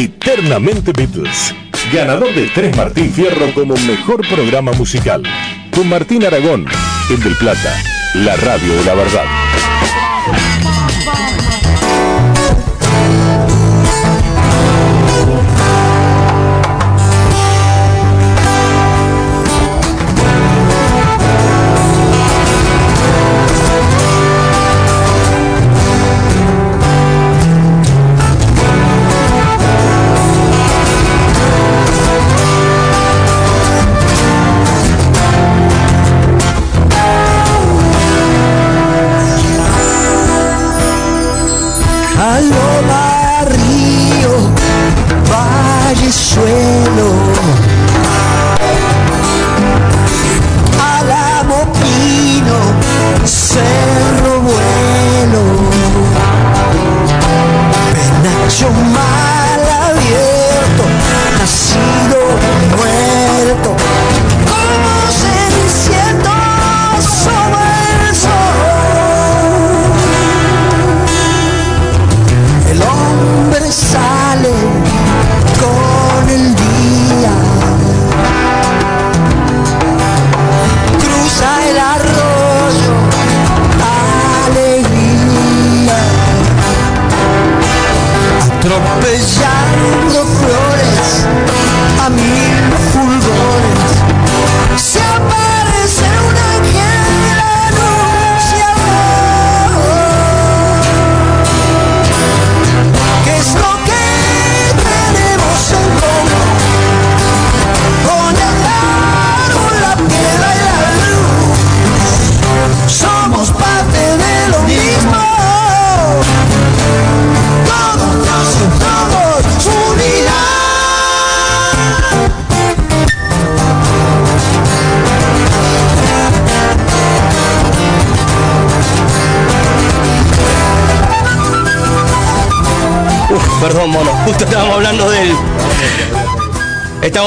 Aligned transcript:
Eternamente 0.00 0.92
Beatles. 0.92 1.54
Ganador 1.92 2.32
del 2.34 2.50
3 2.54 2.74
Martín 2.74 3.12
Fierro 3.12 3.52
como 3.52 3.74
mejor 3.76 4.26
programa 4.26 4.72
musical. 4.72 5.22
Con 5.74 5.90
Martín 5.90 6.24
Aragón, 6.24 6.64
el 7.10 7.22
del 7.22 7.36
Plata, 7.36 7.76
la 8.14 8.34
radio 8.36 8.76
de 8.76 8.84
la 8.86 8.94
verdad. 8.94 9.49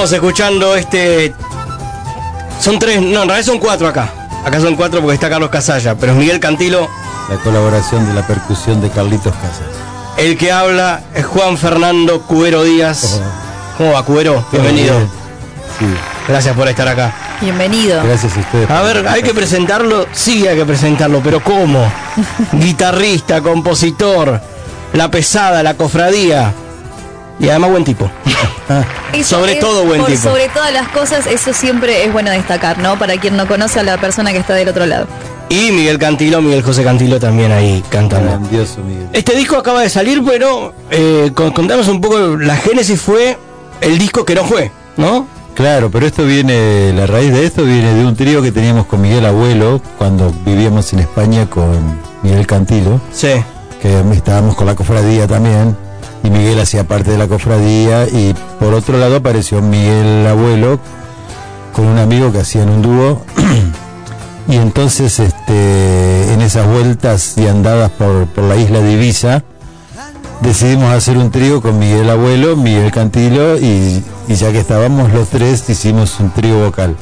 Estamos 0.03 0.21
escuchando 0.21 0.75
este. 0.75 1.33
Son 2.59 2.77
tres, 2.77 3.01
no, 3.01 3.21
en 3.21 3.29
realidad 3.29 3.45
son 3.45 3.57
cuatro 3.57 3.87
acá. 3.87 4.13
Acá 4.43 4.59
son 4.59 4.75
cuatro 4.75 4.99
porque 4.99 5.13
está 5.13 5.29
Carlos 5.29 5.49
Casalla, 5.49 5.95
pero 5.95 6.11
es 6.11 6.17
Miguel 6.17 6.41
Cantilo. 6.41 6.89
La 7.29 7.37
colaboración 7.37 8.05
de 8.05 8.13
la 8.13 8.27
percusión 8.27 8.81
de 8.81 8.89
Carlitos 8.89 9.33
Casas. 9.33 9.61
El 10.17 10.37
que 10.37 10.51
habla 10.51 11.03
es 11.15 11.25
Juan 11.25 11.57
Fernando 11.57 12.21
Cubero 12.23 12.65
Díaz. 12.65 13.21
¿Cómo 13.77 13.93
va, 13.93 14.03
Cubero? 14.03 14.45
Bienvenido. 14.51 14.99
Sí, 15.79 15.85
Gracias 16.27 16.53
por 16.53 16.67
estar 16.67 16.89
acá. 16.89 17.13
Bienvenido. 17.39 18.03
gracias 18.03 18.35
a 18.35 18.39
ustedes. 18.41 18.69
A 18.69 18.81
ver, 18.81 19.07
hay 19.07 19.23
que 19.23 19.33
presentarlo, 19.33 20.07
sí 20.11 20.45
hay 20.45 20.57
que 20.57 20.65
presentarlo, 20.65 21.21
pero 21.23 21.41
¿cómo? 21.41 21.89
Guitarrista, 22.51 23.39
compositor, 23.39 24.41
la 24.91 25.09
pesada, 25.09 25.63
la 25.63 25.75
cofradía. 25.75 26.53
Y 27.39 27.49
además 27.49 27.71
buen 27.71 27.83
tipo. 27.83 28.09
Eso 29.13 29.37
sobre 29.37 29.53
es, 29.53 29.59
todo 29.59 29.83
buen 29.85 30.01
por 30.01 30.09
tipo. 30.09 30.21
Sobre 30.21 30.49
todas 30.49 30.71
las 30.73 30.87
cosas, 30.89 31.27
eso 31.27 31.53
siempre 31.53 32.03
es 32.05 32.11
bueno 32.13 32.31
destacar, 32.31 32.77
¿no? 32.79 32.97
Para 32.97 33.17
quien 33.17 33.35
no 33.37 33.47
conoce 33.47 33.79
a 33.79 33.83
la 33.83 33.97
persona 33.97 34.31
que 34.31 34.37
está 34.37 34.53
del 34.53 34.67
otro 34.69 34.85
lado. 34.85 35.07
Y 35.49 35.71
Miguel 35.71 35.99
Cantilo, 35.99 36.41
Miguel 36.41 36.63
José 36.63 36.83
Cantilo 36.83 37.19
también 37.19 37.51
ahí 37.51 37.83
cantando. 37.89 38.29
Grandioso, 38.31 38.81
Miguel. 38.81 39.07
Este 39.13 39.35
disco 39.35 39.57
acaba 39.57 39.81
de 39.81 39.89
salir, 39.89 40.23
pero 40.25 40.73
eh, 40.89 41.31
con- 41.35 41.51
contanos 41.51 41.87
un 41.89 42.01
poco, 42.01 42.37
la 42.37 42.55
génesis 42.55 42.99
fue 43.01 43.37
el 43.81 43.97
disco 43.99 44.25
que 44.25 44.33
no 44.35 44.45
fue, 44.45 44.71
¿no? 44.97 45.27
Claro, 45.53 45.91
pero 45.91 46.07
esto 46.07 46.23
viene, 46.25 46.91
la 46.93 47.05
raíz 47.05 47.31
de 47.31 47.45
esto 47.45 47.63
viene 47.63 47.93
de 47.93 48.05
un 48.05 48.15
trío 48.15 48.41
que 48.41 48.51
teníamos 48.51 48.87
con 48.87 49.01
Miguel 49.01 49.25
Abuelo 49.25 49.79
cuando 49.99 50.33
vivíamos 50.45 50.91
en 50.93 50.99
España 50.99 51.47
con 51.47 51.99
Miguel 52.23 52.47
Cantilo, 52.47 52.99
Sí. 53.11 53.33
que 53.79 53.99
estábamos 54.13 54.55
con 54.55 54.65
la 54.65 54.73
cofradía 54.73 55.27
también, 55.27 55.77
y 56.23 56.29
Miguel 56.29 56.59
hacía 56.59 56.85
parte 56.85 57.11
de 57.11 57.17
la 57.17 57.27
cofradía, 57.27 58.07
y 58.07 58.33
por 58.59 58.73
otro 58.73 58.97
lado 58.97 59.17
apareció 59.17 59.61
Miguel 59.61 60.25
Abuelo 60.27 60.79
con 61.73 61.85
un 61.85 61.97
amigo 61.97 62.31
que 62.31 62.39
hacían 62.39 62.69
un 62.69 62.81
dúo, 62.81 63.21
y 64.47 64.55
entonces 64.55 65.19
este, 65.19 66.33
en 66.33 66.41
esas 66.41 66.67
vueltas 66.67 67.37
y 67.37 67.47
andadas 67.47 67.91
por, 67.91 68.27
por 68.27 68.43
la 68.45 68.55
isla 68.55 68.79
de 68.79 68.93
Ibiza, 68.93 69.43
decidimos 70.41 70.91
hacer 70.93 71.17
un 71.17 71.31
trío 71.31 71.61
con 71.61 71.79
Miguel 71.79 72.09
Abuelo, 72.09 72.55
Miguel 72.55 72.91
Cantilo 72.91 73.57
y, 73.57 74.03
y 74.27 74.35
ya 74.35 74.51
que 74.51 74.59
estábamos 74.59 75.13
los 75.13 75.29
tres 75.29 75.69
hicimos 75.69 76.19
un 76.19 76.31
trío 76.31 76.59
vocal 76.65 76.95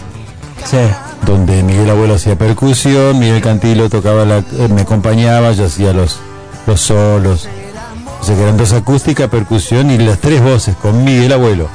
Sí. 0.64 0.78
donde 1.26 1.64
Miguel 1.64 1.90
Abuelo 1.90 2.16
hacía 2.16 2.38
percusión, 2.38 3.18
Miguel 3.18 3.42
Cantilo 3.42 3.90
tocaba 3.90 4.26
la, 4.26 4.38
eh, 4.38 4.68
me 4.74 4.82
acompañaba, 4.82 5.52
yo 5.54 5.66
hacía 5.66 5.92
los, 5.92 6.20
los 6.68 6.80
solos. 6.82 7.48
Sea 8.32 8.38
que 8.38 8.44
eran 8.44 8.56
dos 8.58 8.72
acústicas, 8.72 9.28
percusión 9.30 9.92
y 9.92 9.98
las 9.98 10.18
tres 10.20 10.42
voces 10.42 10.74
con 10.82 11.04
Miguel 11.04 11.34
Abuelo. 11.34 11.68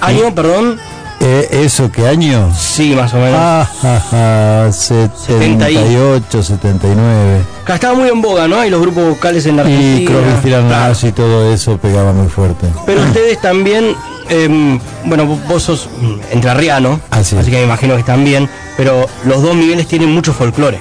¿Año, 0.00 0.32
perdón? 0.32 0.78
Eh, 1.18 1.48
¿Eso 1.64 1.90
qué 1.90 2.06
año? 2.06 2.52
Sí, 2.56 2.94
más 2.94 3.12
o 3.12 3.16
menos. 3.16 3.40
Ah, 3.40 3.66
ja, 3.82 4.72
78, 4.72 6.42
79. 6.44 7.40
Acá 7.64 7.74
estaba 7.74 7.94
muy 7.94 8.08
en 8.08 8.22
boga, 8.22 8.46
¿no? 8.46 8.60
Hay 8.60 8.70
los 8.70 8.80
grupos 8.80 9.08
vocales 9.08 9.46
en 9.46 9.56
la 9.56 9.62
Argentina. 9.62 10.00
Y 10.00 10.04
Crosby, 10.04 10.50
Claro. 10.50 10.94
Y 11.02 11.12
todo 11.12 11.52
eso 11.52 11.76
pegaba 11.78 12.12
muy 12.12 12.28
fuerte. 12.28 12.68
Pero 12.86 13.02
ustedes 13.02 13.40
también, 13.40 13.96
em, 14.28 14.78
bueno, 15.06 15.26
vos- 15.48 15.62
sos 15.64 15.88
mm, 16.00 16.14
entrerriano, 16.32 17.00
Así 17.10 17.34
que 17.36 17.50
me 17.50 17.62
imagino 17.64 17.94
que 17.94 18.00
están 18.00 18.22
bien, 18.24 18.48
pero 18.76 19.06
los 19.24 19.42
dos 19.42 19.56
Migueles 19.56 19.88
tienen 19.88 20.10
mucho 20.12 20.32
folclore. 20.32 20.78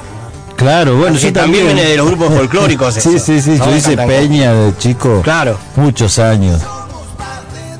Claro, 0.63 0.96
bueno, 0.97 1.18
Así 1.18 1.25
yo 1.28 1.34
también 1.34 1.66
viene 1.66 1.84
de 1.84 1.97
los 1.97 2.07
grupos 2.07 2.34
folclóricos. 2.34 2.94
Sí, 3.03 3.16
eso, 3.16 3.25
sí, 3.25 3.41
sí, 3.41 3.57
yo 3.57 3.75
hice 3.75 3.97
peña 3.97 4.53
de 4.53 4.78
chico. 4.78 5.22
Claro. 5.24 5.57
Muchos 5.75 6.19
años. 6.19 6.62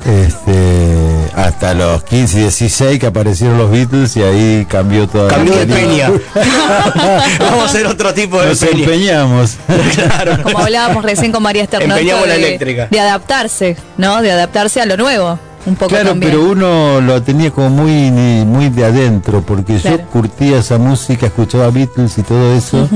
Este, 0.06 1.30
hasta 1.34 1.72
los 1.72 2.04
15 2.04 2.36
y 2.36 2.40
16 2.42 2.98
que 3.00 3.06
aparecieron 3.06 3.56
los 3.56 3.70
Beatles 3.70 4.14
y 4.18 4.22
ahí 4.22 4.66
cambió 4.68 5.08
toda 5.08 5.28
la 5.30 5.36
Cambió 5.36 5.56
de 5.56 5.66
peña. 5.66 6.10
peña. 6.10 6.20
Vamos 7.40 7.62
a 7.62 7.64
hacer 7.64 7.86
otro 7.86 8.12
tipo 8.12 8.38
de 8.38 8.48
Nos 8.48 8.58
peña. 8.58 8.84
empeñamos. 8.84 9.56
Claro. 9.94 10.42
Como 10.42 10.58
hablábamos 10.58 11.02
recién 11.04 11.32
con 11.32 11.42
María 11.42 11.62
Esther 11.62 11.80
Norto, 11.88 11.94
Empeñamos 12.00 12.26
la 12.28 12.34
de, 12.34 12.46
eléctrica. 12.46 12.88
de 12.90 13.00
adaptarse, 13.00 13.76
¿no? 13.96 14.20
De 14.20 14.30
adaptarse 14.30 14.82
a 14.82 14.86
lo 14.86 14.98
nuevo, 14.98 15.38
un 15.66 15.76
poco 15.76 15.88
Claro, 15.90 16.10
también. 16.10 16.32
pero 16.32 16.44
uno 16.50 17.00
lo 17.00 17.22
tenía 17.22 17.50
como 17.50 17.70
muy 17.70 18.10
muy 18.44 18.68
de 18.68 18.84
adentro, 18.84 19.42
porque 19.42 19.76
Claro. 19.76 19.98
yo 19.98 20.06
curtía 20.06 20.58
esa 20.58 20.78
música, 20.78 21.26
escuchaba 21.26 21.70
Beatles 21.70 22.18
y 22.18 22.22
todo 22.22 22.54
eso, 22.54 22.88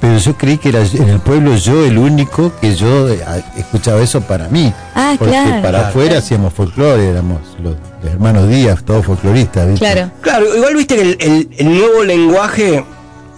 pero 0.00 0.18
yo 0.18 0.36
creí 0.36 0.58
que 0.58 0.70
era 0.70 0.80
en 0.82 1.08
el 1.08 1.20
pueblo 1.20 1.54
yo 1.56 1.84
el 1.84 1.96
único 1.96 2.52
que 2.60 2.74
yo 2.74 3.08
eh, 3.08 3.20
escuchaba 3.56 4.00
eso 4.02 4.20
para 4.20 4.48
mí. 4.48 4.72
Ah, 4.94 5.14
porque 5.18 5.32
claro. 5.32 5.50
para 5.62 5.70
Claro. 5.70 5.86
afuera 5.86 6.18
hacíamos 6.18 6.52
folclore, 6.52 7.08
éramos 7.08 7.40
los, 7.62 7.76
los 8.02 8.12
hermanos 8.12 8.48
Díaz, 8.48 8.82
todos 8.84 9.06
folcloristas, 9.06 9.68
¿viste? 9.68 9.80
Claro. 9.92 10.10
Claro, 10.20 10.56
igual 10.56 10.74
viste 10.74 10.96
que 10.96 11.02
el, 11.02 11.16
el- 11.20 11.48
el 11.56 11.78
nuevo 11.78 12.02
lenguaje. 12.04 12.84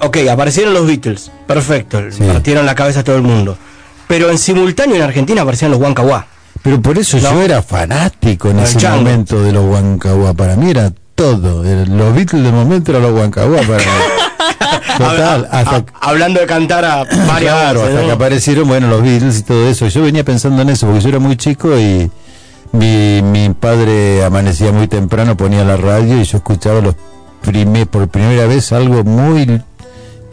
Ok, 0.00 0.18
aparecieron 0.30 0.74
los 0.74 0.86
Beatles. 0.86 1.30
Perfecto. 1.46 2.00
Sí. 2.10 2.24
Partieron 2.24 2.66
la 2.66 2.74
cabeza 2.74 3.00
a 3.00 3.04
todo 3.04 3.16
el 3.16 3.22
mundo. 3.22 3.56
Pero 4.08 4.28
en 4.30 4.36
simultáneo 4.38 4.96
en 4.96 5.02
Argentina 5.02 5.42
aparecían 5.42 5.70
los 5.70 5.80
Huancahuá. 5.80 6.26
Pero 6.64 6.82
por 6.82 6.98
eso 6.98 7.18
No. 7.18 7.30
yo 7.34 7.42
era 7.42 7.62
fanático 7.62 8.48
en 8.50 8.58
ese 8.58 8.78
chango. 8.78 9.02
momento 9.02 9.40
de 9.40 9.52
los 9.52 9.64
Huancahuá. 9.64 10.34
Para 10.34 10.56
mí 10.56 10.70
era 10.70 10.90
todo. 11.14 11.62
Los 11.62 12.14
Beatles 12.14 12.42
del 12.42 12.52
momento 12.52 12.90
eran 12.90 13.02
los 13.02 13.12
Huancahuá 13.12 13.60
para 13.60 13.78
mí. 13.78 13.84
Total, 14.98 15.48
hasta 15.50 15.84
hablando 16.00 16.40
de 16.40 16.46
cantar 16.46 16.84
a 16.84 17.04
varias 17.04 17.52
Claro, 17.54 17.82
hasta 17.84 18.00
¿no? 18.00 18.06
que 18.06 18.12
aparecieron, 18.12 18.66
bueno, 18.68 18.88
los 18.88 19.02
Beatles 19.02 19.38
y 19.38 19.42
todo 19.42 19.68
eso. 19.68 19.86
Yo 19.88 20.02
venía 20.02 20.24
pensando 20.24 20.62
en 20.62 20.70
eso 20.70 20.86
porque 20.86 21.00
yo 21.02 21.08
era 21.10 21.18
muy 21.18 21.36
chico 21.36 21.78
y 21.78 22.10
mi, 22.72 23.22
mi 23.22 23.50
padre 23.50 24.24
amanecía 24.24 24.72
muy 24.72 24.88
temprano, 24.88 25.36
ponía 25.36 25.64
la 25.64 25.76
radio 25.76 26.20
y 26.20 26.24
yo 26.24 26.38
escuchaba 26.38 26.80
los 26.80 26.94
prime- 27.42 27.86
por 27.86 28.08
primera 28.08 28.46
vez 28.46 28.72
algo 28.72 29.04
muy 29.04 29.60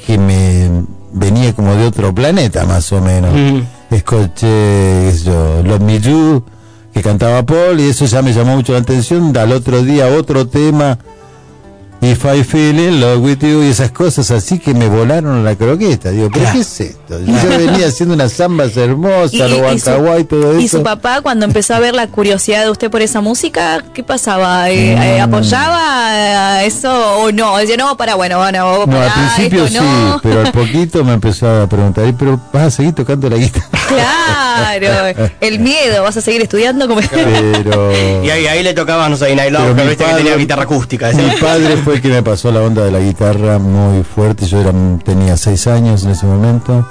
que 0.06 0.18
me 0.18 0.70
venía 1.14 1.54
como 1.54 1.76
de 1.76 1.86
otro 1.88 2.14
planeta 2.16 2.66
más 2.66 2.92
o 2.94 3.02
menos. 3.02 3.34
Mm. 3.34 3.62
Escuché, 3.92 5.12
yo, 5.26 5.62
Los 5.64 6.02
You, 6.02 6.42
que 6.94 7.02
cantaba 7.02 7.46
Paul 7.46 7.82
y 7.82 7.90
eso 7.90 8.06
ya 8.06 8.22
me 8.22 8.32
llamó 8.32 8.56
mucho 8.56 8.72
la 8.72 8.80
atención. 8.80 9.36
Al 9.36 9.52
otro 9.52 9.84
día 9.84 10.08
otro 10.08 10.48
tema, 10.48 10.98
If 12.04 12.26
I 12.26 12.44
Feel 12.44 12.80
in 12.80 13.00
Love 13.00 13.20
With 13.22 13.38
You 13.42 13.62
y 13.64 13.68
esas 13.70 13.92
cosas 13.92 14.32
así 14.32 14.58
que 14.58 14.74
me 14.74 14.88
volaron 14.90 15.44
la 15.46 15.56
croqueta. 15.56 16.10
Digo, 16.10 16.30
¿pero 16.32 16.42
Claro. 16.46 16.56
qué 16.56 16.62
es 16.62 16.82
esto? 16.82 17.20
Yo 17.20 17.50
venía 17.60 17.88
haciendo 17.88 18.16
unas 18.16 18.34
zambas 18.34 18.76
hermosas, 18.76 19.34
Y, 19.34 19.38
los 19.38 19.52
y- 19.52 19.76
y 19.76 19.80
su, 19.80 20.18
y 20.20 20.24
todo 20.24 20.60
y 20.60 20.66
eso. 20.66 20.78
su 20.78 20.84
papá, 20.84 21.22
cuando 21.22 21.46
empezó 21.46 21.76
a 21.76 21.80
ver 21.80 21.94
la 21.94 22.08
curiosidad 22.08 22.64
de 22.64 22.72
usted 22.72 22.90
por 22.90 23.04
esa 23.04 23.22
música, 23.22 23.84
¿qué 23.94 24.02
pasaba? 24.04 24.70
Eh, 24.72 24.96
Mm. 24.98 25.02
eh, 25.02 25.22
¿Apoyaba 25.22 26.62
eh, 26.64 26.66
eso 26.66 26.92
o 27.22 27.32
no? 27.32 27.56
Decía, 27.58 27.78
no, 27.78 27.96
para, 27.98 28.16
bueno, 28.16 28.40
bueno, 28.40 28.66
vos 28.80 28.88
No, 28.88 29.00
al 29.00 29.12
principio 29.14 29.66
esto 29.66 29.80
sí, 29.80 29.86
no. 29.86 30.20
pero 30.24 30.42
al 30.42 30.52
poquito 30.52 31.04
me 31.04 31.14
empezó 31.14 31.48
a 31.62 31.68
preguntar, 31.68 32.08
"¿Y 32.08 32.14
pero 32.14 32.40
vas 32.52 32.64
a 32.64 32.72
seguir 32.72 32.94
tocando 32.96 33.30
la 33.30 33.38
guitarra? 33.38 33.68
Claro, 33.92 35.20
el 35.42 35.60
miedo, 35.60 36.02
¿vas 36.04 36.16
a 36.16 36.22
seguir 36.22 36.42
estudiando? 36.42 36.88
Como... 36.88 37.02
Pero... 37.02 37.92
Y 38.24 38.30
ahí, 38.30 38.48
ahí 38.48 38.64
le 38.64 38.74
tocaba, 38.74 39.10
no 39.10 39.18
sé, 39.18 39.36
Night 39.36 39.50
Pero 39.52 39.60
Love, 39.60 39.72
pero 39.76 39.84
mi 39.84 39.90
viste 39.90 40.06
que 40.06 40.14
tenía 40.14 40.36
guitarra 40.38 40.64
acústica. 40.64 41.12
Mi 41.12 41.32
padre 41.40 41.78
fue 41.78 41.91
el 41.94 42.02
que 42.02 42.10
me 42.10 42.24
pasó 42.24 42.52
la 42.52 42.62
onda 42.62 42.84
de 42.84 42.92
la 42.92 43.00
guitarra 43.00 43.60
muy 43.60 44.04
fuerte. 44.04 44.46
Yo 44.46 44.60
era, 44.62 44.72
tenía 45.04 45.38
seis 45.38 45.68
años 45.68 46.04
en 46.04 46.12
ese 46.12 46.26
momento. 46.26 46.86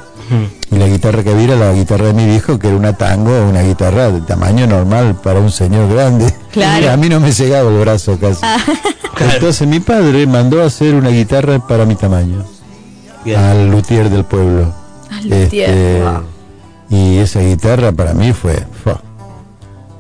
Y 0.70 0.76
la 0.76 0.86
guitarra 0.86 1.24
que 1.24 1.30
había 1.30 1.44
era 1.44 1.56
la 1.56 1.72
guitarra 1.72 2.06
de 2.06 2.12
mi 2.12 2.24
viejo, 2.24 2.56
que 2.56 2.68
era 2.68 2.76
una 2.76 2.92
tango, 2.92 3.32
una 3.48 3.62
guitarra 3.62 4.12
de 4.12 4.20
tamaño 4.20 4.64
normal 4.68 5.16
para 5.20 5.40
un 5.40 5.50
señor 5.50 5.92
grande. 5.92 6.32
Claro. 6.52 6.86
Y 6.86 6.88
a 6.88 6.96
mí 6.96 7.08
no 7.08 7.18
me 7.18 7.32
llegaba 7.32 7.68
el 7.68 7.78
brazo 7.80 8.16
casi. 8.20 8.40
Entonces 9.34 9.66
mi 9.66 9.80
padre 9.80 10.26
mandó 10.28 10.62
a 10.62 10.66
hacer 10.66 10.94
una 10.94 11.08
guitarra 11.10 11.58
para 11.66 11.84
mi 11.84 11.96
tamaño. 11.96 12.44
Bien. 13.24 13.40
Al 13.40 13.70
luthier 13.70 14.08
del 14.08 14.24
pueblo. 14.24 14.72
Al 15.10 15.24
luthier, 15.24 15.70
Este, 15.70 16.00
wow. 16.02 16.22
Y 16.90 17.18
esa 17.18 17.40
guitarra 17.40 17.90
para 17.90 18.14
mí 18.14 18.32
fue 18.32 18.64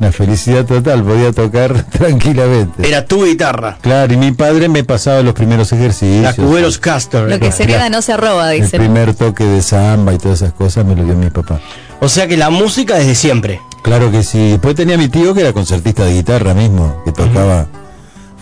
una 0.00 0.10
felicidad 0.10 0.64
total. 0.64 1.04
Podía 1.04 1.30
tocar 1.32 1.82
tranquilamente. 1.90 2.88
Era 2.88 3.04
tu 3.04 3.24
guitarra, 3.24 3.78
Claro, 3.80 4.12
y 4.12 4.16
mi 4.16 4.32
padre 4.32 4.68
me 4.68 4.82
pasaba 4.82 5.22
los 5.22 5.34
primeros 5.34 5.72
ejercicios. 5.72 6.22
la 6.22 6.32
Cuberos 6.34 6.78
Castor. 6.78 7.28
Lo 7.30 7.38
que 7.38 7.52
se 7.52 7.62
hereda 7.64 7.88
no 7.90 8.02
se 8.02 8.16
roba, 8.16 8.52
El 8.52 8.62
dicen. 8.62 8.80
primer 8.80 9.14
toque 9.14 9.44
de 9.44 9.62
samba 9.62 10.12
y 10.14 10.18
todas 10.18 10.42
esas 10.42 10.54
cosas 10.54 10.84
me 10.84 10.96
lo 10.96 11.04
dio 11.04 11.14
mi 11.14 11.30
papá. 11.30 11.60
O 12.00 12.08
sea 12.08 12.26
que 12.26 12.36
la 12.36 12.50
música 12.50 12.96
desde 12.96 13.14
siempre. 13.14 13.60
Claro 13.82 14.10
que 14.10 14.22
sí. 14.22 14.50
Después 14.52 14.74
tenía 14.74 14.96
mi 14.98 15.08
tío 15.08 15.32
que 15.34 15.42
era 15.42 15.52
concertista 15.52 16.04
de 16.04 16.14
guitarra 16.14 16.54
mismo, 16.54 17.02
que 17.04 17.12
tocaba 17.12 17.66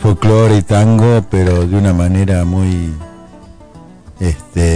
folclore 0.00 0.58
y 0.58 0.62
tango, 0.62 1.25
pero 1.28 1.66
de 1.66 1.76
una 1.76 1.93
manera 1.93 2.44
muy 2.44 2.93
este 4.20 4.68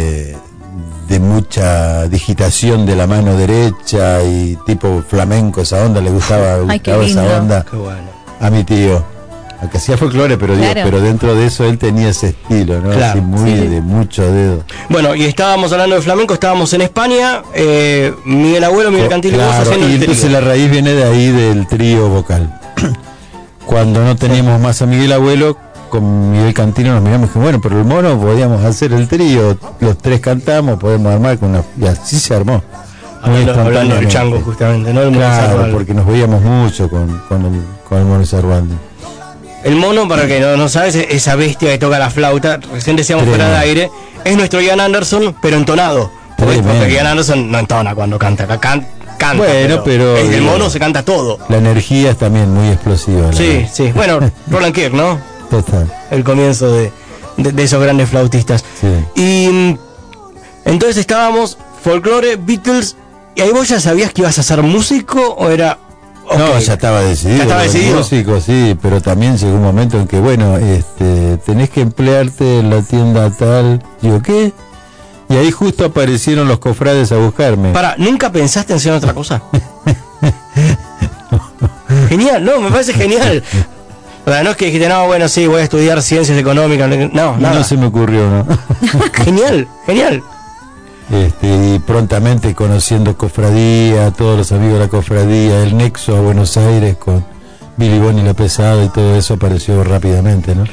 mucha 1.62 2.08
digitación 2.08 2.84
de 2.86 2.96
la 2.96 3.06
mano 3.06 3.36
derecha 3.36 4.22
y 4.22 4.58
tipo 4.66 5.02
flamenco, 5.08 5.60
esa 5.60 5.84
onda 5.84 6.00
le 6.00 6.10
gustaba, 6.10 6.56
Ay, 6.68 6.80
qué 6.80 6.94
gustaba 6.96 7.04
esa 7.26 7.40
onda 7.40 7.64
Qué 7.70 7.76
bueno. 7.76 8.08
a 8.40 8.50
mi 8.50 8.64
tío. 8.64 9.04
Aunque 9.60 9.78
hacía 9.78 9.96
folclore, 9.96 10.36
pero 10.38 10.56
digo, 10.56 10.72
Claro. 10.72 10.80
pero 10.90 11.00
dentro 11.00 11.36
de 11.36 11.46
eso 11.46 11.64
él 11.64 11.78
tenía 11.78 12.08
ese 12.08 12.30
estilo, 12.30 12.80
¿no? 12.80 12.90
Claro, 12.90 13.04
Así 13.12 13.20
muy 13.20 13.48
sí. 13.52 13.66
de 13.68 13.80
mucho 13.80 14.28
dedo. 14.32 14.64
Bueno, 14.88 15.14
y 15.14 15.22
estábamos 15.24 15.70
hablando 15.72 15.94
de 15.94 16.02
flamenco, 16.02 16.34
estábamos 16.34 16.72
en 16.72 16.80
España, 16.80 17.42
eh, 17.54 18.12
Miguel 18.24 18.64
Abuelo, 18.64 18.90
Miguel 18.90 19.08
Cantillo, 19.08 19.36
vos 19.38 19.46
Claro, 19.46 19.62
haciendo 19.62 19.88
y 19.88 19.92
el 19.94 20.00
entonces 20.02 20.32
la 20.32 20.40
raíz 20.40 20.68
viene 20.68 20.90
de 20.94 21.04
ahí 21.04 21.30
del 21.30 21.68
trío 21.68 22.08
vocal. 22.08 22.58
Cuando 23.66 24.02
no 24.02 24.16
teníamos 24.16 24.60
más 24.60 24.82
a 24.82 24.86
Miguel 24.86 25.12
Abuelo, 25.12 25.56
con 25.92 26.32
Miguel 26.32 26.54
Cantino 26.54 26.94
nos 26.94 27.02
miramos 27.02 27.26
y 27.26 27.28
dijimos, 27.28 27.44
bueno, 27.44 27.60
pero 27.60 27.78
el 27.78 27.84
mono 27.84 28.18
podíamos 28.18 28.64
hacer 28.64 28.92
el 28.94 29.06
trío, 29.08 29.56
los 29.80 29.98
tres 29.98 30.20
cantamos, 30.20 30.78
podemos 30.80 31.12
armar 31.12 31.36
con 31.38 31.50
una... 31.50 31.62
Y 31.78 31.84
así 31.86 32.18
se 32.18 32.34
armó. 32.34 32.62
Hablando, 33.22 33.52
hablando 33.60 33.94
del 33.96 34.08
chango, 34.08 34.40
justamente, 34.40 34.92
¿no? 34.92 35.02
El 35.02 35.10
mono 35.12 35.20
Claro, 35.20 35.68
porque 35.70 35.92
nos 35.94 36.06
veíamos 36.06 36.40
mucho 36.42 36.88
con, 36.88 37.06
con 37.28 37.44
el, 37.44 37.60
con 37.88 37.98
el 37.98 38.04
mono 38.06 38.24
Sarwandi. 38.24 38.74
El 39.64 39.76
mono, 39.76 40.08
para 40.08 40.26
que 40.26 40.40
no, 40.40 40.56
no 40.56 40.68
sabes, 40.68 40.94
es 40.96 41.06
esa 41.10 41.36
bestia 41.36 41.70
que 41.70 41.78
toca 41.78 41.98
la 41.98 42.10
flauta, 42.10 42.58
recién 42.72 42.96
decíamos 42.96 43.24
Tremendo. 43.24 43.44
fuera 43.44 43.60
de 43.60 43.64
aire, 43.68 43.90
es 44.24 44.36
nuestro 44.36 44.60
Ian 44.60 44.80
Anderson, 44.80 45.36
pero 45.42 45.56
entonado. 45.58 46.10
Porque, 46.38 46.54
Tremendo. 46.54 46.78
porque 46.80 46.94
Ian 46.94 47.06
Anderson 47.06 47.50
no 47.52 47.58
entona 47.58 47.94
cuando 47.94 48.18
canta, 48.18 48.44
acá 48.44 48.58
can- 48.58 48.86
canta. 49.18 49.36
Bueno, 49.36 49.82
pero- 49.84 50.16
El, 50.16 50.32
el 50.34 50.42
mono 50.42 50.68
se 50.68 50.80
canta 50.80 51.04
todo. 51.04 51.38
La 51.48 51.58
energía 51.58 52.10
es 52.10 52.16
también 52.18 52.52
muy 52.52 52.68
explosiva. 52.70 53.32
Sí, 53.32 53.46
verdad. 53.58 53.68
sí. 53.72 53.92
Bueno, 53.94 54.18
Roland 54.50 54.74
Kirk, 54.74 54.94
¿no? 54.94 55.30
Total. 55.52 55.86
El 56.10 56.24
comienzo 56.24 56.72
de, 56.72 56.90
de- 57.36 57.52
de 57.52 57.62
esos 57.62 57.82
grandes 57.82 58.08
flautistas. 58.08 58.64
Sí. 58.80 58.88
Y 59.20 59.48
mm, 59.52 59.78
entonces 60.64 60.96
estábamos, 60.96 61.58
folclore, 61.84 62.36
Beatles, 62.36 62.96
y 63.34 63.42
ahí 63.42 63.50
vos 63.50 63.68
ya 63.68 63.78
sabías 63.80 64.12
que 64.12 64.22
ibas 64.22 64.38
a 64.38 64.42
ser 64.42 64.62
músico 64.62 65.20
o 65.38 65.50
era... 65.50 65.78
No, 66.38 66.58
ya 66.58 66.74
estaba 66.74 67.00
decidido. 67.02 67.36
Ya 67.38 67.42
estaba 67.42 67.62
decidido. 67.64 67.96
músicos, 67.98 68.44
sí, 68.44 68.78
pero 68.80 69.02
también 69.02 69.36
llegó 69.36 69.56
un 69.56 69.62
momento 69.62 69.98
en 69.98 70.06
que, 70.06 70.18
bueno, 70.18 70.56
este, 70.56 71.36
tenés 71.38 71.68
que 71.68 71.82
emplearte 71.82 72.60
en 72.60 72.70
la 72.70 72.80
tienda 72.80 73.28
tal. 73.30 73.82
Digo, 74.00 74.22
¿qué? 74.22 74.52
Y 75.28 75.36
ahí 75.36 75.50
justo 75.50 75.84
aparecieron 75.84 76.48
los 76.48 76.60
cofrades 76.60 77.12
a 77.12 77.16
buscarme. 77.16 77.72
Para, 77.72 77.96
¿nunca 77.98 78.32
pensaste 78.32 78.72
en 78.72 78.78
hacer 78.78 78.92
otra 78.92 79.12
cosa? 79.12 79.42
genial, 82.08 82.44
no, 82.44 82.60
me 82.60 82.70
parece 82.70 82.94
genial. 82.94 83.42
O 84.24 84.30
sea, 84.30 84.42
no 84.44 84.50
es 84.50 84.56
que 84.56 84.66
dijiste, 84.66 84.88
no, 84.88 85.06
bueno, 85.06 85.28
sí, 85.28 85.46
voy 85.46 85.60
a 85.60 85.64
estudiar 85.64 86.00
ciencias 86.02 86.38
económicas. 86.38 86.88
No, 86.88 87.32
no, 87.32 87.38
nada. 87.38 87.64
se 87.64 87.76
me 87.76 87.86
ocurrió, 87.86 88.28
¿no? 88.30 88.46
Genial, 89.12 89.66
genial. 89.86 90.22
Este, 91.10 91.46
y 91.74 91.78
prontamente 91.80 92.54
conociendo 92.54 93.16
cofradía, 93.16 94.10
todos 94.12 94.38
los 94.38 94.52
amigos 94.52 94.74
de 94.74 94.80
la 94.80 94.88
cofradía, 94.88 95.62
el 95.62 95.76
nexo 95.76 96.16
a 96.16 96.20
Buenos 96.20 96.56
Aires 96.56 96.96
con 96.96 97.24
Billy 97.76 97.98
Bonnie 97.98 98.22
la 98.22 98.34
pesada 98.34 98.82
y 98.84 98.88
todo 98.88 99.16
eso 99.16 99.34
apareció 99.34 99.82
rápidamente, 99.84 100.54
¿no? 100.54 100.64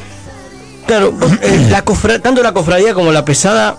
Claro, 0.85 1.11
vos, 1.11 1.31
eh, 1.41 1.67
la 1.71 1.83
cofra- 1.83 2.21
tanto 2.21 2.41
la 2.43 2.53
cofradía 2.53 2.93
como 2.93 3.11
la 3.11 3.25
pesada 3.25 3.75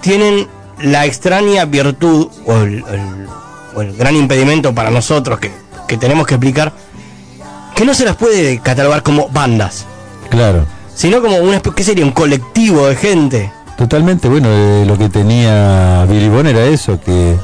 tienen 0.00 0.48
la 0.82 1.06
extraña 1.06 1.64
virtud 1.64 2.28
o 2.46 2.52
el, 2.56 2.78
el- 2.90 3.26
o 3.76 3.80
el 3.82 3.96
gran 3.96 4.14
impedimento 4.16 4.74
para 4.74 4.90
nosotros 4.90 5.38
que, 5.38 5.50
que 5.88 5.96
tenemos 5.96 6.26
que 6.26 6.34
explicar 6.34 6.72
que 7.74 7.84
no 7.84 7.94
se 7.94 8.04
las 8.04 8.16
puede 8.16 8.58
catalogar 8.60 9.02
como 9.02 9.28
bandas, 9.28 9.84
Claro. 10.30 10.66
sino 10.94 11.20
como 11.22 11.36
una 11.38 11.60
¿qué 11.60 11.84
sería? 11.84 12.04
Un 12.04 12.12
colectivo 12.12 12.86
de 12.86 12.96
gente. 12.96 13.52
Totalmente, 13.76 14.28
bueno, 14.28 14.48
eh, 14.50 14.84
lo 14.86 14.96
que 14.96 15.08
tenía 15.08 16.04
Billy 16.08 16.28
Bond 16.28 16.46
era 16.48 16.64
eso, 16.64 17.00
que 17.00 17.34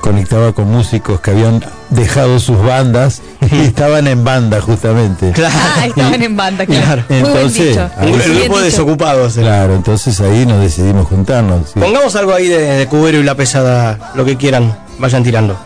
conectaba 0.00 0.52
con 0.52 0.70
músicos 0.70 1.20
que 1.20 1.32
habían 1.32 1.64
dejado 1.90 2.38
sus 2.38 2.56
bandas 2.62 3.20
y 3.50 3.56
estaban 3.62 4.06
en 4.06 4.22
banda 4.22 4.60
justamente. 4.60 5.32
Claro. 5.32 5.54
Ah, 5.76 5.86
estaban 5.86 6.22
en 6.22 6.36
banda, 6.36 6.64
claro. 6.64 7.02
Muy 7.08 7.18
buen 7.20 7.32
Entonces, 7.36 7.68
dicho. 7.70 7.90
ahí 7.96 8.12
el 8.12 8.38
grupo 8.42 8.60
desocupados. 8.60 9.36
eh. 9.36 9.40
Claro, 9.40 9.74
entonces 9.74 10.20
ahí 10.20 10.46
nos 10.46 10.60
decidimos 10.60 11.08
juntarnos. 11.08 11.70
sí. 11.74 11.80
Pongamos 11.80 12.14
algo 12.14 12.32
ahí 12.32 12.46
de, 12.46 12.58
de 12.60 12.86
Cubero 12.86 13.18
y 13.18 13.24
la 13.24 13.34
pesada, 13.34 14.12
lo 14.14 14.24
que 14.24 14.36
quieran, 14.36 14.78
vayan 15.00 15.24
tirando. 15.24 15.58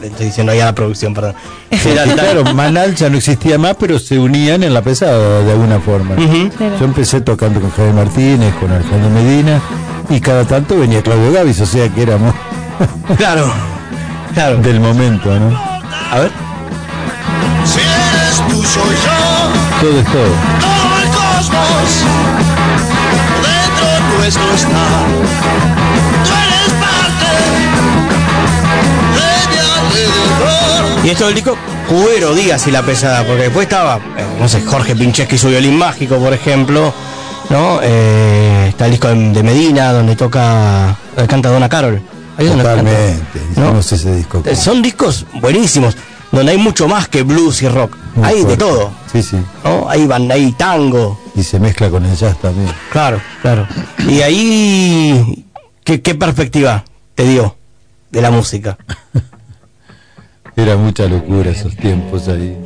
Le, 0.00 0.08
estoy 0.08 0.26
diciendo 0.26 0.52
ahí 0.52 0.60
a 0.60 0.66
la 0.66 0.74
producción, 0.74 1.14
perdón. 1.14 1.34
Era 1.70 2.04
claro, 2.04 2.44
Manal 2.54 2.94
ya 2.94 3.08
no 3.08 3.16
existía 3.18 3.58
más, 3.58 3.76
pero 3.78 3.98
se 3.98 4.18
unían 4.18 4.62
en 4.62 4.74
la 4.74 4.82
pesada 4.82 5.40
de 5.42 5.52
alguna 5.52 5.80
forma. 5.80 6.14
Claro. 6.16 6.78
Yo 6.78 6.84
empecé 6.84 7.20
tocando 7.20 7.60
con 7.60 7.70
Javier 7.70 7.94
Martínez, 7.94 8.54
con 8.60 8.70
Alejandro 8.70 9.10
Medina, 9.10 9.60
y 10.10 10.20
cada 10.20 10.44
tanto 10.44 10.78
venía 10.78 11.02
Claudio 11.02 11.32
Gavis, 11.32 11.60
o 11.60 11.66
sea 11.66 11.88
que 11.88 12.02
éramos 12.02 12.34
Claro, 13.16 13.50
claro. 14.34 14.58
del 14.58 14.80
momento, 14.80 15.34
¿no? 15.38 15.56
A 16.12 16.18
ver. 16.20 16.30
Si 17.64 17.80
eres 17.80 18.42
tú, 18.48 18.62
soy 18.62 18.94
yo, 18.94 19.80
Todo 19.80 19.98
es 20.00 20.06
todo. 20.06 20.34
todo 20.60 21.02
el 21.02 21.08
cosmos 21.08 22.04
dentro 23.42 24.16
nuestro 24.18 24.54
está. 24.54 24.95
Y 31.18 31.32
disco, 31.32 31.56
Cubero, 31.88 32.34
digas 32.34 32.66
y 32.66 32.70
la 32.70 32.82
pesada, 32.82 33.24
porque 33.26 33.44
después 33.44 33.64
estaba, 33.66 33.96
eh, 33.96 34.24
no 34.38 34.48
sé, 34.48 34.60
Jorge 34.62 34.94
Pincheski, 34.94 35.36
su 35.38 35.48
violín 35.48 35.76
mágico, 35.76 36.16
por 36.18 36.32
ejemplo, 36.32 36.92
¿no? 37.50 37.80
Eh, 37.82 38.66
está 38.68 38.84
el 38.84 38.92
disco 38.92 39.08
de, 39.08 39.30
de 39.32 39.42
Medina, 39.42 39.92
donde 39.92 40.14
toca, 40.14 40.96
donde 41.16 41.28
canta 41.28 41.48
Donna 41.48 41.68
Carol. 41.68 42.00
Ahí 42.38 42.46
Totalmente. 42.48 43.18
canta. 43.32 43.60
Hicimos 43.60 43.92
ese 43.92 44.14
disco. 44.16 44.42
Eh, 44.44 44.54
Son 44.54 44.82
discos 44.82 45.26
buenísimos, 45.40 45.96
donde 46.30 46.52
hay 46.52 46.58
mucho 46.58 46.86
más 46.86 47.08
que 47.08 47.22
blues 47.22 47.62
y 47.62 47.68
rock. 47.68 47.96
Muy 48.14 48.28
hay 48.28 48.44
de 48.44 48.56
todo. 48.56 48.90
Sí, 49.10 49.22
sí. 49.22 49.38
¿no? 49.64 49.88
Hay, 49.88 50.06
ban- 50.06 50.30
hay 50.30 50.52
tango. 50.52 51.18
Y 51.34 51.42
se 51.42 51.58
mezcla 51.58 51.88
con 51.90 52.04
el 52.04 52.14
jazz 52.16 52.36
también. 52.40 52.70
Claro, 52.92 53.20
claro. 53.42 53.66
Y 54.06 54.20
ahí, 54.20 55.46
¿qué, 55.82 56.02
qué 56.02 56.14
perspectiva 56.14 56.84
te 57.14 57.24
dio 57.24 57.56
de 58.10 58.20
la 58.22 58.30
música? 58.30 58.76
Era 60.56 60.76
mucha 60.76 61.06
locura 61.06 61.50
esos 61.50 61.76
tiempos 61.76 62.28
ahí. 62.28 62.56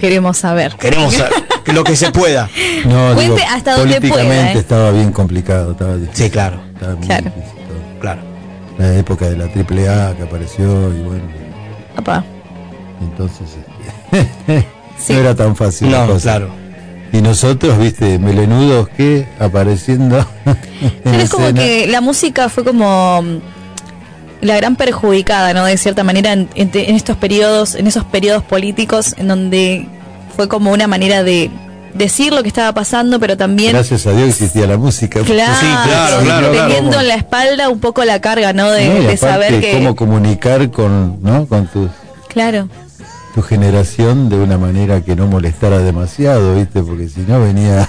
Queremos 0.00 0.38
saber. 0.38 0.74
Queremos 0.76 1.14
saber 1.14 1.32
lo 1.72 1.84
que 1.84 1.96
se 1.96 2.10
pueda. 2.10 2.48
No, 2.86 3.14
Cuente 3.14 3.22
digo, 3.22 3.36
hasta 3.50 3.76
donde 3.76 3.94
políticamente 3.96 4.34
pueda, 4.36 4.52
¿eh? 4.52 4.58
estaba 4.58 4.90
bien 4.92 5.12
complicado. 5.12 5.72
Estaba 5.72 5.96
difícil, 5.96 6.24
Sí, 6.26 6.30
claro, 6.30 6.60
estaba 6.74 6.94
muy 6.96 7.06
Claro. 7.06 7.24
difícil 7.24 7.58
todo. 7.66 8.00
claro. 8.00 8.20
La 8.78 8.94
época 8.96 9.26
de 9.30 9.36
la 9.36 9.46
triple 9.48 9.88
A 9.88 10.14
que 10.16 10.22
apareció 10.24 10.64
y 10.94 11.00
bueno, 11.02 11.22
Papá. 11.94 12.24
entonces 13.00 13.46
Sí. 14.98 15.12
no 15.12 15.18
era 15.20 15.34
tan 15.34 15.54
fácil 15.56 15.90
la 15.92 16.00
No, 16.06 16.12
cosa. 16.14 16.22
claro. 16.22 16.48
Y 17.12 17.22
nosotros, 17.22 17.78
viste, 17.78 18.18
melenudos 18.18 18.88
que 18.88 19.26
apareciendo 19.38 20.18
en 20.44 20.56
Pero 21.04 21.18
es 21.18 21.30
como 21.30 21.46
escena. 21.46 21.62
que 21.62 21.86
la 21.86 22.00
música 22.00 22.48
fue 22.48 22.64
como 22.64 23.22
la 24.44 24.56
gran 24.56 24.76
perjudicada, 24.76 25.52
¿no? 25.54 25.64
De 25.64 25.76
cierta 25.76 26.04
manera 26.04 26.32
en, 26.32 26.48
en- 26.54 26.70
en 26.72 26.94
estos 26.94 27.16
periodos, 27.16 27.74
en 27.74 27.86
esos 27.86 28.04
periodos 28.04 28.42
políticos 28.44 29.14
en 29.18 29.28
donde 29.28 29.86
fue 30.36 30.48
como 30.48 30.70
una 30.72 30.86
manera 30.86 31.22
de 31.22 31.50
decir 31.94 32.32
lo 32.32 32.42
que 32.42 32.48
estaba 32.48 32.72
pasando, 32.74 33.20
pero 33.20 33.36
también 33.36 33.72
Gracias 33.72 34.04
a 34.06 34.12
Dios 34.12 34.28
existía 34.28 34.66
la 34.66 34.76
música. 34.76 35.20
claro, 35.20 35.54
Sí, 35.60 35.66
claro, 35.88 36.18
claro, 36.24 36.50
teniendo 36.50 36.90
claro. 36.90 37.00
en 37.02 37.08
la 37.08 37.14
espalda 37.14 37.68
un 37.68 37.78
poco 37.80 38.04
la 38.04 38.20
carga, 38.20 38.52
¿no? 38.52 38.70
De, 38.70 39.16
saber 39.16 39.60
que 39.60 39.72
cómo 39.72 39.94
comunicar 39.94 40.70
con, 40.72 41.22
¿no? 41.22 41.46
con 41.46 41.66
tu, 41.68 41.88
claro. 42.28 42.68
Tu 43.34 43.42
generación 43.42 44.28
de 44.28 44.36
una 44.36 44.58
manera 44.58 45.00
que 45.00 45.16
no 45.16 45.26
molestara 45.26 45.78
demasiado, 45.78 46.54
¿viste? 46.54 46.82
Porque 46.82 47.08
si 47.08 47.20
no 47.22 47.40
venía 47.40 47.88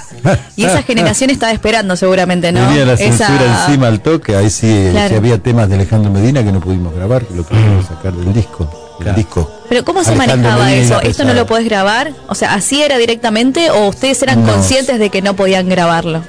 Y 0.56 0.66
esa 0.66 0.82
generación 0.82 1.30
estaba 1.30 1.52
esperando 1.52 1.96
seguramente, 1.96 2.52
¿no? 2.52 2.62
venía 2.68 2.84
la 2.86 2.94
Esa- 2.94 3.04
censura 3.28 3.62
encima 3.68 3.88
al 3.88 4.00
toque, 4.00 4.36
ahí 4.36 4.50
sí, 4.50 4.88
Claro. 4.92 5.10
sí 5.10 5.16
había 5.16 5.38
temas 5.38 5.70
de 5.70 5.75
Alejandro 5.75 6.10
Medina 6.12 6.44
que 6.44 6.52
no 6.52 6.60
pudimos 6.60 6.96
grabar, 6.96 7.24
que 7.25 7.36
lo 7.36 7.44
pudimos 7.44 7.86
sacar 7.86 8.14
del 8.14 8.34
disco, 8.34 8.68
disco. 9.16 9.52
Pero 9.70 9.86
¿cómo 9.86 10.04
se 10.04 10.12
Alejandro 10.14 10.38
manejaba 10.50 10.66
Medina 10.66 10.82
eso? 10.98 11.02
¿Esto 11.02 11.24
no 11.25 11.34
lo 11.36 11.46
podés 11.46 11.66
grabar? 11.66 12.12
O 12.28 12.34
sea, 12.34 12.56
¿así 12.56 12.82
era 12.82 12.98
directamente 12.98 13.70
o 13.70 13.88
ustedes 13.88 14.22
eran 14.24 14.44
No. 14.44 14.52
conscientes 14.54 14.98
de 14.98 15.12
que 15.12 15.22
no 15.22 15.36
podían 15.36 15.70
grabarlo? 15.70 16.24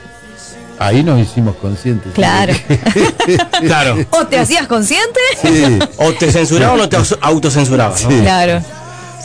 Ahí 0.78 1.02
nos 1.02 1.18
hicimos 1.18 1.56
conscientes. 1.56 2.12
Claro. 2.12 2.52
Claro. 3.62 3.96
¿O 4.10 4.26
te 4.26 4.38
hacías 4.38 4.66
consciente? 4.66 5.18
Sí, 5.40 5.78
O 5.96 6.12
te 6.12 6.30
censuraban 6.30 6.78
o 6.80 6.88
te 6.88 6.96
aus- 6.98 7.16
autocensuraban, 7.22 8.00
¿no? 8.02 8.10
Sí. 8.10 8.20
Claro. 8.20 8.60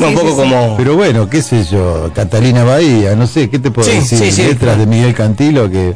No, 0.02 0.08
un 0.10 0.14
poco 0.16 0.28
sí, 0.30 0.34
sí. 0.36 0.40
como... 0.42 0.78
pero 0.78 0.96
bueno, 0.96 1.30
qué 1.30 1.42
sé 1.42 1.64
yo, 1.66 2.12
Catalina 2.14 2.64
Bahía, 2.64 3.16
no 3.16 3.28
sé, 3.28 3.50
¿qué 3.50 3.60
te 3.60 3.72
puedo 3.72 3.90
Sí, 3.90 3.98
decir? 3.98 4.18
sí, 4.20 4.32
sí. 4.32 4.44
Letras 4.44 4.78
de 4.78 4.86
Miguel 4.86 5.14
Cantilo 5.14 5.70
que, 5.70 5.96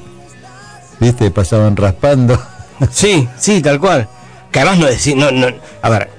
viste, 1.00 1.31
pasaban 1.31 1.75
raspando. 1.75 2.41
Sí, 2.91 3.25
sí, 3.38 3.62
tal 3.62 3.79
cual. 3.79 4.05
Que 4.51 4.59
además 4.59 4.79
no 4.79 4.85
decir, 4.88 5.15
no, 5.15 5.31
no, 5.31 5.47
a 5.81 5.89
ver, 5.89 6.09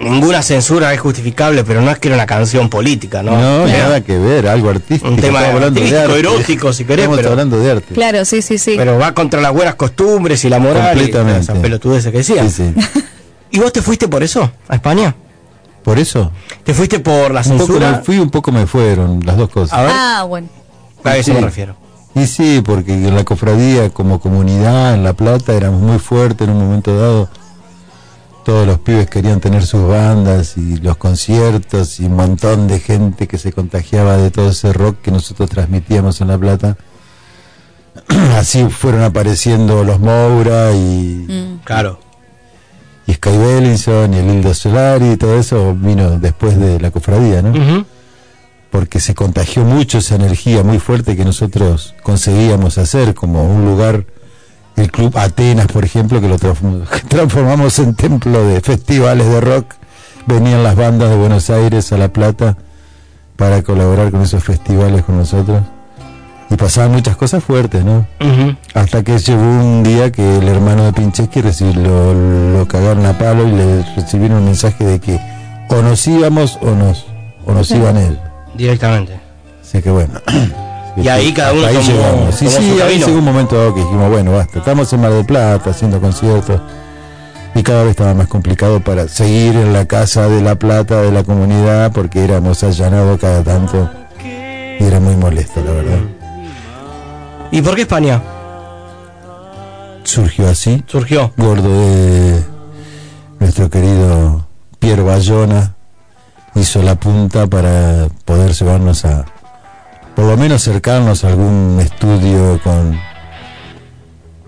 ninguna 0.00 0.42
censura 0.42 0.92
es 0.92 0.98
justificable, 1.00 1.62
pero 1.62 1.82
no 1.82 1.90
es 1.92 2.00
que 2.00 2.08
era 2.08 2.16
una 2.16 2.26
canción 2.26 2.68
política, 2.68 3.22
¿no? 3.22 3.30
No, 3.38 3.66
nada 3.68 4.00
que 4.00 4.18
ver, 4.18 4.48
algo 4.48 4.70
artístico. 4.70 5.08
Un 5.08 5.14
tema 5.16 5.38
estamos 5.38 5.62
hablando 5.62 5.80
de 5.80 5.98
arte. 6.00 6.18
erótico, 6.18 6.72
si 6.72 6.84
querés, 6.84 7.04
Estamos 7.04 7.18
pero- 7.18 7.30
hablando 7.30 7.60
de 7.60 7.70
arte. 7.70 7.94
Claro, 7.94 8.24
sí, 8.24 8.42
sí, 8.42 8.58
sí. 8.58 8.74
Pero 8.76 8.98
va 8.98 9.14
contra 9.14 9.40
las 9.40 9.52
buenas 9.52 9.76
costumbres 9.76 10.44
y 10.44 10.48
la 10.48 10.58
moral 10.58 10.96
y 10.96 11.00
Completamente. 11.02 11.40
esas 11.42 11.58
pelotudeces 11.58 12.10
que 12.10 12.18
decían. 12.18 12.50
Sí, 12.50 12.72
sí. 12.74 13.00
¿Y 13.52 13.60
vos 13.60 13.72
te 13.72 13.82
fuiste 13.82 14.08
por 14.08 14.24
eso 14.24 14.50
a 14.68 14.74
España? 14.74 15.14
Por 15.84 15.98
eso, 15.98 16.30
¿Te 16.64 16.74
fuiste 16.74 16.98
por 17.00 17.32
la 17.32 17.40
un 17.40 17.46
poco 17.52 17.66
censura? 17.66 17.90
me 17.92 17.98
fui, 18.02 18.18
un 18.18 18.30
poco 18.30 18.52
me 18.52 18.66
fueron, 18.66 19.20
las 19.24 19.36
dos 19.36 19.48
cosas. 19.50 19.78
A 19.78 19.82
ver, 19.82 19.92
Ah, 19.94 20.24
bueno. 20.28 20.48
a 21.04 21.16
eso 21.16 21.30
Sí. 21.30 21.32
me 21.32 21.40
refiero. 21.40 21.74
Y 22.14 22.26
sí, 22.26 22.60
porque 22.64 22.92
en 22.92 23.14
la 23.14 23.24
cofradía 23.24 23.88
como 23.90 24.20
comunidad 24.20 24.94
en 24.94 25.04
La 25.04 25.12
Plata 25.12 25.54
éramos 25.54 25.80
muy 25.80 25.98
fuertes 25.98 26.46
en 26.48 26.54
un 26.54 26.62
momento 26.64 26.96
dado. 26.98 27.28
Todos 28.44 28.66
los 28.66 28.78
pibes 28.80 29.08
querían 29.08 29.38
tener 29.40 29.64
sus 29.64 29.86
bandas 29.86 30.56
y 30.56 30.76
los 30.78 30.96
conciertos 30.96 32.00
y 32.00 32.06
un 32.06 32.16
montón 32.16 32.66
de 32.68 32.80
gente 32.80 33.28
que 33.28 33.38
se 33.38 33.52
contagiaba 33.52 34.16
de 34.16 34.30
todo 34.30 34.50
ese 34.50 34.72
rock 34.72 34.96
que 35.02 35.10
nosotros 35.12 35.48
transmitíamos 35.50 36.20
en 36.20 36.28
La 36.28 36.38
Plata. 36.38 36.76
Así 38.36 38.64
fueron 38.68 39.02
apareciendo 39.02 39.84
los 39.84 40.00
Moura 40.00 40.72
y, 40.72 41.26
Mm. 41.28 41.60
Claro. 41.64 42.00
Y 43.10 43.14
Sky 43.14 43.36
Bellinson 43.36 44.14
y 44.14 44.18
el 44.18 44.26
Hildo 44.30 44.54
Solari 44.54 45.12
y 45.12 45.16
todo 45.16 45.38
eso 45.38 45.74
vino 45.74 46.18
después 46.18 46.58
de 46.58 46.78
la 46.80 46.90
cofradía, 46.90 47.42
¿no? 47.42 47.52
Porque 48.70 49.00
se 49.00 49.14
contagió 49.14 49.64
mucho 49.64 49.98
esa 49.98 50.14
energía 50.14 50.62
muy 50.62 50.78
fuerte 50.78 51.16
que 51.16 51.24
nosotros 51.24 51.94
conseguíamos 52.04 52.78
hacer, 52.78 53.14
como 53.14 53.44
un 53.52 53.64
lugar, 53.64 54.04
el 54.76 54.92
Club 54.92 55.16
Atenas, 55.18 55.66
por 55.66 55.84
ejemplo, 55.84 56.20
que 56.20 56.28
lo 56.28 56.38
transform- 56.38 56.86
transformamos 57.08 57.78
en 57.80 57.94
templo 57.94 58.44
de 58.46 58.60
festivales 58.60 59.26
de 59.26 59.40
rock. 59.40 59.74
Venían 60.26 60.62
las 60.62 60.76
bandas 60.76 61.10
de 61.10 61.16
Buenos 61.16 61.50
Aires 61.50 61.92
a 61.92 61.98
La 61.98 62.08
Plata 62.12 62.56
para 63.36 63.62
colaborar 63.62 64.10
con 64.12 64.22
esos 64.22 64.44
festivales 64.44 65.02
con 65.04 65.16
nosotros. 65.16 65.62
Y 66.50 66.56
pasaban 66.56 66.90
muchas 66.92 67.16
cosas 67.16 67.44
fuertes, 67.44 67.84
¿no? 67.84 68.06
Hasta 68.74 69.04
que 69.04 69.18
llegó 69.18 69.40
un 69.40 69.82
día 69.84 70.10
que 70.10 70.38
el 70.38 70.48
hermano 70.48 70.84
de 70.84 70.92
Pincheski 70.92 71.42
lo, 71.42 72.12
lo 72.58 72.66
cagaron 72.66 73.06
a 73.06 73.16
palo 73.16 73.46
y 73.46 73.52
le 73.52 73.84
recibieron 73.94 74.38
un 74.38 74.46
mensaje 74.46 74.84
de 74.84 74.98
que 75.00 75.20
o 75.68 75.80
nos 75.82 76.04
íbamos 76.08 76.58
o 76.60 76.72
nos, 76.74 77.06
o 77.46 77.52
nos 77.52 77.70
iban 77.70 77.96
él. 77.96 78.18
Directamente. 78.56 79.20
Así 79.62 79.80
que 79.80 79.90
bueno. 79.90 80.14
Y 80.96 81.06
ahí 81.06 81.32
cada 81.32 81.52
uno 81.52 81.64
ahí 81.66 81.76
tomó- 81.76 81.86
llegamos. 81.86 82.34
Sí, 82.34 82.44
tomó 82.46 82.56
su 82.56 82.62
sí, 82.62 82.80
ahí 82.82 82.98
llegó 82.98 83.18
un 83.18 83.24
momento 83.24 83.56
dado 83.56 83.72
que 83.72 83.80
dijimos, 83.80 84.10
bueno, 84.10 84.32
basta, 84.32 84.58
estamos 84.58 84.92
en 84.92 85.00
Mar 85.00 85.12
del 85.12 85.24
Plata 85.24 85.70
haciendo 85.70 86.00
conciertos 86.00 86.60
y 87.54 87.62
cada 87.62 87.82
vez 87.84 87.92
estaba 87.92 88.12
más 88.12 88.26
complicado 88.26 88.80
para 88.80 89.06
seguir 89.06 89.54
en 89.54 89.72
la 89.72 89.84
casa 89.86 90.26
de 90.28 90.42
La 90.42 90.56
Plata 90.56 91.00
de 91.00 91.12
la 91.12 91.22
comunidad 91.22 91.92
porque 91.92 92.24
éramos 92.24 92.64
allanados 92.64 93.20
cada 93.20 93.42
tanto 93.44 93.88
y 94.24 94.82
era 94.84 94.98
muy 94.98 95.14
molesto, 95.14 95.62
la 95.64 95.70
verdad. 95.70 95.98
¿Y 97.52 97.62
por 97.62 97.74
qué 97.74 97.82
España 97.82 98.22
Surgió 100.04 100.48
así, 100.48 100.82
surgió? 100.86 101.32
gordo 101.36 101.68
de 101.68 102.44
nuestro 103.38 103.68
querido 103.70 104.46
Piero 104.78 105.04
Bayona 105.04 105.74
hizo 106.54 106.82
la 106.82 106.94
punta 106.94 107.46
para 107.46 108.08
poder 108.24 108.52
llevarnos 108.52 109.04
a, 109.04 109.24
por 110.16 110.24
lo 110.24 110.36
menos 110.36 110.66
acercarnos 110.66 111.24
a 111.24 111.28
algún 111.28 111.78
estudio 111.80 112.60
con, 112.62 112.98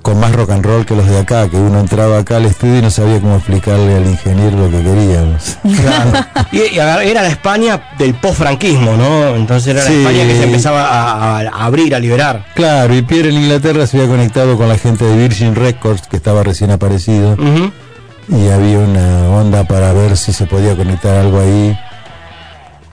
con 0.02 0.18
más 0.20 0.32
rock 0.32 0.50
and 0.50 0.64
roll 0.64 0.84
que 0.84 0.94
los 0.96 1.06
de 1.08 1.18
acá, 1.18 1.48
que 1.48 1.56
uno 1.56 1.78
entraba 1.80 2.18
acá 2.18 2.36
al 2.36 2.46
estudio 2.46 2.78
y 2.78 2.82
no 2.82 2.90
sabía 2.90 3.20
cómo 3.20 3.36
explicarle 3.36 3.94
al 3.96 4.06
ingeniero 4.06 4.58
lo 4.58 4.70
que 4.70 4.82
queríamos. 4.82 5.58
Claro. 5.82 6.26
Y, 6.52 6.58
era 6.78 7.22
la 7.22 7.28
España 7.28 7.90
del 7.98 8.14
post-franquismo, 8.14 8.96
¿no? 8.96 9.34
Entonces 9.36 9.68
era 9.74 9.82
Sí. 9.82 9.92
la 10.02 10.10
España 10.10 10.26
que 10.26 10.36
se 10.36 10.44
empezaba 10.44 10.86
a, 10.88 11.38
abrir, 11.64 11.94
a 11.94 11.98
liberar. 11.98 12.44
Claro, 12.54 12.94
y 12.94 13.02
Pierre 13.02 13.30
en 13.30 13.36
Inglaterra 13.36 13.86
se 13.86 13.96
había 13.98 14.10
conectado 14.10 14.56
con 14.56 14.68
la 14.68 14.76
gente 14.76 15.04
de 15.04 15.16
Virgin 15.16 15.54
Records, 15.54 16.06
que 16.08 16.16
estaba 16.16 16.42
recién 16.42 16.70
aparecido, 16.70 17.36
y 18.28 18.48
había 18.48 18.78
una 18.78 19.28
onda 19.30 19.64
para 19.64 19.92
ver 19.92 20.16
si 20.16 20.32
se 20.32 20.46
podía 20.46 20.74
conectar 20.76 21.16
algo 21.16 21.40
ahí. 21.40 21.78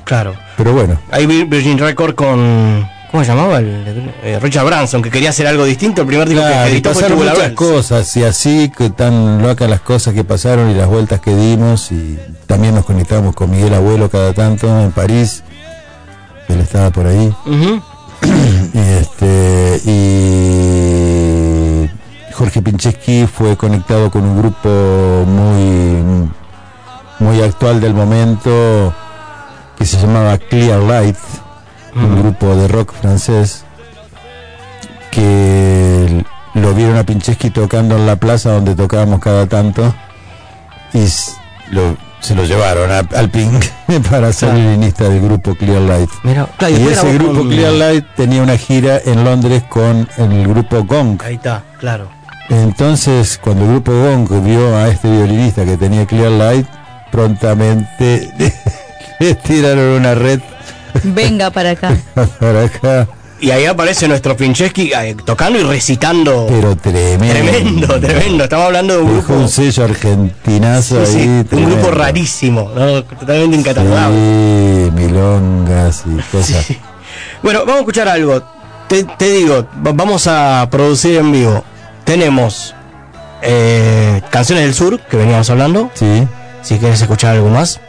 Claro. 0.03 0.33
Pero 0.57 0.73
bueno, 0.73 0.99
Ahí 1.11 1.25
Vir- 1.25 1.47
Virgin 1.49 1.77
Record 1.77 2.15
con. 2.15 2.87
¿Cómo 3.11 3.23
se 3.23 3.31
llamaba? 3.31 3.57
El, 3.57 4.13
eh, 4.23 4.39
Richard 4.39 4.65
Branson, 4.65 5.01
que 5.01 5.09
quería 5.09 5.29
hacer 5.29 5.47
algo 5.47 5.65
distinto. 5.65 6.01
El 6.01 6.07
primer 6.07 6.29
disco 6.29 6.43
Claro, 6.45 6.65
que 6.65 6.71
editó 6.71 6.93
fue 6.93 7.09
muchas 7.09 7.51
cosas 7.53 8.17
y 8.17 8.23
así 8.23 8.71
que 8.75 8.91
tan 8.91 9.41
locas 9.41 9.67
las 9.67 9.81
cosas 9.81 10.13
que 10.13 10.23
pasaron 10.23 10.69
y 10.69 10.75
las 10.75 10.87
vueltas 10.87 11.19
que 11.19 11.35
dimos 11.35 11.91
y 11.91 12.19
también 12.45 12.75
nos 12.75 12.85
conectamos 12.85 13.33
con 13.33 13.49
Miguel 13.49 13.73
Abuelo 13.73 14.09
cada 14.09 14.33
tanto 14.33 14.67
en 14.79 14.91
París 14.91 15.43
él 16.49 16.59
estaba 16.59 16.91
por 16.91 17.07
ahí 17.07 17.33
y 18.73 18.79
este 18.79 19.81
y 19.85 20.69
Jorge 22.33 22.61
Pincheski 22.61 23.25
fue 23.27 23.57
conectado 23.57 24.11
con 24.11 24.23
un 24.23 24.37
grupo 24.37 24.69
muy 25.25 26.29
muy 27.19 27.41
actual 27.41 27.81
del 27.81 27.93
momento 27.93 28.93
que 29.77 29.85
se 29.85 29.97
llamaba 29.97 30.37
Clear 30.37 30.81
Light 30.81 31.17
un 31.95 32.19
grupo 32.21 32.55
de 32.55 32.67
rock 32.67 32.93
francés 32.93 33.63
que 35.11 36.23
lo 36.53 36.73
vieron 36.73 36.97
a 36.97 37.03
Pincheski 37.03 37.49
tocando 37.49 37.95
en 37.97 38.05
la 38.05 38.15
plaza 38.15 38.51
donde 38.51 38.75
tocábamos 38.75 39.19
cada 39.19 39.47
tanto 39.47 39.93
y 40.93 41.05
lo- 41.71 41.97
se 42.19 42.35
lo 42.35 42.43
llevaron 42.43 42.91
a- 42.91 43.07
al 43.17 43.29
Pink 43.29 43.63
para 44.11 44.33
ser 44.33 44.53
violinista 44.53 45.05
del 45.07 45.21
grupo 45.21 45.55
Clear 45.55 45.81
Light. 45.81 46.09
Mira, 46.23 46.47
claro, 46.57 46.77
Y 46.77 46.87
ese 46.87 47.13
grupo 47.13 47.39
con- 47.39 47.49
Clear 47.49 47.73
Light 47.73 48.05
tenía 48.15 48.41
una 48.43 48.57
gira 48.57 48.99
en 49.05 49.23
Londres 49.23 49.63
con 49.69 50.07
el 50.17 50.47
grupo 50.47 50.83
Gong, 50.83 51.21
Ahí 51.23 51.35
está, 51.35 51.63
claro. 51.79 52.09
Entonces, 52.49 53.37
cuando 53.41 53.63
el 53.65 53.71
grupo 53.71 53.91
Gong 53.91 54.43
vio 54.43 54.75
a 54.75 54.87
este 54.89 55.09
violinista 55.09 55.63
que 55.65 55.77
tenía 55.77 56.05
Clear 56.07 56.31
Light, 56.31 56.67
prontamente 57.11 58.31
le 59.19 59.35
tiraron 59.35 59.99
una 59.99 60.13
red 60.15 60.41
Venga 61.03 61.49
para 61.51 61.71
acá. 61.71 61.95
para 62.39 62.63
acá. 62.65 63.07
Y 63.41 63.51
ahí 63.51 63.65
aparece 63.65 64.05
nuestro 64.09 64.35
Pincheski 64.35 64.91
eh, 64.91 65.15
tocando 65.25 65.57
y 65.59 65.63
recitando. 65.63 66.45
Pero 66.49 66.75
tremendo. 66.75 67.25
Tremendo, 67.33 67.99
tremendo. 67.99 68.43
Estamos 68.43 68.65
hablando 68.65 68.95
de 68.97 69.01
un 69.03 69.15
Dejó 69.15 69.27
grupo. 69.27 69.41
un 69.43 69.49
sello 69.49 69.83
argentinazo 69.85 71.05
Sí, 71.05 71.13
sí, 71.13 71.19
ahí. 71.19 71.45
un 71.51 71.65
grupo 71.65 71.91
rarísimo, 71.91 72.69
¿no? 72.75 73.01
totalmente 73.03 73.55
incatalogable. 73.55 74.17
Sí, 74.17 74.91
milongas 74.91 76.03
y 76.05 76.21
cosas. 76.35 76.65
Sí. 76.65 76.77
Bueno, 77.41 77.59
vamos 77.59 77.75
a 77.75 77.79
escuchar 77.79 78.09
algo. 78.09 78.43
Te, 78.89 79.05
te 79.05 79.31
digo, 79.31 79.65
va- 79.87 79.93
vamos 79.93 80.27
a 80.27 80.67
producir 80.69 81.15
en 81.17 81.31
vivo. 81.31 81.63
Tenemos 82.03 82.75
eh, 83.41 84.21
Canciones 84.29 84.65
del 84.65 84.73
Sur, 84.73 84.99
que 84.99 85.15
veníamos 85.15 85.49
hablando. 85.49 85.89
Sí. 85.93 86.27
Si 86.61 86.77
quieres 86.77 86.99
escuchar 87.01 87.35
algo 87.35 87.47
más. 87.49 87.79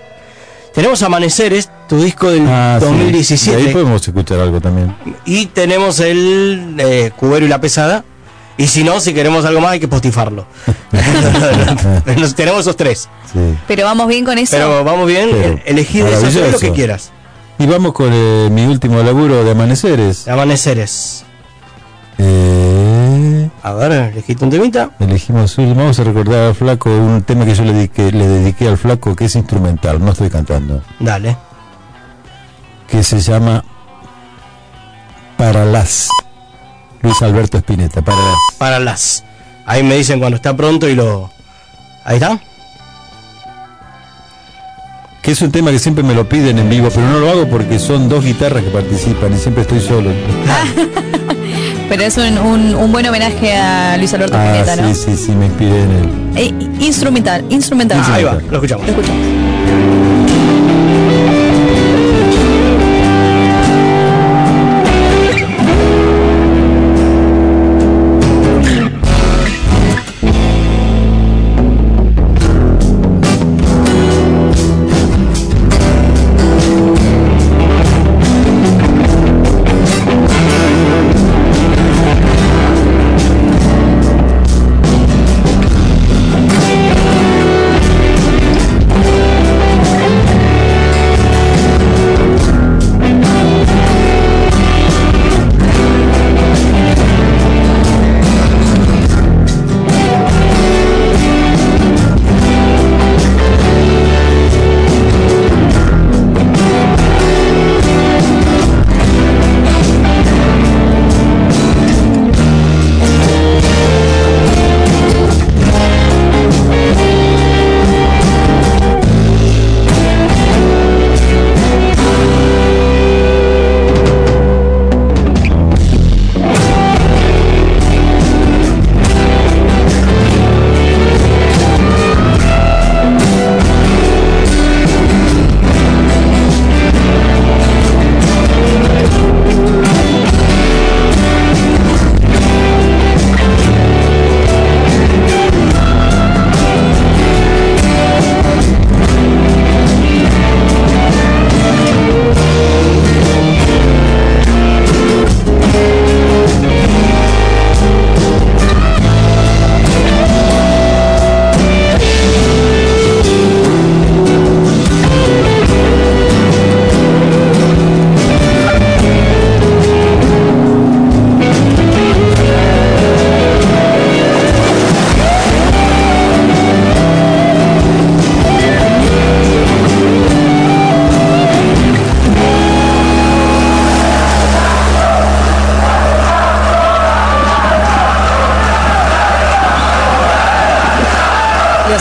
Tenemos 0.74 1.02
Amaneceres, 1.02 1.68
tu 1.88 2.00
disco 2.02 2.30
del 2.30 2.46
Ah, 2.46 2.78
sí. 2.80 2.84
De 2.86 2.90
2017. 2.92 3.56
ahí 3.68 3.72
podemos 3.72 4.06
escuchar 4.06 4.38
algo 4.40 4.60
también. 4.60 4.94
Y 5.24 5.46
tenemos 5.46 5.98
el 6.00 6.76
eh, 6.78 7.10
Cubero 7.16 7.44
y 7.44 7.48
la 7.48 7.60
Pesada. 7.60 8.04
Y 8.56 8.66
si 8.66 8.84
no, 8.84 9.00
si 9.00 9.14
queremos 9.14 9.44
algo 9.46 9.60
más, 9.60 9.72
hay 9.72 9.80
que 9.80 9.88
postifarlo. 9.88 10.46
Nos- 12.16 12.34
tenemos 12.34 12.60
esos 12.60 12.76
tres. 12.76 13.08
Sí. 13.32 13.38
Pero 13.66 13.84
vamos 13.84 14.06
bien 14.08 14.24
con 14.24 14.38
eso. 14.38 14.52
Pero 14.52 14.84
vamos 14.84 15.06
bien, 15.06 15.62
elegí 15.64 16.00
de 16.00 16.12
esos 16.12 16.32
tres 16.34 16.52
lo 16.52 16.58
que 16.58 16.70
quieras. 16.72 17.10
Y 17.58 17.66
vamos 17.66 17.92
con 17.92 18.10
eh, 18.12 18.48
mi 18.50 18.64
último 18.66 19.02
laburo 19.02 19.44
de 19.44 19.50
Amaneceres. 19.50 20.28
Amaneceres. 20.28 21.24
Eh, 22.18 22.79
A 23.62 23.72
ver, 23.74 23.92
elegiste 23.92 24.44
un 24.44 24.50
temita. 24.50 24.90
elegimos 25.00 25.58
un- 25.58 25.76
vamos 25.76 25.98
a 26.00 26.04
recordar 26.04 26.48
al 26.48 26.54
flaco 26.54 26.88
un 26.90 27.22
tema 27.22 27.44
que 27.44 27.54
yo 27.54 27.64
le 27.64 27.72
dediqué, 27.74 28.10
le 28.10 28.26
dediqué 28.26 28.68
al 28.68 28.78
flaco 28.78 29.14
que 29.14 29.26
es 29.26 29.36
instrumental, 29.36 30.02
no 30.02 30.12
estoy 30.12 30.30
cantando, 30.30 30.82
Dale. 30.98 31.36
que 32.88 33.02
se 33.02 33.20
llama 33.20 33.62
Para 35.36 35.64
las 35.64 36.08
Luis 37.02 37.20
Alberto 37.22 37.58
Spinetta, 37.58 38.02
para 38.02 38.18
las. 38.18 38.36
Para 38.58 38.78
las. 38.78 39.24
Ahí 39.66 39.82
me 39.82 39.94
dicen 39.96 40.18
cuando 40.18 40.36
está 40.36 40.54
pronto 40.56 40.86
y 40.88 40.94
lo. 40.94 41.30
Ahí 42.04 42.16
está. 42.16 42.38
Que 45.22 45.32
es 45.32 45.42
un 45.42 45.50
tema 45.52 45.70
que 45.70 45.78
siempre 45.78 46.02
me 46.02 46.14
lo 46.14 46.28
piden 46.28 46.58
en 46.58 46.70
vivo, 46.70 46.88
pero 46.94 47.06
no 47.08 47.18
lo 47.18 47.30
hago 47.30 47.46
porque 47.48 47.78
son 47.78 48.08
dos 48.08 48.24
guitarras 48.24 48.62
que 48.64 48.70
participan 48.70 49.34
y 49.34 49.36
siempre 49.38 49.62
estoy 49.62 49.80
solo. 49.80 50.10
Pero 51.90 52.02
es 52.04 52.16
un, 52.18 52.38
un, 52.38 52.74
un 52.76 52.92
buen 52.92 53.04
homenaje 53.06 53.52
a 53.56 53.96
Luis 53.98 54.14
Alberto 54.14 54.36
Ah, 54.38 54.46
Spinetta, 54.46 54.76
¿no? 54.76 54.94
sí, 54.94 55.02
sí, 55.16 55.16
sí, 55.26 55.32
me 55.32 55.46
inspiré 55.46 55.82
en 55.82 55.90
él. 55.90 56.08
Eh, 56.36 56.54
instrumental, 56.84 57.44
instrumental. 57.50 58.00
Ahí 58.12 58.22
va, 58.22 58.34
lo 58.34 58.54
escuchamos. 58.58 58.86
Lo 58.86 58.92
escuchamos. 58.92 59.26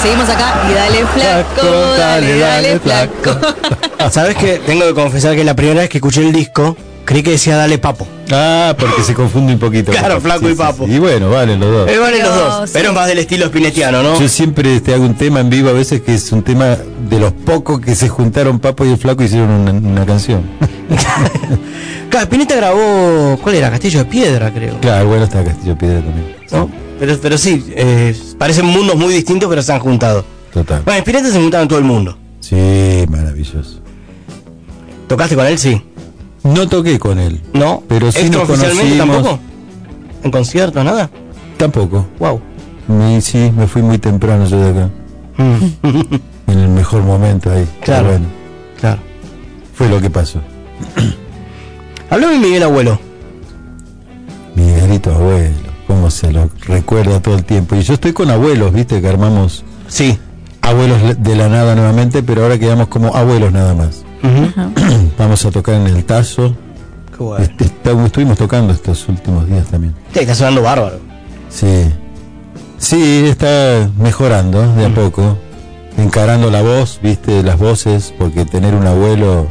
Seguimos 0.02 0.30
acá 0.30 0.64
y 0.70 0.74
dale 0.74 1.06
flaco, 1.06 1.68
dale, 1.98 2.40
dale 2.40 2.80
flaco. 2.80 3.38
¿Sabes 4.12 4.36
qué? 4.38 4.62
Tengo 4.66 4.86
que 4.86 4.94
confesar 4.94 5.36
que 5.36 5.44
la 5.44 5.56
primera 5.56 5.82
vez 5.82 5.90
que 5.90 5.98
escuché 5.98 6.22
el 6.22 6.32
disco, 6.32 6.76
creí 7.06 7.22
que 7.24 7.32
decía 7.32 7.58
Dale 7.58 7.78
Papo. 7.78 8.08
Ah, 8.32 8.76
porque 8.78 9.02
se 9.04 9.14
confunde 9.14 9.54
un 9.54 9.60
poquito. 9.60 9.92
Claro, 9.92 10.22
flaco 10.22 10.48
y 10.50 10.54
papo. 10.54 10.86
Y 10.88 11.00
bueno, 11.00 11.32
vale, 11.32 11.58
los 11.58 11.72
dos. 11.72 11.90
Eh, 11.90 11.98
valen 11.98 12.22
los 12.22 12.30
Pero, 12.30 12.46
dos, 12.46 12.70
sí. 12.70 12.74
pero 12.74 12.90
es 12.90 12.96
más 12.96 13.08
del 13.08 13.18
estilo 13.18 13.48
spinetiano, 13.48 14.04
¿no? 14.04 14.20
Yo 14.20 14.30
siempre 14.30 14.80
te 14.82 14.94
hago 14.94 15.04
un 15.04 15.16
tema 15.16 15.40
en 15.40 15.50
vivo 15.50 15.70
a 15.70 15.74
veces 15.74 16.02
que 16.02 16.14
es 16.14 16.32
un 16.32 16.44
tema 16.44 16.78
de 17.10 17.20
los 17.20 17.34
pocos 17.34 17.80
que 17.82 17.96
se 17.96 18.08
juntaron 18.08 18.60
Papo 18.60 18.86
y 18.86 18.90
el 18.92 18.98
Flaco 18.98 19.24
y 19.24 19.26
hicieron 19.26 19.50
una, 19.50 19.72
una 19.72 20.06
canción. 20.06 20.44
Claro, 22.10 22.24
Spinetta 22.26 22.56
grabó, 22.56 23.38
¿cuál 23.44 23.54
era? 23.54 23.70
Castillo 23.70 24.00
de 24.00 24.06
Piedra, 24.06 24.52
creo. 24.52 24.80
Claro, 24.82 25.10
bueno 25.10 25.26
está 25.26 25.44
Castillo 25.44 25.78
Piedra 25.78 26.02
también. 26.02 26.36
¿no? 26.52 26.68
Pero, 27.00 27.18
pero 27.22 27.38
sí, 27.38 27.64
eh, 27.76 28.16
parecen 28.39 28.65
mundos 28.65 28.95
muy 28.95 29.13
distintos, 29.13 29.47
pero 29.47 29.62
se 29.62 29.71
han 29.71 29.80
juntado. 29.80 30.25
Total. 30.52 30.82
Bueno, 30.84 30.97
Spinetta 30.99 31.30
se 31.30 31.39
juntaron 31.39 31.63
en 31.65 31.67
todo 31.67 31.78
el 31.80 31.86
mundo. 31.86 32.17
Sí, 32.39 33.06
maravilloso. 33.10 33.80
¿Tocaste 35.08 35.36
con 35.36 35.45
él? 35.45 35.60
Sí. 35.60 35.80
No 36.43 36.67
toqué 36.67 36.97
con 36.97 37.19
él. 37.19 37.39
¿No? 37.54 37.84
Pero 37.88 38.12
sí 38.12 38.30
nos 38.30 38.38
¿Extraoficialmente 38.49 38.97
conocimos. 38.97 39.23
tampoco? 39.23 39.39
¿En 40.23 40.32
conciertos, 40.32 40.84
nada? 40.84 41.10
Tampoco. 41.58 42.08
Wow. 42.17 42.41
Me- 42.88 43.21
sí, 43.21 43.52
me 43.56 43.67
fui 43.67 43.82
muy 43.84 43.99
temprano 43.99 44.47
yo 44.47 44.58
de 44.60 44.69
acá. 44.71 44.89
En 46.47 46.58
el 46.60 46.69
mejor 46.69 47.04
momento 47.04 47.52
ahí. 47.52 47.67
Claro. 47.82 48.08
Bueno, 48.08 48.25
claro. 48.80 48.99
fue 49.75 49.88
lo 49.88 50.02
que 50.02 50.10
pasó. 50.10 50.39
Habló 52.10 52.30
mi 52.30 52.39
Miguel 52.39 52.63
Abuelo. 52.63 52.99
Miguelito 54.56 55.13
abuelo, 55.13 55.54
cómo 55.89 56.12
se 56.12 56.32
lo 56.32 56.47
recuerda 56.67 57.19
todo 57.19 57.34
el 57.34 57.43
tiempo. 57.43 57.75
Y 57.75 57.82
yo 57.82 57.95
estoy 57.95 58.13
con 58.13 58.30
abuelos, 58.30 58.71
viste, 58.71 59.02
que 59.02 59.08
armamos 59.08 59.63
Sí. 59.88 60.19
abuelos 60.62 60.99
de 61.17 61.36
la 61.36 61.49
nada 61.49 61.73
nuevamente, 61.73 62.21
pero 62.21 62.43
ahora 62.43 62.60
quedamos 62.60 62.89
como 62.89 63.15
abuelos 63.15 63.52
nada 63.52 63.73
más. 63.73 64.04
Vamos 65.17 65.43
a 65.45 65.49
tocar 65.49 65.73
en 65.75 65.88
el 65.88 66.06
Tazo. 66.06 66.56
Qué 67.17 67.23
bueno. 67.23 67.43
Este, 67.43 67.71
estuvimos 68.06 68.38
tocando 68.38 68.71
estos 68.71 69.10
últimos 69.10 69.47
días 69.47 69.65
también. 69.65 69.95
Sí, 70.13 70.19
está 70.19 70.36
sonando 70.36 70.62
bárbaro. 70.62 70.99
Sí. 71.49 71.86
Sí, 72.78 73.23
está 73.25 73.89
mejorando 73.97 74.62
de 74.75 74.86
a 74.86 74.89
poco, 74.93 75.38
encarando 75.97 76.52
la 76.52 76.62
voz, 76.62 76.99
viste, 77.02 77.41
las 77.41 77.58
voces, 77.58 78.13
porque 78.15 78.45
tener 78.45 78.75
un 78.75 78.86
abuelo 78.86 79.47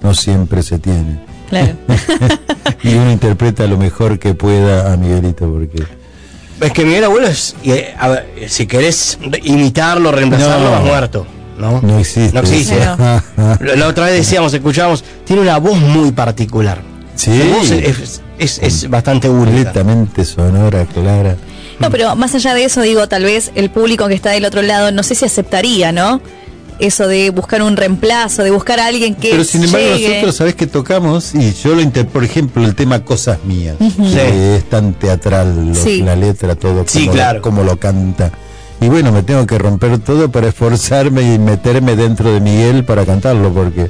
no 0.00 0.14
siempre 0.14 0.62
se 0.62 0.78
tiene. 0.78 1.18
Claro. 1.52 1.76
y 2.82 2.94
uno 2.94 3.12
interpreta 3.12 3.66
lo 3.66 3.76
mejor 3.76 4.18
que 4.18 4.32
pueda 4.34 4.92
a 4.92 4.96
Miguelito, 4.96 5.46
porque 5.50 5.82
Es 6.60 6.72
que 6.72 6.84
Miguel 6.84 7.04
Abuelo 7.04 7.26
es, 7.28 7.54
y, 7.62 7.72
a 7.98 8.08
ver, 8.08 8.26
si 8.48 8.66
querés 8.66 9.18
imitarlo, 9.42 10.10
reemplazarlo, 10.12 10.64
No. 10.66 10.70
vas 10.70 10.82
muerto. 10.84 11.26
¿no? 11.58 11.80
no 11.82 11.98
existe. 11.98 12.32
No 12.32 12.40
existe. 12.40 12.76
Claro. 12.76 13.22
La 13.60 13.76
la 13.76 13.86
otra 13.88 14.06
vez 14.06 14.14
decíamos, 14.16 14.52
escuchábamos, 14.54 15.04
tiene 15.24 15.42
una 15.42 15.58
voz 15.58 15.78
muy 15.78 16.10
particular. 16.12 16.80
Sí. 17.14 17.38
Su 17.40 17.48
voz 17.50 17.70
es, 17.70 18.22
es- 18.38 18.58
es 18.62 18.88
bastante 18.90 19.28
única. 19.28 19.50
Completamente 19.72 20.24
sonora, 20.24 20.86
clara. 20.86 21.36
No, 21.78 21.90
pero 21.90 22.16
más 22.16 22.34
allá 22.34 22.54
de 22.54 22.64
eso, 22.64 22.80
digo, 22.80 23.06
tal 23.08 23.24
vez 23.24 23.50
el 23.54 23.70
público 23.70 24.08
que 24.08 24.14
está 24.14 24.30
del 24.30 24.44
otro 24.44 24.62
lado, 24.62 24.90
no 24.92 25.02
sé 25.02 25.14
si 25.14 25.24
aceptaría, 25.26 25.92
¿no? 25.92 26.20
Eso 26.82 27.06
de 27.06 27.30
buscar 27.30 27.62
un 27.62 27.76
reemplazo, 27.76 28.42
de 28.42 28.50
buscar 28.50 28.80
a 28.80 28.86
alguien 28.86 29.14
que. 29.14 29.30
Pero 29.30 29.44
sin 29.44 29.62
embargo 29.64 29.94
llegue. 29.94 30.08
nosotros 30.08 30.36
sabés 30.36 30.54
que 30.56 30.66
tocamos 30.66 31.34
y 31.34 31.52
yo 31.54 31.74
lo 31.76 31.80
inter 31.80 32.06
por 32.08 32.24
ejemplo 32.24 32.64
el 32.64 32.74
tema 32.74 33.04
Cosas 33.04 33.38
Mías, 33.44 33.76
que 33.78 34.56
es 34.56 34.64
tan 34.68 34.94
teatral 34.94 35.68
lo- 35.68 35.74
Sí. 35.74 36.02
la 36.02 36.16
letra, 36.16 36.54
todo 36.56 36.84
Sí, 36.86 37.00
como, 37.06 37.12
claro. 37.12 37.38
lo, 37.38 37.42
como 37.42 37.62
lo 37.62 37.76
canta. 37.78 38.32
Y 38.80 38.88
bueno, 38.88 39.12
me 39.12 39.22
tengo 39.22 39.46
que 39.46 39.58
romper 39.58 39.98
todo 40.00 40.30
para 40.32 40.48
esforzarme 40.48 41.34
y 41.34 41.38
meterme 41.38 41.94
dentro 41.94 42.32
de 42.32 42.40
Miguel 42.40 42.84
para 42.84 43.06
cantarlo 43.06 43.52
porque 43.52 43.88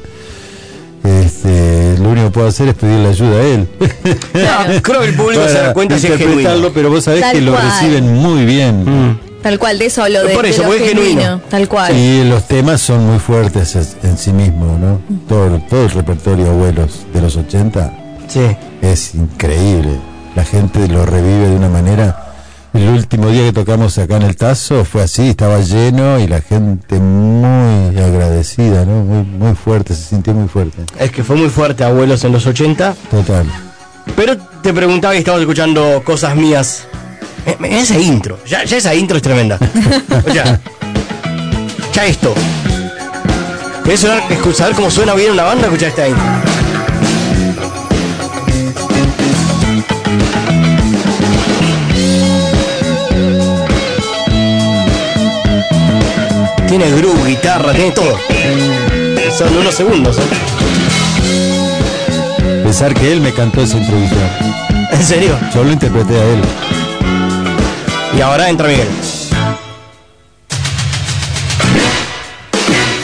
este, 1.05 1.96
lo 1.98 2.11
único 2.11 2.26
que 2.26 2.33
puedo 2.33 2.46
hacer 2.48 2.68
es 2.68 2.74
pedirle 2.74 3.09
ayuda 3.09 3.37
a 3.38 3.42
él. 3.42 3.68
No, 4.35 4.83
creo 4.83 5.00
que 5.00 5.09
el 5.09 5.14
público 5.14 5.48
se 5.48 5.55
da 5.55 5.72
cuenta 5.72 5.98
si 5.98 6.07
es 6.07 6.12
genuino. 6.12 6.40
interpretarlo, 6.40 6.72
pero 6.74 6.90
vos 6.90 7.05
sabés 7.05 7.22
Tal 7.22 7.33
que 7.37 7.40
lo 7.40 7.52
cual. 7.52 7.64
reciben 7.70 8.12
muy 8.14 8.44
bien. 8.44 8.85
Mm. 8.85 9.18
Tal 9.42 9.59
cual, 9.59 9.78
de 9.78 9.87
eso 9.87 10.02
hablo 10.02 10.22
de, 10.24 10.35
Por 10.35 10.44
de 10.44 10.50
eso, 10.50 10.62
lo 10.64 10.72
es 10.74 10.83
genuino. 10.83 11.40
Tal 11.50 11.68
cual. 11.68 11.96
Y 11.96 12.24
los 12.24 12.46
temas 12.46 12.81
son 12.81 13.07
muy 13.07 13.18
fuertes 13.18 13.74
es- 13.76 13.96
en 14.02 14.16
sí 14.16 14.33
mismos, 14.33 14.78
¿no? 14.78 15.00
Todo, 15.28 15.61
todo 15.68 15.85
el 15.85 15.90
repertorio 15.90 16.46
abuelos 16.50 17.00
de 17.12 17.20
los 17.20 17.37
80 17.37 17.92
Sí. 18.28 18.57
es 18.81 19.14
increíble. 19.14 19.98
La 20.37 20.44
gente 20.44 20.87
lo 20.88 21.05
revive 21.05 21.48
de 21.48 21.57
una 21.57 21.68
manera. 21.68 22.18
El 22.72 22.88
último 22.88 23.28
día 23.28 23.42
que 23.42 23.52
tocamos 23.52 23.98
acá 23.98 24.16
en 24.16 24.22
el 24.22 24.35
Tazo 24.37 24.87
fue 24.87 25.02
así, 25.02 25.28
estaba 25.28 25.61
lleno 25.61 26.18
y 26.18 26.26
la 26.26 26.40
gente 26.40 26.98
muy 26.98 27.98
agradecida, 27.98 28.87
¿no? 28.87 29.02
Muy, 29.05 29.24
muy 29.24 29.55
fuerte, 29.55 29.94
se 29.94 30.05
sintió 30.05 30.33
muy 30.33 30.48
fuerte. 30.48 30.85
Es 30.98 31.11
que 31.11 31.22
fue 31.22 31.37
muy 31.37 31.50
fuerte, 31.50 31.85
abuelos, 31.85 32.24
en 32.24 32.33
los 32.33 32.46
80. 32.46 32.94
Total. 33.11 33.44
Pero 34.16 34.38
te 34.62 34.72
preguntaba 34.72 35.14
y 35.14 35.18
estabas 35.18 35.40
escuchando 35.42 36.02
cosas 36.02 36.35
mías. 36.35 36.85
Eh, 37.46 37.57
Esa 37.81 37.98
intro, 37.98 38.38
ya, 38.46 38.64
ya 38.64 38.76
esa 38.76 38.94
intro 38.94 39.16
es 39.16 39.22
tremenda. 39.22 39.59
O 40.26 40.33
sea, 40.33 40.61
ya 41.92 42.07
esto. 42.07 42.35
¿Querés 43.85 44.00
sonar- 44.00 44.22
saber 44.55 44.74
cómo 44.74 44.90
suena 44.90 45.14
bien 45.14 45.33
una 45.33 45.42
banda? 45.44 45.64
Escucha 45.66 45.88
esta 45.88 46.07
intro. 46.09 46.22
Tiene 56.68 56.90
groove, 56.96 57.26
guitarra, 57.28 57.72
tiene 57.72 57.90
todo. 57.90 58.16
Son 59.37 59.57
unos 59.57 59.74
segundos, 59.74 60.16
¿eh? 60.18 60.22
Pensar 62.62 62.94
que 62.94 63.12
él 63.12 63.20
me 63.20 63.33
cantó 63.33 63.61
esa 63.62 63.76
introducción. 63.78 64.20
¿En 64.90 65.02
serio? 65.02 65.38
Yo 65.55 65.64
lo 65.64 65.72
interpreté 65.72 66.14
a 66.18 66.24
él. 66.24 66.40
Y 68.16 68.20
ahora 68.20 68.48
entra 68.48 68.68
Miguel. 68.68 68.88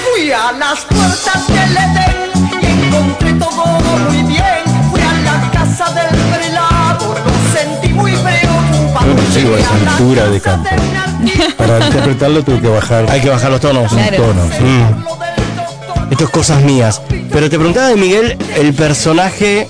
Fui 0.04 0.32
a 0.32 0.52
las 0.52 0.80
puertas 0.84 1.46
del 1.48 1.76
Edén 1.76 2.62
y 2.62 2.66
encontré 2.66 3.32
todo 3.34 3.64
muy 4.08 4.22
bien. 4.24 4.90
Fui 4.90 5.00
a 5.00 5.12
la 5.24 5.50
casa 5.50 5.86
del 5.94 6.14
prelado, 6.34 7.14
lo 7.24 7.58
sentí 7.58 7.88
muy 7.94 8.12
preocupado. 8.12 9.06
Yo 9.06 9.14
no 9.14 9.34
llego 9.34 9.54
a 9.54 9.58
esa 9.58 9.92
altura 9.92 10.24
de 10.28 10.40
Bernardino, 10.40 11.44
Para 11.56 11.86
interpretarlo 11.86 12.42
tuve 12.44 12.60
que 12.60 12.68
bajar 12.68 13.10
Hay 13.10 13.20
que 13.20 13.30
bajar 13.30 13.50
los 13.50 13.60
tonos. 13.60 13.92
Claro. 13.92 14.16
tono. 14.16 14.44
Mm. 14.44 15.04
lo 15.04 15.16
del 15.16 15.56
doctor. 15.56 16.08
Esto 16.10 16.24
es 16.24 16.30
cosas 16.30 16.62
mías. 16.62 17.00
Pero 17.08 17.48
te 17.48 17.56
preguntaba 17.56 17.88
de 17.88 17.96
Miguel 17.96 18.36
el 18.56 18.74
personaje. 18.74 19.68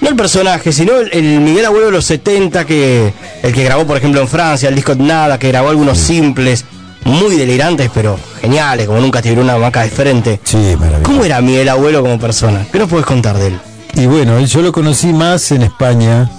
No 0.00 0.08
el 0.08 0.16
personaje, 0.16 0.72
sino 0.72 0.96
el, 0.96 1.10
el 1.12 1.40
Miguel 1.40 1.64
Abuelo 1.64 1.86
de 1.86 1.92
los 1.92 2.04
70, 2.04 2.64
que 2.64 3.12
el 3.42 3.52
que 3.52 3.64
grabó, 3.64 3.86
por 3.86 3.96
ejemplo, 3.96 4.20
en 4.20 4.28
Francia, 4.28 4.68
el 4.68 4.74
disco 4.74 4.94
Nada, 4.94 5.38
que 5.38 5.48
grabó 5.48 5.70
algunos 5.70 5.98
simples, 5.98 6.64
muy 7.04 7.36
delirantes, 7.36 7.90
pero 7.94 8.18
geniales, 8.40 8.86
como 8.86 9.00
nunca 9.00 9.22
te 9.22 9.32
una 9.32 9.56
maca 9.58 9.82
de 9.82 9.90
frente. 9.90 10.40
Sí, 10.44 10.56
maravilloso. 10.78 11.02
¿Cómo 11.04 11.24
era 11.24 11.40
Miguel 11.40 11.68
Abuelo 11.68 12.02
como 12.02 12.18
persona? 12.18 12.66
¿Qué 12.70 12.78
nos 12.78 12.88
puedes 12.88 13.06
contar 13.06 13.36
de 13.38 13.48
él? 13.48 13.58
Y 13.94 14.06
bueno, 14.06 14.38
yo 14.40 14.62
lo 14.62 14.70
conocí 14.70 15.12
más 15.12 15.50
en 15.50 15.62
España, 15.62 16.30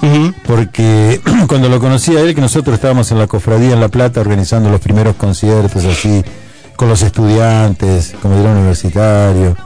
porque 0.46 1.20
cuando 1.48 1.68
lo 1.68 1.80
conocí 1.80 2.16
a 2.16 2.22
él, 2.22 2.36
que 2.36 2.42
nosotros 2.42 2.76
estábamos 2.76 3.12
en 3.12 3.20
la 3.20 3.28
cofradía 3.28 3.74
en 3.74 3.82
La 3.82 3.90
Plata 3.90 4.22
organizando 4.22 4.70
los 4.70 4.80
primeros 4.80 5.16
conciertos 5.16 5.84
así, 5.86 6.24
con 6.76 6.88
los 6.88 7.02
estudiantes, 7.02 8.14
como 8.22 8.38
era 8.38 8.52
universitario. 8.52 9.58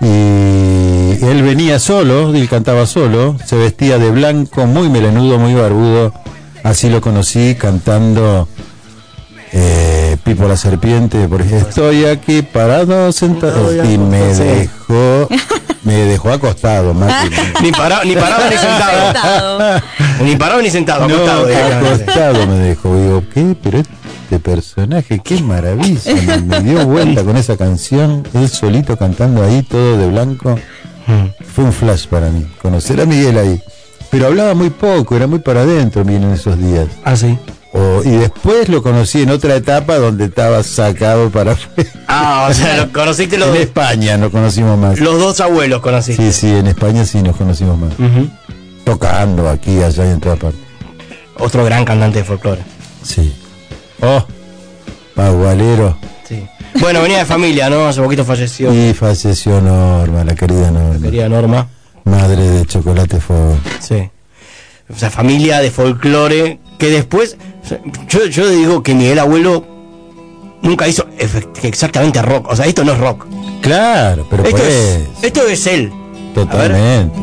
Y 0.00 1.24
él 1.24 1.42
venía 1.44 1.78
solo, 1.78 2.34
él 2.34 2.48
cantaba 2.48 2.86
solo, 2.86 3.36
se 3.44 3.54
vestía 3.54 3.98
de 3.98 4.10
blanco, 4.10 4.66
muy 4.66 4.88
melenudo, 4.88 5.38
muy 5.38 5.54
barbudo. 5.54 6.12
Así 6.62 6.88
lo 6.88 7.00
conocí 7.00 7.56
cantando 7.58 8.48
eh, 9.52 10.16
Pipo 10.24 10.46
la 10.46 10.56
Serpiente, 10.56 11.26
por 11.28 11.40
ejemplo. 11.40 11.68
Estoy 11.68 12.04
aquí 12.06 12.42
parado 12.42 13.10
sentado 13.12 13.72
y 13.84 13.98
me 13.98 14.20
dejó, 14.20 15.28
me 15.82 15.94
dejó 16.04 16.30
acostado, 16.30 16.94
Mati. 16.94 17.28
Ni, 17.62 17.72
parado, 17.72 18.04
ni 18.04 18.14
parado 18.14 18.44
ni 18.48 18.56
sentado. 18.56 19.82
Ni 20.24 20.36
parado 20.36 20.62
ni 20.62 20.70
sentado, 20.70 21.08
No, 21.08 21.14
acostado. 21.16 21.46
acostado 21.86 22.46
me 22.46 22.58
dejó. 22.58 22.96
Digo, 22.96 23.24
¿qué? 23.34 23.56
Pero 23.62 23.78
este 23.78 24.38
personaje, 24.38 25.20
qué 25.22 25.40
maravilla. 25.42 26.14
Me, 26.14 26.38
me 26.38 26.60
dio 26.60 26.86
vuelta 26.86 27.24
con 27.24 27.36
esa 27.36 27.56
canción, 27.56 28.26
él 28.34 28.48
solito 28.48 28.96
cantando 28.96 29.42
ahí, 29.44 29.62
todo 29.62 29.98
de 29.98 30.06
blanco. 30.08 30.58
Fue 31.54 31.64
un 31.64 31.72
flash 31.72 32.06
para 32.06 32.28
mí, 32.30 32.46
conocer 32.62 33.00
a 33.00 33.04
Miguel 33.04 33.36
ahí. 33.36 33.60
Pero 34.12 34.26
hablaba 34.28 34.54
muy 34.54 34.70
poco, 34.70 35.16
era 35.16 35.26
muy 35.26 35.40
para 35.40 35.62
adentro, 35.62 36.04
Miguel, 36.04 36.22
en 36.24 36.32
esos 36.34 36.56
días. 36.58 36.86
Ah, 37.04 37.16
sí. 37.16 37.36
O- 37.72 38.02
y 38.04 38.10
después 38.10 38.68
lo 38.68 38.82
conocí 38.82 39.22
en 39.22 39.30
otra 39.30 39.56
etapa 39.56 39.96
donde 39.96 40.26
estaba 40.26 40.62
sacado 40.62 41.30
para. 41.30 41.56
Ah, 42.06 42.46
o 42.50 42.54
sea, 42.54 42.76
lo- 42.76 42.92
conociste 42.92 43.38
los, 43.38 43.48
En 43.48 43.62
España 43.62 44.18
nos 44.18 44.30
conocimos 44.30 44.78
más. 44.78 44.98
los 45.00 45.18
dos 45.18 45.40
abuelos, 45.40 45.80
conociste. 45.80 46.22
Sí, 46.30 46.32
sí, 46.32 46.54
en 46.54 46.66
España 46.66 47.04
sí 47.06 47.22
nos 47.22 47.34
conocimos 47.36 47.78
más. 47.78 47.92
Ujú. 47.94 48.28
Tocando 48.84 49.48
aquí, 49.48 49.82
allá 49.82 50.04
y 50.06 50.10
en 50.10 50.20
todas 50.20 50.38
partes. 50.38 50.60
Otro 51.38 51.64
gran 51.64 51.84
cantante 51.86 52.18
de 52.18 52.24
folclore. 52.24 52.60
Sí. 53.02 53.34
Oh, 54.02 54.22
Pagualero. 55.14 55.96
Sí. 56.28 56.46
Bueno, 56.80 57.00
venía 57.02 57.18
de 57.18 57.24
familia, 57.24 57.70
¿no? 57.70 57.86
Hace 57.86 58.02
poquito 58.02 58.24
falleció. 58.24 58.72
Y 58.74 58.92
falleció 58.94 59.60
Norma, 59.60 60.24
la 60.24 60.34
querida 60.34 60.70
Norma. 60.70 61.00
Querida 61.02 61.28
Norma. 61.28 61.66
Madre 62.04 62.42
de 62.48 62.66
Chocolate 62.66 63.20
Fuego. 63.20 63.56
Sí. 63.80 64.10
O 64.94 64.98
sea, 64.98 65.10
familia 65.10 65.60
de 65.60 65.70
folclore 65.70 66.58
que 66.78 66.88
después. 66.90 67.36
o 67.64 67.66
sea, 67.66 67.80
yo, 68.08 68.26
yo 68.26 68.48
digo 68.48 68.82
que 68.82 68.94
Miguel 68.94 69.18
Abuelo 69.20 69.64
nunca 70.62 70.88
hizo 70.88 71.06
exactamente 71.62 72.20
rock. 72.22 72.48
O 72.50 72.56
sea, 72.56 72.66
esto 72.66 72.84
no 72.84 72.92
es 72.92 72.98
rock. 72.98 73.26
Claro, 73.60 74.26
pero 74.28 74.42
Esto 74.44 74.56
pues, 74.56 74.68
es, 74.72 75.24
esto 75.24 75.46
es 75.46 75.66
él. 75.66 75.92
totalmente. 76.34 77.18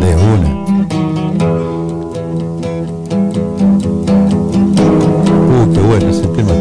De 0.00 0.14
una. 0.14 1.56
Uh, 5.58 5.72
qué 5.72 5.80
bueno 5.80 6.10
ese 6.10 6.26
tema. 6.28 6.52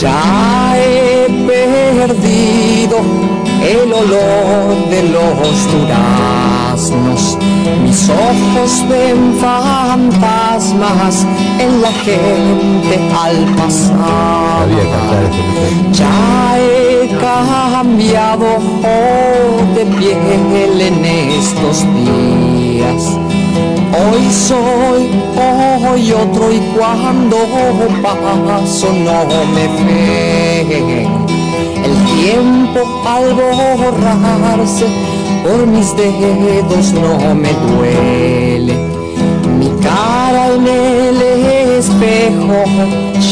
Ya 0.00 0.74
he 0.76 1.26
perdido 1.46 2.96
el 3.72 3.92
olor 3.92 4.90
de 4.90 5.02
los 5.04 5.72
duraznos. 5.72 7.38
Mis 7.82 8.08
ojos 8.08 8.84
ven 8.88 9.34
fantasmas 9.40 11.26
en 11.58 11.80
la 11.80 11.92
gente 11.92 13.00
al 13.24 13.36
pasar. 13.56 14.68
Ya 15.92 16.58
he 16.58 17.08
cambiado 17.20 18.46
oh, 18.84 19.74
de 19.74 19.86
piel 19.96 20.80
en 20.80 21.04
estos 21.04 21.84
días. 21.94 23.18
Hoy 23.94 24.30
soy, 24.30 25.10
hoy 25.36 26.12
otro 26.12 26.52
y 26.52 26.60
cuando 26.76 27.36
paso 28.02 28.92
no 28.92 29.24
me 29.54 29.66
ven. 29.84 31.41
Tiempo 32.22 32.80
al 33.04 33.34
borrarse 33.34 34.86
por 35.42 35.66
mis 35.66 35.90
dedos 35.96 36.92
no 36.92 37.34
me 37.34 37.52
duele. 37.66 38.74
Mi 39.58 39.68
cara 39.82 40.54
en 40.54 40.64
el 40.68 41.20
espejo 41.78 42.62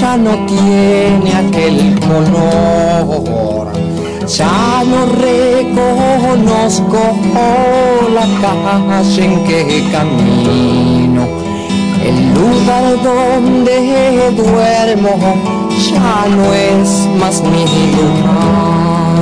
ya 0.01 0.17
no 0.17 0.33
tiene 0.47 1.33
aquel 1.37 2.01
color. 2.01 3.69
Ya 4.27 4.83
no 4.85 5.07
reconozco 5.07 6.99
la 8.13 8.27
calle 8.43 9.25
en 9.25 9.45
que 9.45 9.89
camino, 9.93 11.29
el 12.05 12.35
lugar 12.35 13.03
donde 13.03 14.33
duermo 14.37 15.19
ya 15.91 16.27
no 16.37 16.53
es 16.55 16.89
más 17.19 17.43
mi 17.43 17.65
lugar. 17.97 19.21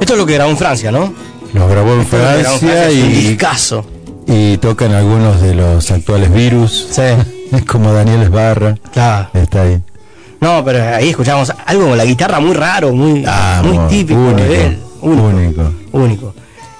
Esto 0.00 0.14
es 0.14 0.18
lo 0.18 0.26
que 0.26 0.34
grabó 0.34 0.50
en 0.50 0.56
Francia, 0.56 0.90
¿no? 0.90 1.12
Lo 1.52 1.68
grabó 1.68 1.92
en 1.94 2.00
es 2.00 2.10
grabó 2.10 2.58
Francia 2.58 2.88
es 2.88 2.94
y, 2.94 3.02
discazo. 3.02 3.84
y 4.26 4.56
tocan 4.58 4.92
algunos 4.92 5.40
de 5.40 5.54
los 5.54 5.90
actuales 5.90 6.32
virus, 6.32 6.88
Sí, 6.90 7.56
como 7.66 7.92
Daniel 7.92 8.22
Esbarra. 8.22 8.76
claro. 8.92 9.28
Está 9.34 9.62
ahí. 9.62 9.80
No, 10.40 10.64
pero 10.64 10.96
ahí 10.96 11.10
escuchamos 11.10 11.52
algo 11.66 11.88
con 11.88 11.98
la 11.98 12.04
guitarra 12.04 12.40
muy 12.40 12.54
raro, 12.54 12.92
muy, 12.92 13.24
Ah, 13.26 13.62
muy 13.64 13.76
típico 13.88 14.18
único, 14.20 14.48
de 14.48 14.66
él. 14.66 14.78
Único, 15.02 15.26
único. 15.28 15.70
único. 15.92 16.34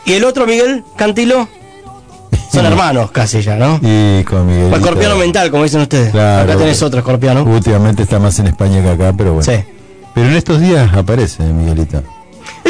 Y 0.07 0.13
el 0.15 0.25
otro, 0.25 0.47
Miguel 0.47 0.83
Cantilo, 0.97 1.47
son 2.53 2.65
hermanos 2.73 3.11
casi 3.11 3.43
ya, 3.43 3.57
¿no? 3.57 3.79
Y 3.83 4.25
con 4.25 4.47
Miguelito. 4.47 4.77
Escorpiano 4.77 5.17
mental, 5.17 5.51
como 5.51 5.65
dicen 5.65 5.83
ustedes. 5.83 6.11
Claro. 6.11 6.51
Acá 6.51 6.59
tenés 6.59 6.83
otro 6.83 7.01
escorpiano. 7.01 7.43
Últimamente 7.45 8.03
está 8.05 8.19
más 8.19 8.39
en 8.39 8.47
España 8.49 8.83
que 8.83 8.91
acá, 8.91 9.13
pero 9.17 9.35
bueno. 9.35 9.51
Sí. 9.51 9.63
Pero 10.15 10.29
en 10.29 10.37
estos 10.37 10.61
días 10.61 10.93
aparece 10.95 11.43
Miguelito. 11.45 12.03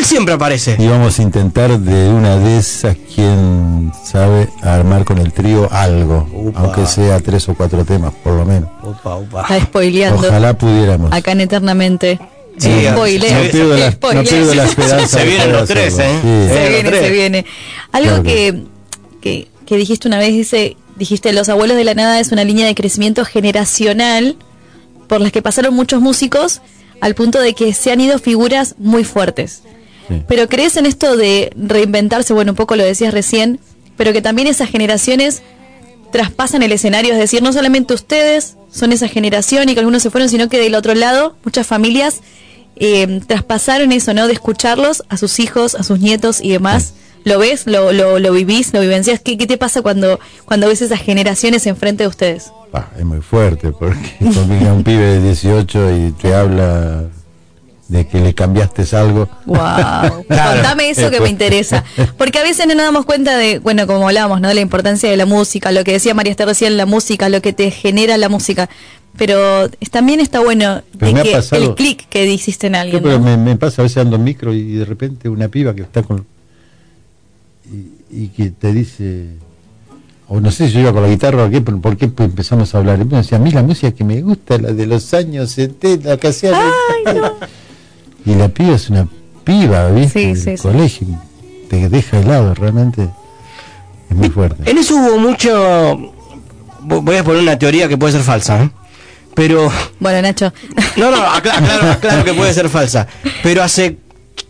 Él 0.00 0.06
siempre 0.06 0.34
aparece. 0.34 0.76
Y 0.78 0.86
vamos 0.88 1.18
a 1.18 1.22
intentar 1.22 1.78
de 1.78 2.08
una 2.08 2.36
de 2.38 2.56
esas, 2.58 2.96
quien 3.14 3.92
sabe, 4.04 4.48
armar 4.62 5.04
con 5.04 5.18
el 5.18 5.30
trío 5.32 5.68
algo. 5.70 6.26
Upa. 6.32 6.60
Aunque 6.60 6.86
sea 6.86 7.20
tres 7.20 7.46
o 7.50 7.54
cuatro 7.54 7.84
temas, 7.84 8.12
por 8.24 8.32
lo 8.34 8.44
menos. 8.46 8.70
Upa, 8.82 9.16
upa. 9.16 9.42
Está 9.42 9.60
spoileando. 9.60 10.26
Ojalá 10.26 10.54
pudiéramos. 10.56 11.12
Acá 11.12 11.32
en 11.32 11.42
Eternamente. 11.42 12.18
Sí, 12.56 12.70
Spoileo. 12.90 13.44
no 13.44 13.50
pierdo 13.50 13.76
la- 13.76 13.86
no 13.86 13.92
Spoileo. 13.92 14.24
pierdo 14.24 14.54
la 14.54 14.64
esperanza 14.64 15.18
Se 15.18 15.24
vienen 15.26 15.52
los 15.52 15.68
tres, 15.68 15.94
hacerlo. 15.94 16.18
¿eh? 16.30 16.46
Sí. 16.48 16.54
Se 16.54 16.68
viene, 16.68 16.88
tres. 16.90 17.04
se 17.04 17.10
viene. 17.10 17.46
Algo 17.92 18.08
Claro 18.08 18.22
que, 18.22 18.64
que, 19.22 19.48
que 19.66 19.76
dijiste 19.76 20.08
una 20.08 20.18
vez, 20.18 20.32
dice, 20.32 20.76
dijiste, 20.96 21.32
los 21.32 21.48
abuelos 21.48 21.76
de 21.76 21.84
la 21.84 21.94
nada 21.94 22.20
es 22.20 22.32
una 22.32 22.44
línea 22.44 22.66
de 22.66 22.74
crecimiento 22.74 23.24
generacional 23.24 24.36
por 25.08 25.20
las 25.20 25.32
que 25.32 25.42
pasaron 25.42 25.74
muchos 25.74 26.00
músicos 26.02 26.60
al 27.00 27.14
punto 27.14 27.40
de 27.40 27.54
que 27.54 27.72
se 27.74 27.92
han 27.92 28.00
ido 28.00 28.18
figuras 28.18 28.74
muy 28.78 29.04
fuertes. 29.04 29.62
Sí. 30.11 30.23
Pero 30.29 30.49
crees 30.49 30.77
en 30.77 30.85
esto 30.85 31.16
de 31.16 31.53
reinventarse, 31.57 32.35
bueno, 32.35 32.53
un 32.53 32.57
poco 32.57 32.77
lo 32.77 32.85
decías 32.85 33.14
recién, 33.14 33.61
pero 33.96 34.12
que 34.12 34.20
también 34.20 34.49
esas 34.49 34.68
generaciones 34.68 35.42
traspasan 36.11 36.62
el 36.62 36.73
escenario, 36.73 37.12
es 37.12 37.18
decir, 37.18 37.42
no 37.42 37.53
solamente 37.53 37.94
ustedes 37.94 38.57
son 38.70 38.92
esa 38.92 39.09
generación 39.09 39.68
y 39.68 39.75
que 39.75 39.81
algunos 39.81 40.03
se 40.03 40.11
fueron, 40.11 40.29
sino 40.29 40.49
que 40.49 40.59
del 40.59 40.75
otro 40.75 40.94
lado 40.94 41.37
muchas 41.44 41.66
familias 41.66 42.20
eh, 42.77 43.20
traspasaron 43.27 43.92
eso, 43.92 44.14
¿no? 44.14 44.27
De 44.27 44.33
escucharlos 44.33 45.05
a 45.09 45.16
sus 45.16 45.38
hijos, 45.38 45.75
a 45.75 45.83
sus 45.83 46.01
nietos 46.01 46.40
y 46.40 46.51
demás. 46.51 46.94
¿Lo 47.25 47.38
ves? 47.38 47.66
¿Lo, 47.66 47.92
lo, 47.92 48.18
lo 48.18 48.33
vivís? 48.33 48.73
¿Lo 48.73 48.81
vivencias? 48.81 49.20
¿Qué, 49.20 49.37
¿Qué 49.37 49.46
te 49.46 49.59
pasa 49.59 49.83
cuando, 49.83 50.18
cuando 50.46 50.68
ves 50.68 50.81
esas 50.81 51.01
generaciones 51.01 51.66
enfrente 51.66 52.05
de 52.05 52.09
ustedes? 52.09 52.51
Ah, 52.73 52.88
es 52.99 53.05
muy 53.05 53.20
fuerte, 53.20 53.70
porque 53.73 54.14
un 54.20 54.83
pibe 54.83 55.18
de 55.18 55.23
18 55.23 55.96
y 55.96 56.12
te 56.12 56.35
habla 56.35 57.05
de 57.90 58.07
que 58.07 58.20
le 58.20 58.35
cambiaste 58.35 58.85
algo. 58.96 59.29
Wow. 59.46 59.59
Contame 60.29 60.90
eso 60.90 61.11
que 61.11 61.20
me 61.20 61.29
interesa. 61.29 61.83
Porque 62.16 62.38
a 62.38 62.42
veces 62.44 62.66
no 62.68 62.74
nos 62.74 62.85
damos 62.85 63.05
cuenta 63.05 63.37
de, 63.37 63.59
bueno, 63.59 63.87
como 63.88 64.07
hablábamos, 64.09 64.40
¿no? 64.40 64.48
De 64.48 64.55
la 64.55 64.61
importancia 64.61 65.11
de 65.11 65.16
la 65.16 65.26
música, 65.26 65.72
lo 65.72 65.83
que 65.83 65.92
decía 65.92 66.14
María 66.14 66.31
Esther 66.31 66.46
recién, 66.46 66.76
la 66.76 66.87
música, 66.87 67.29
lo 67.29 67.42
que 67.42 67.53
te 67.53 67.70
genera 67.72 68.16
la 68.16 68.29
música. 68.29 68.70
Pero 69.18 69.68
también 69.90 70.20
está 70.20 70.38
bueno 70.38 70.83
de 70.92 71.14
que 71.14 71.33
pasado- 71.33 71.62
el 71.62 71.74
clic 71.74 72.09
que 72.09 72.24
hiciste 72.26 72.68
en 72.68 72.74
Yo, 72.74 72.79
alguien. 72.81 73.03
pero 73.03 73.18
¿no? 73.18 73.24
me, 73.24 73.37
me 73.37 73.57
pasa 73.57 73.83
a 73.83 73.85
veces 73.85 73.98
ando 73.98 74.14
en 74.16 74.22
micro 74.24 74.55
y 74.55 74.74
de 74.74 74.85
repente 74.85 75.29
una 75.29 75.48
piba 75.48 75.74
que 75.74 75.83
está 75.83 76.05
con. 76.05 76.24
y, 77.72 78.22
y 78.24 78.29
que 78.29 78.50
te 78.50 78.72
dice. 78.72 79.26
O 80.29 80.38
no 80.40 80.53
sé 80.53 80.68
si 80.68 80.74
yo 80.74 80.81
iba 80.83 80.92
con 80.92 81.03
la 81.03 81.09
guitarra 81.09 81.44
o 81.44 81.50
qué, 81.50 81.61
pero 81.61 81.81
¿por 81.81 81.96
qué 81.96 82.05
empezamos 82.05 82.72
a 82.72 82.79
hablar? 82.79 83.00
Y 83.00 83.05
me 83.05 83.16
decía, 83.16 83.37
a 83.38 83.40
mí 83.40 83.50
la 83.50 83.64
música 83.64 83.90
que 83.90 84.05
me 84.05 84.22
gusta, 84.22 84.59
la 84.59 84.72
de 84.72 84.87
los 84.87 85.12
años 85.12 85.50
70, 85.50 86.16
que 86.18 86.29
hacía. 86.29 86.53
Y 88.26 88.35
la 88.35 88.48
piba 88.48 88.74
es 88.76 88.90
una 88.90 89.06
piba, 89.44 89.88
¿viste? 89.90 90.20
Sí, 90.20 90.30
El 90.30 90.37
sí, 90.37 90.56
sí. 90.56 90.62
colegio. 90.62 91.06
Te 91.68 91.88
deja 91.88 92.18
helado, 92.20 92.54
realmente. 92.54 93.09
Es 94.11 94.16
muy 94.16 94.28
fuerte. 94.30 94.68
En 94.70 94.78
eso 94.78 94.96
hubo 94.96 95.18
mucho. 95.18 95.96
vo- 96.83 97.02
Voy 97.02 97.16
a 97.16 97.24
poner 97.24 97.42
una 97.42 97.59
teoría 97.59 97.88
que 97.88 97.96
puede 97.96 98.12
ser 98.12 98.22
falsa, 98.22 98.62
¿eh? 98.64 98.70
Pero. 99.35 99.70
Bueno, 100.00 100.20
Nacho. 100.22 100.52
No, 100.96 101.11
no, 101.11 101.16
acla- 101.18 101.54
aclaro, 101.59 101.90
aclaro 101.92 102.24
que 102.24 102.35
puede 102.35 102.52
ser 102.52 102.68
falsa. 102.68 103.06
Pero 103.42 103.62
hace 103.62 103.96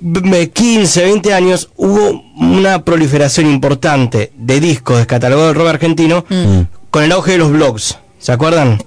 v- 0.01 0.51
15, 0.51 1.05
20 1.05 1.35
años 1.35 1.71
hubo 1.77 2.23
una 2.39 2.83
proliferación 2.85 3.47
importante 3.47 4.33
de 4.37 4.61
discos 4.61 4.97
descatalogados 4.99 5.53
del 5.55 5.63
rock 5.63 5.75
argentino 5.75 6.25
Mm. 6.29 6.61
con 6.91 7.05
el 7.05 7.13
auge 7.13 7.33
de 7.33 7.39
los 7.39 7.53
blogs. 7.53 7.99
¿Se 8.19 8.33
acuerdan? 8.33 8.83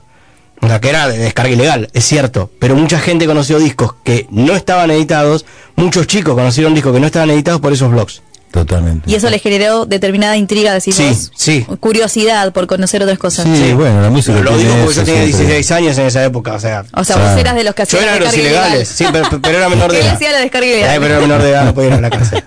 La 0.67 0.79
que 0.79 0.89
era 0.89 1.07
de 1.07 1.17
descarga 1.17 1.51
ilegal, 1.51 1.89
es 1.93 2.05
cierto. 2.05 2.49
Pero 2.59 2.75
mucha 2.75 2.99
gente 2.99 3.25
conoció 3.25 3.59
discos 3.59 3.95
que 4.03 4.27
no 4.31 4.55
estaban 4.55 4.89
editados. 4.91 5.45
Muchos 5.75 6.07
chicos 6.07 6.33
conocieron 6.35 6.73
discos 6.73 6.93
que 6.93 6.99
no 6.99 7.07
estaban 7.07 7.29
editados 7.31 7.59
por 7.61 7.73
esos 7.73 7.91
blogs. 7.91 8.21
Totalmente. 8.51 9.09
Y 9.09 9.15
eso 9.15 9.31
le 9.31 9.39
generó 9.39 9.87
determinada 9.87 10.37
intriga, 10.37 10.73
decís 10.73 10.95
Sí, 10.95 11.07
vos. 11.07 11.31
sí. 11.35 11.65
Curiosidad 11.79 12.53
por 12.53 12.67
conocer 12.67 13.01
otras 13.01 13.17
cosas. 13.17 13.47
Sí, 13.57 13.73
bueno, 13.73 13.99
la 13.99 14.11
música. 14.11 14.39
Lo, 14.39 14.55
digo 14.55 14.75
porque 14.83 14.93
yo 14.93 15.03
tenía 15.03 15.21
siempre. 15.23 15.45
16 15.55 15.71
años 15.71 15.97
en 15.97 16.05
esa 16.05 16.23
época, 16.23 16.53
o 16.53 16.59
sea. 16.59 16.85
O 16.93 17.03
sea, 17.03 17.17
vos 17.17 17.35
eras 17.39 17.55
de 17.55 17.63
los 17.63 17.73
que 17.73 17.81
Yo 17.81 17.97
hacían 17.97 18.03
era 18.03 18.13
de 18.13 18.19
los 18.19 18.37
ilegales, 18.37 18.87
sí, 18.87 19.05
pero, 19.11 19.41
pero 19.41 19.57
era 19.57 19.69
menor 19.69 19.91
de 19.91 20.01
edad. 20.01 20.13
hacía 20.13 20.31
la 20.31 20.37
descarga 20.39 20.67
ilegal. 20.67 20.89
Ay, 20.91 20.99
pero 20.99 21.13
era 21.15 21.21
menor 21.21 21.41
de 21.41 21.49
edad, 21.49 21.65
no 21.65 21.73
podía 21.73 21.87
ir 21.89 21.93
a 21.95 22.01
la 22.01 22.09
cárcel. 22.11 22.43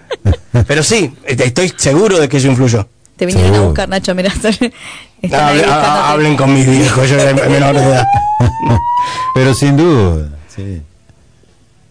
Pero 0.66 0.82
sí, 0.84 1.12
este, 1.24 1.44
estoy 1.46 1.72
seguro 1.76 2.20
de 2.20 2.28
que 2.28 2.36
eso 2.36 2.46
influyó. 2.46 2.86
Te 3.16 3.26
vinieron 3.26 3.54
a 3.56 3.60
buscar, 3.62 3.88
Nacho, 3.88 4.14
mirá. 4.14 4.32
están 5.22 5.40
ahí 5.48 5.58
Hable- 5.58 5.64
a- 5.64 5.66
buscándote. 5.66 5.88
a- 5.98 6.10
hablen 6.10 6.36
con 6.36 6.54
mis 6.54 6.66
viejos, 6.66 7.08
yo 7.08 7.16
era 7.18 7.48
menor 7.48 7.74
de 7.74 7.82
edad. 7.84 8.04
Pero 9.34 9.54
sin 9.54 9.76
duda, 9.76 10.28
sí. 10.54 10.82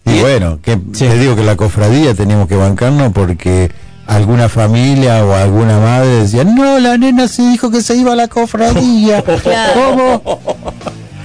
Y 0.04 0.10
Y- 0.10 0.20
bueno, 0.20 0.58
que 0.62 0.78
Sí. 0.92 1.04
les 1.08 1.20
digo 1.20 1.34
que 1.36 1.42
la 1.42 1.56
cofradía 1.56 2.14
teníamos 2.14 2.48
que 2.48 2.56
bancarnos 2.56 3.12
porque 3.12 3.70
alguna 4.06 4.48
familia 4.48 5.24
o 5.24 5.34
alguna 5.34 5.78
madre 5.80 6.08
decía, 6.22 6.44
no, 6.44 6.78
la 6.78 6.96
nena 6.96 7.26
se 7.26 7.42
dijo 7.42 7.70
que 7.70 7.82
se 7.82 7.96
iba 7.96 8.12
a 8.12 8.16
la 8.16 8.28
cofradía. 8.28 9.22
Claro. 9.42 10.22
¿Cómo? 10.22 10.40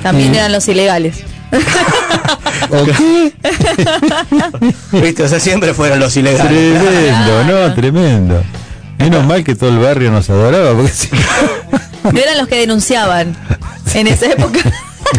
También 0.01 0.33
eran 0.33 0.51
los 0.51 0.67
ilegales. 0.67 1.23
¿O 2.71 2.85
qué? 2.97 3.33
¿Viste? 4.93 5.23
O 5.23 5.27
sea, 5.27 5.39
siempre 5.39 5.73
fueron 5.75 5.99
los 5.99 6.15
ilegales. 6.17 6.47
Tremendo, 6.49 7.43
no, 7.43 7.73
tremendo. 7.75 8.43
Menos 8.97 9.25
mal 9.25 9.43
que 9.43 9.55
todo 9.55 9.69
el 9.69 9.79
barrio 9.79 10.11
nos 10.11 10.29
adoraba, 10.29 10.73
porque 10.73 10.91
si 10.91 11.09
No 12.03 12.09
eran 12.19 12.37
los 12.37 12.47
que 12.47 12.55
denunciaban 12.57 13.35
en 13.93 14.07
esa 14.07 14.27
época. 14.27 14.59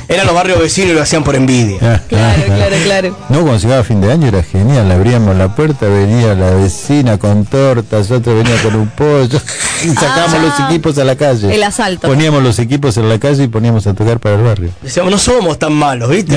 Eran 0.09 0.25
los 0.27 0.35
barrios 0.35 0.59
vecinos 0.59 0.93
y 0.93 0.95
lo 0.95 1.03
hacían 1.03 1.23
por 1.23 1.35
envidia. 1.37 1.79
Claro, 2.09 2.43
claro, 2.47 2.77
claro. 2.85 3.19
No, 3.29 3.41
cuando 3.43 3.59
llegaba 3.59 3.85
fin 3.85 4.01
de 4.01 4.11
año 4.11 4.29
era 4.29 4.43
genial, 4.43 4.91
abríamos 4.91 5.37
la 5.37 5.55
puerta, 5.55 5.87
venía 5.87 6.35
la 6.35 6.51
vecina 6.51 7.19
con 7.19 7.45
tortas, 7.45 8.11
otro 8.11 8.35
venía 8.37 8.57
con 8.63 8.75
un 8.75 8.89
pollo, 8.89 9.39
y 9.85 9.89
sacábamos 9.89 10.35
Ah. 10.35 10.43
los 10.61 10.71
equipos 10.71 10.97
a 10.99 11.05
la 11.05 11.15
calle. 11.17 11.55
El 11.55 11.63
asalto. 11.63 12.09
Poníamos 12.09 12.43
los 12.43 12.59
equipos 12.59 12.97
en 12.97 13.09
la 13.09 13.19
calle 13.19 13.45
y 13.45 13.49
poníamos 13.49 13.87
a 13.87 13.93
tocar 13.93 14.19
para 14.19 14.37
el 14.37 14.43
barrio. 14.43 14.71
Decíamos, 14.81 15.13
no 15.13 15.19
somos 15.19 15.59
tan 15.59 15.75
malos, 15.75 16.09
¿viste? 16.09 16.37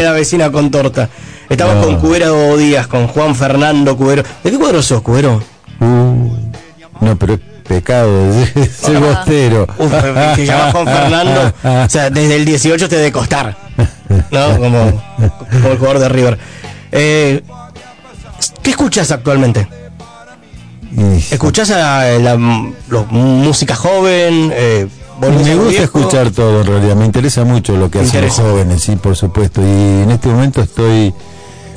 Era 0.00 0.10
vecina 0.12 0.50
con 0.50 0.70
torta. 0.72 1.08
Estamos 1.48 1.76
No. 1.76 1.82
con 1.82 2.00
Cubero 2.00 2.56
Díaz, 2.56 2.88
con 2.88 3.06
Juan 3.06 3.36
Fernando 3.36 3.96
Cubero. 3.96 4.24
¿De 4.42 4.50
qué 4.50 4.58
cuadro 4.58 4.82
sos, 4.82 5.02
Cubero? 5.02 5.40
Uh, 5.80 6.30
no, 7.00 7.16
pero 7.16 7.38
pecado, 7.72 8.32
soy 8.80 8.96
bostero. 9.00 9.66
Uf, 9.78 9.92
que 10.36 10.46
llama 10.46 10.72
Juan 10.72 10.86
Fernando. 10.86 11.52
O 11.64 11.88
sea, 11.88 12.10
desde 12.10 12.36
el 12.36 12.44
18 12.44 12.88
te 12.88 12.96
de 12.96 13.12
costar. 13.12 13.56
¿No? 14.30 14.58
Como, 14.58 15.02
como 15.50 15.68
el 15.68 15.78
jugador 15.78 15.98
de 15.98 16.08
River. 16.08 16.38
Eh, 16.90 17.42
¿Qué 18.62 18.70
escuchas 18.70 19.10
actualmente? 19.10 19.66
¿Escuchás 21.30 21.70
a 21.70 22.04
la, 22.18 22.36
música 22.36 23.74
joven? 23.74 24.52
Eh, 24.54 24.86
Me 25.20 25.28
gusta 25.28 25.68
viejo? 25.68 25.84
escuchar 25.84 26.30
todo 26.30 26.60
en 26.60 26.66
realidad, 26.66 26.96
me 26.96 27.06
interesa 27.06 27.44
mucho 27.44 27.76
lo 27.76 27.90
que 27.90 28.00
hacen 28.00 28.26
los 28.26 28.34
jóvenes, 28.34 28.82
sí, 28.82 28.96
por 28.96 29.16
supuesto. 29.16 29.62
Y 29.62 30.02
en 30.02 30.10
este 30.10 30.28
momento 30.28 30.60
estoy 30.60 31.14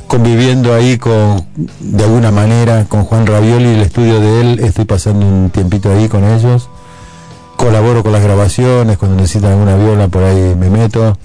conviviendo 0.06 0.74
ahí 0.74 0.98
con, 0.98 1.44
de 1.80 2.04
alguna 2.04 2.30
manera, 2.30 2.84
con 2.88 3.04
Juan 3.04 3.26
Ravioli, 3.26 3.70
el 3.74 3.80
estudio 3.82 4.20
de 4.20 4.40
él, 4.40 4.60
estoy 4.60 4.84
pasando 4.84 5.26
un 5.26 5.50
tiempito 5.50 5.90
ahí 5.92 6.08
con 6.08 6.24
ellos. 6.24 6.68
colaboro 7.56 8.02
con 8.02 8.12
las 8.12 8.22
grabaciones, 8.22 8.98
cuando 8.98 9.16
necesitan 9.16 9.52
alguna 9.52 9.76
viola 9.76 10.08
por 10.08 10.22
ahí 10.22 10.54
me 10.54 10.68
meto, 10.68 11.16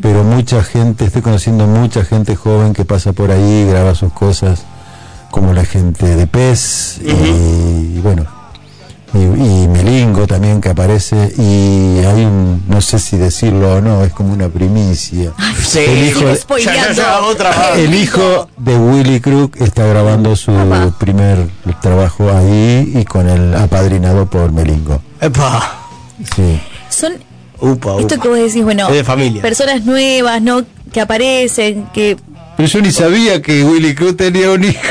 pero 0.00 0.22
mucha 0.22 0.62
gente, 0.62 1.04
estoy 1.04 1.20
conociendo 1.20 1.66
mucha 1.66 2.04
gente 2.04 2.36
joven 2.36 2.72
que 2.72 2.84
pasa 2.84 3.12
por 3.12 3.30
ahí, 3.32 3.66
graba 3.68 3.94
sus 3.94 4.12
cosas, 4.12 4.62
como 5.30 5.52
la 5.52 5.64
gente 5.64 6.06
de 6.16 6.26
PES, 6.26 7.00
y, 7.04 7.10
y 7.96 8.00
bueno, 8.02 8.24
y, 9.14 9.18
y 9.18 9.68
Melingo 9.68 10.26
también 10.26 10.60
que 10.60 10.68
aparece, 10.70 11.32
y 11.36 12.04
hay 12.04 12.24
un, 12.24 12.62
no 12.68 12.80
sé 12.80 12.98
si 12.98 13.16
decirlo 13.16 13.74
o 13.76 13.80
no, 13.80 14.04
es 14.04 14.12
como 14.12 14.32
una 14.32 14.48
primicia. 14.48 15.32
Sí, 15.62 15.80
El 15.80 16.04
hijo 16.08 16.20
de- 16.26 16.40
ya, 16.64 16.74
ya, 16.74 16.92
ya, 16.92 17.20
otra 17.22 17.50
más. 17.50 17.78
El 17.78 17.94
hijo 17.94 18.48
de 18.56 18.76
Willy 18.76 19.20
Crook 19.20 19.56
está 19.60 19.84
grabando 19.86 20.36
su 20.36 20.52
Papá. 20.52 20.94
primer 20.98 21.48
trabajo 21.80 22.30
ahí 22.30 22.92
y 22.94 23.04
con 23.04 23.28
el 23.28 23.54
apadrinado 23.54 24.26
por 24.28 24.52
Melingo. 24.52 25.00
Epa. 25.20 25.76
Sí. 26.36 26.60
Son 26.88 27.12
Upa, 27.60 27.92
upa. 27.94 28.00
esto 28.00 28.18
que 28.20 28.28
vos 28.28 28.38
decís, 28.38 28.62
bueno, 28.64 28.88
de 28.90 29.04
familia. 29.04 29.42
personas 29.42 29.84
nuevas, 29.84 30.40
¿no? 30.40 30.62
Que 30.92 31.00
aparecen, 31.00 31.86
que 31.92 32.16
Pero 32.60 32.72
yo 32.72 32.82
ni 32.82 32.92
sabía 32.92 33.40
que 33.40 33.64
Willy 33.64 33.94
Crook 33.94 34.18
tenía 34.18 34.50
un 34.50 34.64
hijo. 34.64 34.80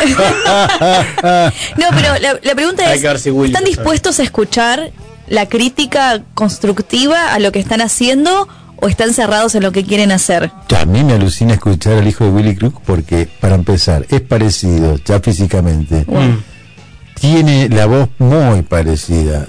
No, 1.77 1.85
pero 1.91 2.17
la, 2.19 2.39
la 2.41 2.55
pregunta 2.55 2.91
es, 2.93 3.03
¿están 3.03 3.63
dispuestos 3.63 4.19
a 4.19 4.23
escuchar 4.23 4.91
la 5.27 5.47
crítica 5.47 6.23
constructiva 6.33 7.33
a 7.33 7.39
lo 7.39 7.51
que 7.51 7.59
están 7.59 7.81
haciendo 7.81 8.47
o 8.77 8.87
están 8.87 9.13
cerrados 9.13 9.53
en 9.55 9.63
lo 9.63 9.71
que 9.71 9.83
quieren 9.83 10.11
hacer? 10.11 10.51
a 10.75 10.85
mí 10.85 11.03
me 11.03 11.13
alucina 11.13 11.53
escuchar 11.53 11.99
al 11.99 12.07
hijo 12.07 12.23
de 12.23 12.31
Willy 12.31 12.55
Crook 12.55 12.81
porque, 12.85 13.27
para 13.39 13.55
empezar, 13.55 14.05
es 14.09 14.21
parecido 14.21 14.97
ya 15.05 15.19
físicamente. 15.19 16.05
Mm. 16.07 16.39
Tiene 17.19 17.69
la 17.69 17.85
voz 17.85 18.09
muy 18.17 18.63
parecida 18.63 19.47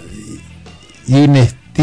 y 1.06 1.14
un 1.14 1.36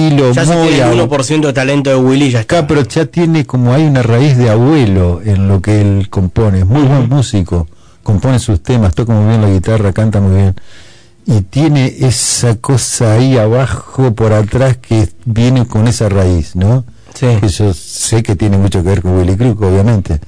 estilo 0.06 0.32
Ya 0.32 0.46
muy 0.46 0.68
tiene 0.70 0.92
el 0.94 1.00
agu- 1.00 1.10
1% 1.10 1.48
de 1.48 1.54
talento 1.54 1.90
de 1.90 1.96
Willy, 1.96 2.32
ya 2.32 2.42
está. 2.42 2.68
pero 2.68 2.84
ya 2.84 3.06
tiene 3.06 3.46
como 3.46 3.74
hay 3.74 3.84
una 3.86 4.04
raíz 4.04 4.38
de 4.38 4.50
abuelo 4.50 5.22
en 5.24 5.48
lo 5.48 5.62
que 5.62 5.82
él 5.82 6.10
compone. 6.10 6.60
Es 6.60 6.66
muy 6.66 6.84
buen 6.84 7.10
músico, 7.10 7.68
compone 8.04 8.40
sus 8.40 8.62
temas, 8.62 8.94
toca 8.94 9.14
muy 9.14 9.28
bien 9.30 9.42
la 9.42 9.50
guitarra, 9.50 9.92
canta 9.94 10.20
muy 10.20 10.36
bien. 10.36 10.56
Y 11.26 11.42
tiene 11.42 11.94
esa 12.00 12.56
cosa 12.56 13.16
ahí 13.16 13.38
abajo, 13.38 14.14
por 14.14 14.32
atrás, 14.34 14.78
que 14.78 15.10
viene 15.26 15.66
con 15.68 15.88
esa 15.88 16.08
raíz, 16.08 16.56
¿no? 16.56 16.86
Sí. 17.14 17.28
Que 17.42 17.50
yo 17.50 17.74
sé 17.74 18.24
que 18.24 18.36
tiene 18.36 18.58
mucho 18.58 18.82
que 18.84 18.90
ver 18.90 19.02
con 19.02 19.18
Willy 19.18 19.36
Crook, 19.36 19.62
obviamente. 19.64 20.20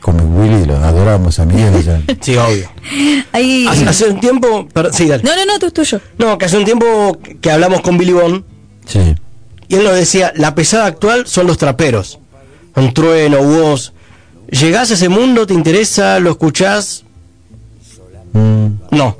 Con 0.00 0.20
Willy 0.38 0.64
lo 0.64 0.76
adoramos 0.76 1.38
a 1.38 1.44
Miguel 1.44 1.74
allá. 1.74 2.00
Sí, 2.20 2.36
obvio. 2.36 2.70
Ahí... 3.32 3.66
Hace, 3.68 3.84
hace 3.88 4.08
un 4.08 4.20
tiempo. 4.20 4.66
per- 4.68 4.92
sí, 4.94 5.06
dale. 5.06 5.22
No, 5.22 5.34
no, 5.36 5.44
no, 5.44 5.58
tú 5.58 5.66
es 5.66 5.72
tuyo. 5.72 6.00
No, 6.18 6.38
que 6.38 6.44
hace 6.46 6.56
un 6.56 6.64
tiempo 6.64 7.18
que 7.40 7.50
hablamos 7.50 7.80
con 7.80 7.98
Billy 7.98 8.12
Bond 8.12 8.44
Sí. 8.86 9.14
y 9.68 9.74
él 9.74 9.84
nos 9.84 9.94
decía: 9.94 10.32
la 10.36 10.54
pesada 10.54 10.86
actual 10.86 11.26
son 11.26 11.46
los 11.46 11.58
traperos. 11.58 12.18
Con 12.72 12.94
trueno, 12.94 13.42
voz. 13.42 13.92
¿Llegás 14.50 14.90
a 14.90 14.94
ese 14.94 15.08
mundo? 15.08 15.46
¿Te 15.46 15.52
interesa? 15.54 16.20
¿Lo 16.20 16.30
escuchás? 16.30 17.04
Mm, 18.32 18.66
No. 18.92 19.16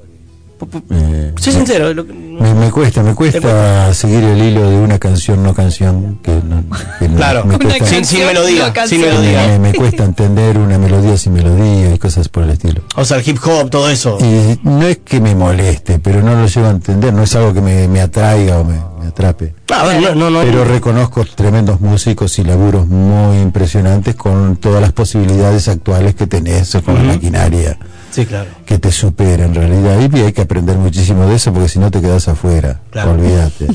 Eh, 0.90 1.33
Soy 1.38 1.53
sincero. 1.53 1.92
lo 1.94 2.07
que- 2.07 2.12
Me, 2.12 2.55
me 2.55 2.71
cuesta, 2.71 3.03
me 3.03 3.14
cuesta 3.14 3.92
seguir 3.94 4.23
el 4.23 4.40
hilo 4.42 4.71
de 4.71 4.77
una 4.77 4.99
canción, 4.99 5.42
no 5.42 5.55
canción, 5.55 6.18
que 6.23 6.31
no, 6.33 6.62
que 7.01 7.07
Claro, 7.09 7.44
me 7.44 7.59
cuesta, 7.59 7.85
sin, 8.05 8.25
melodía. 8.27 8.73
no 8.75 8.87
Sin 8.87 9.01
melodía. 9.01 9.47
me, 9.49 9.59
me 9.59 9.75
cuesta 9.75 10.05
entender 10.05 10.57
una 10.59 10.79
melodía 10.79 11.16
sin 11.16 11.33
melodía 11.33 11.92
y 11.94 11.99
cosas 11.99 12.29
por 12.29 12.44
el 12.44 12.51
estilo. 12.51 12.83
O 12.97 13.05
sea, 13.05 13.16
el 13.18 13.29
hip 13.29 13.38
hop, 13.44 13.71
todo 13.71 13.88
eso. 13.90 14.18
Y 14.21 14.59
no 14.62 14.87
es 14.87 14.99
que 14.99 15.21
me 15.21 15.35
moleste, 15.35 15.99
pero 15.99 16.23
no 16.23 16.35
lo 16.35 16.47
llego 16.47 16.66
a 16.68 16.71
entender, 16.71 17.12
no 17.12 17.23
es 17.25 17.35
algo 17.35 17.53
que 17.53 17.61
me, 17.61 17.88
me 17.88 18.01
atraiga 18.01 18.59
o 18.59 18.64
me, 18.64 18.75
me 19.01 19.09
atrape. 19.09 19.55
Ah, 19.75 19.83
bueno, 19.85 20.14
no, 20.14 20.14
no, 20.14 20.31
no. 20.31 20.40
Pero 20.42 20.64
reconozco 20.64 21.25
tremendos 21.25 21.81
músicos 21.81 22.38
y 22.38 22.44
laburos 22.44 22.87
muy 22.87 23.38
impresionantes 23.38 24.14
con 24.14 24.57
todas 24.57 24.81
las 24.81 24.92
posibilidades 24.92 25.66
actuales 25.68 26.14
que 26.14 26.27
tenés 26.27 26.77
con 26.85 26.94
la 26.94 27.03
maquinaria 27.03 27.77
Sí, 28.11 28.27
claro. 28.27 28.51
que 28.64 28.79
te 28.79 28.90
supera 28.90 29.44
en 29.44 29.55
realidad. 29.55 29.99
Y 30.01 30.21
hay 30.21 30.33
que 30.33 30.42
aprender 30.42 30.77
muchísimo 30.77 31.27
de 31.27 31.37
eso 31.37 31.53
porque 31.53 31.68
si 31.68 31.79
no 31.79 31.90
te 31.90 32.01
quedas 32.01 32.29
afuera. 32.29 32.81
Claro. 32.90 33.12
Olvídate. 33.12 33.66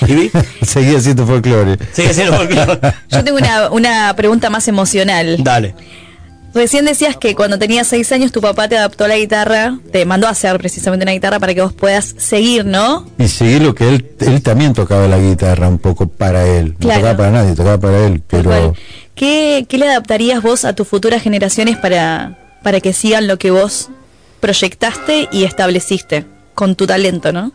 Seguí 0.62 0.94
haciendo 0.96 1.26
folclore. 1.26 1.78
Sigue 1.92 2.14
siendo 2.14 2.36
folclore. 2.36 2.80
Yo 3.10 3.24
tengo 3.24 3.38
una, 3.38 3.70
una 3.70 4.14
pregunta 4.16 4.50
más 4.50 4.68
emocional. 4.68 5.42
Dale. 5.42 5.74
Recién 6.54 6.84
decías 6.84 7.16
que 7.16 7.34
cuando 7.34 7.58
tenías 7.58 7.88
seis 7.88 8.12
años 8.12 8.30
tu 8.30 8.40
papá 8.40 8.68
te 8.68 8.78
adaptó 8.78 9.08
la 9.08 9.16
guitarra, 9.16 9.76
te 9.90 10.04
mandó 10.06 10.28
a 10.28 10.30
hacer 10.30 10.56
precisamente 10.58 11.04
una 11.04 11.10
guitarra 11.10 11.40
para 11.40 11.52
que 11.52 11.60
vos 11.60 11.72
puedas 11.72 12.14
seguir, 12.16 12.64
¿no? 12.64 13.08
Y 13.18 13.26
seguí 13.26 13.58
lo 13.58 13.74
que 13.74 13.88
él, 13.88 14.08
él 14.20 14.40
también 14.40 14.72
tocaba 14.72 15.08
la 15.08 15.18
guitarra 15.18 15.68
un 15.68 15.78
poco 15.78 16.06
para 16.06 16.46
él. 16.46 16.76
Claro. 16.78 17.00
No 17.00 17.08
tocaba 17.08 17.16
para 17.16 17.30
nadie, 17.32 17.54
tocaba 17.56 17.78
para 17.78 18.06
él. 18.06 18.22
Pero. 18.28 18.72
¿Qué, 19.16 19.66
qué 19.68 19.78
le 19.78 19.88
adaptarías 19.88 20.42
vos 20.42 20.64
a 20.64 20.74
tus 20.74 20.86
futuras 20.86 21.22
generaciones 21.22 21.76
para, 21.76 22.38
para 22.64 22.80
que 22.80 22.92
sigan 22.92 23.28
lo 23.28 23.38
que 23.38 23.52
vos 23.52 23.90
proyectaste 24.40 25.28
y 25.30 25.44
estableciste 25.44 26.26
con 26.54 26.74
tu 26.74 26.86
talento, 26.86 27.32
¿no? 27.32 27.52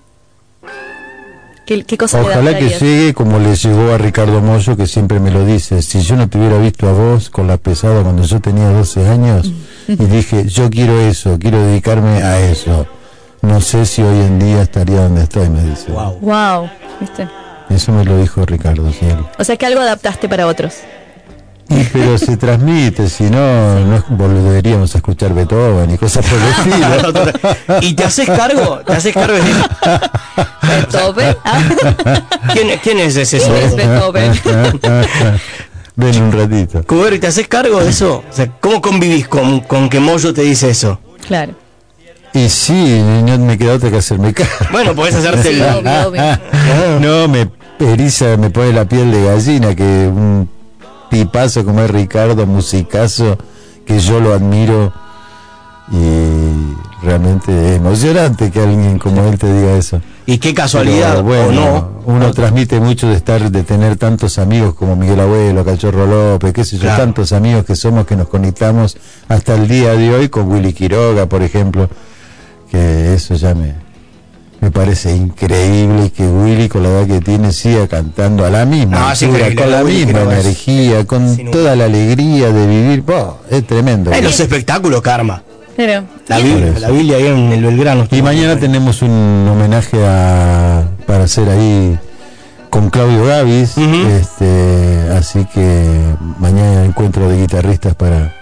¿Qué, 1.66 1.78
le 1.78 1.86
ojalá 2.02 2.58
que 2.58 2.70
llegue 2.70 3.14
como 3.14 3.38
le 3.38 3.56
llegó 3.56 3.92
a 3.92 4.00
Ricardo 4.00 4.42
Mollo, 4.42 4.76
que 4.76 4.88
siempre 4.88 5.20
me 5.20 5.30
lo 5.30 5.46
dice. 5.46 5.84
Si 5.84 6.02
yo 6.02 6.16
no 6.16 6.28
te 6.28 6.40
hubiera 6.40 6.58
visto 6.58 6.90
a 6.90 6.94
vos 6.94 7.30
con 7.30 7.46
la 7.46 7.58
pesada 7.58 8.02
cuando 8.02 8.24
yo 8.24 8.40
tenía 8.40 8.70
12 8.70 9.08
años 9.08 9.52
y 9.88 10.06
dije, 10.06 10.48
yo 10.48 10.72
quiero 10.72 11.00
eso, 11.00 11.38
quiero 11.38 11.62
dedicarme 11.62 12.24
a 12.24 12.40
eso. 12.40 12.88
No 13.44 13.62
sé 13.62 13.86
si 13.86 14.02
hoy 14.02 14.20
en 14.22 14.40
día 14.40 14.64
estaría 14.64 15.02
donde 15.02 15.22
estoy, 15.22 15.48
me 15.50 15.62
dice. 15.64 15.92
Wow. 15.92 16.18
Wow, 16.22 16.70
¿viste? 17.00 17.28
Eso 17.70 17.92
me 17.92 18.04
lo 18.04 18.18
dijo 18.18 18.44
Ricardo, 18.48 18.92
sí. 18.92 19.06
O 19.38 19.44
sea 19.44 19.56
que 19.56 19.68
algo 19.68 19.80
adaptaste 19.80 20.28
para 20.28 20.48
otros. 20.48 20.74
Y, 21.70 21.84
pero 21.94 22.18
se 22.18 22.36
transmite, 22.36 23.08
si 23.10 23.26
no, 23.26 23.80
no 23.80 24.04
volveríamos 24.10 24.94
a 24.96 24.98
escuchar 24.98 25.34
Beethoven 25.36 25.92
y 25.92 25.98
cosas 25.98 26.26
por 26.26 26.40
el 26.40 26.48
estilo. 27.14 27.80
¿Y 27.82 27.94
te 27.94 28.04
haces 28.06 28.28
cargo? 28.28 28.80
¿Te 28.86 28.94
haces 28.94 29.14
cargo 29.14 29.36
de 29.36 29.42
Beethoven. 30.64 31.38
¿Quién, 32.54 32.80
quién 32.82 33.00
es 33.00 33.16
ese 33.16 33.38
¿Quién 33.38 33.54
es 33.56 33.72
señor? 33.74 34.12
Beethoven? 34.14 34.32
Ven 35.96 36.24
un 36.24 36.32
ratito. 36.32 36.84
Cubero, 36.88 37.16
¿y 37.16 37.20
te 37.20 37.28
haces 37.28 37.48
cargo 37.48 37.84
de 37.84 37.90
eso? 37.90 38.24
O 38.30 38.34
sea, 38.34 38.48
¿cómo 38.60 38.82
convivís 38.82 39.28
con, 39.28 39.60
con 39.62 39.90
que 39.90 40.00
Moyo 40.00 40.34
te 40.34 40.42
dice 40.44 40.70
eso? 40.70 41.00
Claro. 41.28 41.54
Y 42.34 42.48
sí, 42.50 43.02
no 43.26 43.38
me 43.40 43.58
queda 43.58 43.74
otra 43.74 43.92
que 43.92 43.98
hacerme 43.98 44.34
cargo. 44.34 44.52
Bueno, 44.72 44.96
podés 44.96 45.16
hacerte 45.16 45.54
Sí, 45.54 45.62
el... 45.62 45.64
obvio, 45.86 46.08
obvio. 46.08 47.00
No, 47.00 47.28
me 47.28 47.50
eriza, 47.80 48.38
me 48.38 48.50
pone 48.50 48.72
la 48.72 48.86
piel 48.86 49.12
de 49.12 49.24
gallina 49.26 49.76
que 49.76 49.84
un 49.84 50.50
tipazo 51.10 51.66
como 51.66 51.82
es 51.82 51.90
Ricardo, 51.92 52.46
musicazo, 52.46 53.38
que 53.86 54.00
yo 54.00 54.20
lo 54.20 54.34
admiro 54.34 54.94
y 55.92 56.76
realmente 57.04 57.52
es 57.72 57.78
emocionante 57.78 58.52
que 58.52 58.60
alguien 58.60 59.00
como 59.00 59.24
él 59.26 59.38
te 59.40 59.52
diga 59.52 59.76
eso. 59.76 60.02
Y 60.28 60.38
qué 60.38 60.54
casualidad, 60.54 61.12
Pero 61.12 61.24
bueno, 61.24 61.48
o 61.48 61.54
no. 61.54 61.90
uno 62.06 62.32
transmite 62.32 62.80
mucho 62.80 63.08
de 63.08 63.16
estar, 63.16 63.50
de 63.50 63.64
tener 63.64 63.98
tantos 63.98 64.38
amigos 64.38 64.76
como 64.76 64.96
Miguel 64.96 65.20
Abuelo, 65.20 65.66
Cachorro 65.66 66.06
López, 66.06 66.54
qué 66.54 66.64
sé 66.64 66.78
yo, 66.78 66.84
Claro. 66.84 67.04
tantos 67.04 67.34
amigos 67.34 67.66
que 67.66 67.76
somos 67.76 68.06
que 68.06 68.16
nos 68.16 68.28
conectamos 68.28 68.98
hasta 69.28 69.56
el 69.56 69.68
día 69.68 69.94
de 69.94 70.14
hoy 70.14 70.30
con 70.30 70.52
Willy 70.52 70.74
Quiroga, 70.74 71.26
por 71.26 71.42
ejemplo, 71.42 71.90
que 72.70 73.16
eso 73.16 73.34
ya 73.34 73.56
me, 73.56 73.74
me 74.62 74.72
parece 74.72 75.16
increíble 75.16 76.12
que 76.12 76.24
Willy 76.24 76.68
con 76.68 76.84
la 76.84 76.90
edad 76.90 77.08
que 77.08 77.22
tiene 77.22 77.52
siga 77.52 77.88
cantando 77.88 78.46
a 78.46 78.50
la 78.50 78.66
misma 78.66 79.00
No, 79.00 79.08
altura, 79.08 79.56
con 79.56 79.72
la 79.72 79.84
Willy 79.84 80.06
misma 80.06 80.22
energía, 80.22 81.06
con 81.06 81.36
sin 81.36 81.52
toda 81.52 81.76
la 81.76 81.86
alegría 81.86 82.52
de 82.52 82.68
vivir, 82.68 83.04
¡oh! 83.08 83.40
es 83.50 83.66
tremendo. 83.66 84.12
En 84.12 84.24
los 84.24 84.40
espectáculos, 84.40 85.02
Karma. 85.02 85.44
Pero, 85.78 86.04
La 86.28 86.40
Biblia, 86.40 86.74
la 86.78 86.90
Biblia 86.90 87.18
ahí 87.18 87.28
en 87.28 87.54
el 87.54 87.64
Belgrano. 87.64 88.06
Y 88.12 88.22
mañana 88.22 88.60
tenemos 88.60 89.02
un 89.02 89.48
homenaje 89.50 89.98
a, 90.06 90.84
para 91.08 91.24
hacer 91.24 91.48
ahí 91.48 91.98
con 92.70 92.90
Claudio 92.90 93.26
Gavis, 93.26 93.78
este, 93.78 95.10
así 95.18 95.46
que 95.54 95.88
mañana 96.38 96.84
encuentro 96.84 97.30
de 97.30 97.38
guitarristas 97.42 97.96
para 97.96 98.39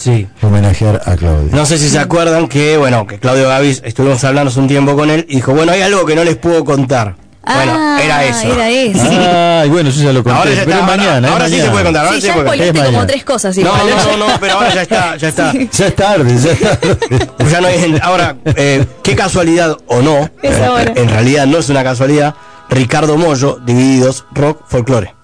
Sí. 0.00 0.26
homenajear 0.42 1.02
a 1.04 1.14
Claudio. 1.16 1.50
No 1.54 1.66
sé 1.66 1.76
si 1.76 1.88
se 1.90 1.98
acuerdan 1.98 2.48
que, 2.48 2.78
bueno, 2.78 3.06
que 3.06 3.18
Claudio 3.18 3.48
Gavis, 3.48 3.82
estuvimos 3.84 4.24
hablando 4.24 4.50
hace 4.50 4.58
un 4.58 4.66
tiempo 4.68 4.96
con 4.96 5.10
él 5.10 5.26
y 5.28 5.36
dijo, 5.36 5.52
bueno, 5.52 5.72
hay 5.72 5.82
algo 5.82 6.06
que 6.06 6.14
no 6.14 6.24
les 6.24 6.36
puedo 6.36 6.64
contar. 6.64 7.16
bueno, 7.44 7.72
Ah, 7.76 7.98
era 8.02 8.24
eso. 8.24 8.52
Era 8.52 8.70
eso. 8.70 9.02
Ay, 9.62 9.68
bueno, 9.68 9.90
yo 9.90 10.02
ya 10.02 10.12
lo 10.14 10.22
conté, 10.24 10.38
Ahora 10.38 10.50
ya 10.52 10.60
pero 10.64 10.70
está, 10.70 10.74
es 10.76 10.80
ahora- 10.90 10.96
mañana. 10.96 11.26
es 11.28 11.32
ahora 11.34 11.48
sí 11.50 11.60
se 11.60 11.68
puede 11.70 11.84
contar, 11.84 12.04
ahora 12.06 12.14
Sí, 12.16 12.20
sí 12.22 12.26
ya 12.28 12.32
se 12.34 12.40
puede 12.40 12.56
contar. 12.58 12.74
como 12.76 12.86
mañana. 12.88 13.06
tres 13.06 13.24
cosas. 13.24 13.56
No, 13.58 13.62
igual. 13.62 13.80
no, 13.90 14.16
no, 14.16 14.28
no, 14.28 14.40
pero 14.40 14.52
ahora 14.54 14.74
ya 14.74 14.82
está, 14.82 15.16
ya 15.16 15.28
está. 15.28 15.52
Ya 15.52 15.86
es 15.86 15.96
tarde, 15.96 16.36
ya 16.38 16.52
es 16.52 16.60
tarde. 16.60 17.28
Ya 17.50 17.60
no 17.60 17.66
hay- 17.68 17.98
ahora, 18.02 18.36
eh, 18.56 18.86
qué 19.02 19.14
casualidad 19.14 19.76
o 19.86 20.00
no, 20.00 20.30
Es 20.42 20.58
ahora. 20.60 20.92
en 20.96 21.08
realidad 21.10 21.46
no 21.46 21.58
es 21.58 21.68
una 21.68 21.84
casualidad, 21.84 22.34
Ricardo 22.70 23.18
Mollo, 23.18 23.58
divididos, 23.66 24.24
rock, 24.32 24.62
folclore. 24.66 25.14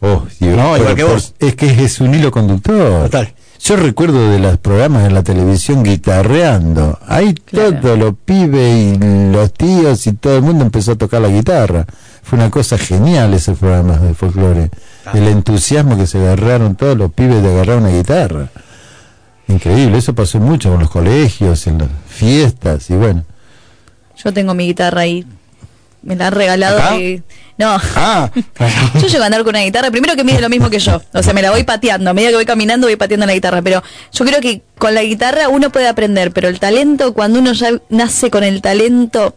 Oh, 0.00 0.24
Dios, 0.38 0.54
No, 0.56 0.76
igual 0.76 0.80
pero 0.82 0.94
que 0.94 1.02
por- 1.04 1.12
vos. 1.14 1.34
Es 1.38 1.54
que 1.56 1.84
es 1.84 2.00
un 2.00 2.14
hilo 2.14 2.30
conductor. 2.30 3.04
Total. 3.04 3.34
Yo 3.62 3.76
recuerdo 3.76 4.30
de 4.30 4.38
los 4.38 4.58
programas 4.58 5.06
en 5.06 5.14
la 5.14 5.22
televisión 5.22 5.82
guitarreando. 5.82 6.98
Ahí 7.06 7.34
Claro. 7.34 7.80
todos 7.80 7.98
los 7.98 8.14
pibes 8.24 8.96
y 8.96 8.98
los 9.32 9.52
tíos 9.52 10.06
y 10.06 10.12
todo 10.12 10.36
el 10.36 10.42
mundo 10.42 10.64
empezó 10.64 10.92
a 10.92 10.96
tocar 10.96 11.20
la 11.22 11.28
guitarra. 11.28 11.86
Fue 12.22 12.38
una 12.38 12.50
cosa 12.50 12.76
genial 12.78 13.34
ese 13.34 13.52
programa 13.52 13.96
de 13.98 14.14
folclore. 14.14 14.70
El 15.14 15.28
entusiasmo 15.28 15.96
que 15.96 16.06
se 16.06 16.18
agarraron 16.18 16.74
todos 16.76 16.96
los 16.96 17.12
pibes 17.12 17.42
de 17.42 17.48
agarrar 17.50 17.78
una 17.78 17.90
guitarra. 17.90 18.48
Increíble, 19.48 19.98
eso 19.98 20.14
pasó 20.14 20.38
mucho 20.40 20.70
con 20.70 20.80
los 20.80 20.90
colegios, 20.90 21.66
en 21.68 21.78
las 21.78 21.88
fiestas 22.08 22.90
y 22.90 22.94
bueno. 22.94 23.24
Yo 24.16 24.32
tengo 24.32 24.54
mi 24.54 24.66
guitarra 24.66 25.02
ahí. 25.02 25.24
Me 26.06 26.16
la 26.16 26.28
han 26.28 26.32
regalado. 26.32 26.78
¿Acá? 26.78 26.96
y- 26.98 27.22
No. 27.58 27.76
Ah, 27.96 28.30
Yo 29.00 29.06
llego 29.08 29.22
a 29.22 29.26
andar 29.26 29.40
con 29.42 29.50
una 29.50 29.64
guitarra, 29.64 29.90
primero 29.90 30.14
que 30.14 30.24
mide 30.24 30.40
lo 30.40 30.48
mismo 30.48 30.70
que 30.70 30.78
yo. 30.78 31.00
O 31.12 31.22
sea, 31.22 31.32
me 31.32 31.42
la 31.42 31.50
voy 31.50 31.64
pateando. 31.64 32.10
A 32.10 32.14
medida 32.14 32.30
que 32.30 32.36
voy 32.36 32.44
caminando, 32.46 32.86
voy 32.86 32.96
pateando 32.96 33.26
la 33.26 33.34
guitarra. 33.34 33.60
Pero 33.62 33.82
yo 34.12 34.24
creo 34.24 34.40
que 34.40 34.62
con 34.78 34.94
la 34.94 35.02
guitarra 35.02 35.48
uno 35.48 35.70
puede 35.70 35.88
aprender, 35.88 36.32
pero 36.32 36.48
el 36.48 36.60
talento, 36.60 37.12
cuando 37.12 37.38
uno 37.40 37.52
ya 37.52 37.70
nace 37.88 38.30
con 38.30 38.44
el 38.44 38.60
talento, 38.62 39.34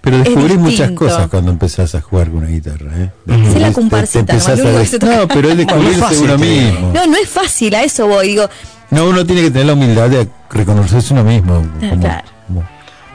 Pero 0.00 0.16
Es 0.18 0.24
descubrís 0.24 0.56
muchas 0.58 0.90
cosas 0.92 1.28
cuando 1.28 1.52
empezás 1.52 1.94
a 1.94 2.00
jugar 2.00 2.26
con 2.28 2.38
una 2.38 2.48
guitarra. 2.48 2.90
¿eh? 2.96 3.10
Sí, 3.52 3.58
la 3.60 3.72
comparsita. 3.72 4.34
No, 4.34 5.28
pero 5.28 5.50
es 5.50 5.56
descubrirse 5.58 6.18
uno 6.18 6.38
mismo. 6.38 6.90
no, 6.92 7.06
no 7.06 7.16
es 7.16 7.28
fácil, 7.28 7.74
a 7.76 7.82
eso 7.84 8.08
voy. 8.08 8.28
Digo, 8.28 8.48
No, 8.90 9.06
uno 9.06 9.24
tiene 9.24 9.42
que 9.42 9.50
tener 9.52 9.66
la 9.66 9.74
humildad 9.74 10.08
de 10.10 10.26
reconocerse 10.50 11.12
uno 11.14 11.22
mismo. 11.22 11.64
Como, 11.78 12.00
claro. 12.00 12.24
como 12.48 12.68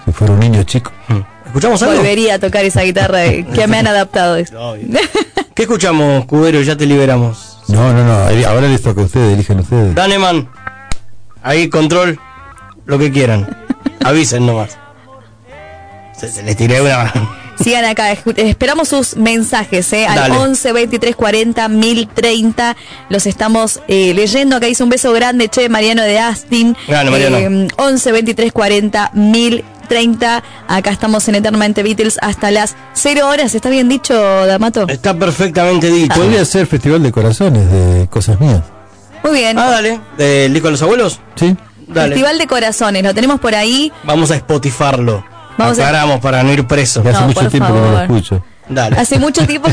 si 0.05 0.11
fuera 0.13 0.33
un 0.33 0.39
niño 0.39 0.63
chico. 0.63 0.91
¿Escuchamos 1.47 1.81
algo? 1.81 1.95
volvería 1.95 2.35
a 2.35 2.39
tocar 2.39 2.63
esa 2.65 2.81
guitarra 2.81 3.23
que 3.53 3.67
me 3.67 3.77
han 3.77 3.87
adaptado. 3.87 4.37
¿Qué 5.53 5.63
escuchamos, 5.63 6.25
Cubero? 6.25 6.61
Ya 6.61 6.75
te 6.75 6.85
liberamos. 6.85 7.57
No, 7.67 7.91
no, 7.93 8.03
no. 8.03 8.47
Ahora 8.47 8.67
les 8.67 8.81
toca 8.81 9.01
a 9.01 9.05
ustedes, 9.05 9.33
eligen 9.33 9.59
ustedes. 9.59 9.95
Daneman, 9.95 10.49
ahí 11.41 11.69
control, 11.69 12.19
lo 12.85 12.99
que 12.99 13.11
quieran. 13.11 13.47
Avisen 14.03 14.45
nomás. 14.45 14.77
Se, 16.17 16.29
se 16.29 16.43
les 16.43 16.55
tiré 16.55 16.81
una. 16.81 17.11
Sigan 17.59 17.85
acá, 17.85 18.11
esperamos 18.11 18.89
sus 18.89 19.15
mensajes 19.15 19.91
¿eh? 19.93 20.05
al 20.05 20.15
Dale. 20.15 20.37
11 20.37 20.73
23 20.73 21.15
40 21.15 21.67
1030. 21.67 22.77
Los 23.09 23.25
estamos 23.25 23.81
eh, 23.87 24.13
leyendo. 24.13 24.55
Acá 24.57 24.67
dice 24.67 24.83
un 24.83 24.89
beso 24.89 25.11
grande, 25.11 25.49
che, 25.49 25.67
Mariano 25.67 26.03
de 26.03 26.19
Astin. 26.19 26.77
Grande, 26.87 27.11
Mariano. 27.11 27.37
Eh, 27.37 27.67
11 27.77 28.11
23 28.11 28.51
40 28.51 29.11
1030. 29.13 29.76
Acá 30.67 30.91
estamos 30.91 31.27
en 31.29 31.35
Eternamente 31.35 31.81
Beatles 31.83 32.17
hasta 32.21 32.51
las 32.51 32.75
0 32.93 33.27
horas. 33.27 33.55
¿Está 33.55 33.69
bien 33.69 33.87
dicho, 33.89 34.13
Damato? 34.45 34.85
Está 34.87 35.13
perfectamente 35.13 35.89
dicho. 35.89 36.13
Podría 36.15 36.43
ser 36.45 36.67
Festival 36.67 37.01
de 37.03 37.11
Corazones 37.11 37.71
de 37.71 38.07
Cosas 38.09 38.39
Mías. 38.39 38.61
Muy 39.23 39.33
bien. 39.39 39.57
Ah, 39.57 39.69
dale. 39.69 39.99
¿Del 40.17 40.53
disco 40.53 40.67
de 40.67 40.71
los 40.73 40.81
abuelos? 40.81 41.19
¿Sí? 41.35 41.55
Dale. 41.87 42.09
Festival 42.09 42.37
de 42.37 42.47
Corazones, 42.47 43.03
lo 43.03 43.13
tenemos 43.13 43.39
por 43.39 43.55
ahí. 43.55 43.91
Vamos 44.03 44.29
a 44.31 44.37
Spotifarlo. 44.37 45.23
Vamos 45.57 45.79
a- 45.79 45.87
Aclaramos 45.87 46.19
para 46.19 46.43
no 46.43 46.51
ir 46.53 46.67
preso. 46.67 47.01
Hace 47.01 47.21
mucho 47.25 47.41
por 47.41 47.49
tiempo 47.49 47.73
que 47.73 47.79
no 47.79 47.91
lo 47.91 48.01
escucho. 48.01 48.43
Dale. 48.69 48.97
Hace 48.97 49.17
mucho 49.19 49.45
tiempo. 49.47 49.69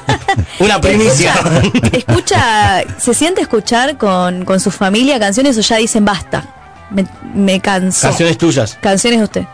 Una 0.60 0.80
primicia. 0.80 1.34
Escucha, 1.34 1.88
escucha, 1.92 2.82
¿se 2.98 3.12
siente 3.14 3.40
escuchar 3.42 3.98
con, 3.98 4.44
con 4.44 4.60
su 4.60 4.70
familia 4.70 5.18
canciones 5.18 5.58
o 5.58 5.60
ya 5.60 5.76
dicen 5.76 6.04
basta? 6.04 6.44
Me, 6.90 7.04
me 7.34 7.60
canso. 7.60 8.06
Canciones 8.08 8.38
tuyas. 8.38 8.78
Canciones 8.80 9.20
de 9.20 9.24
usted. 9.24 9.44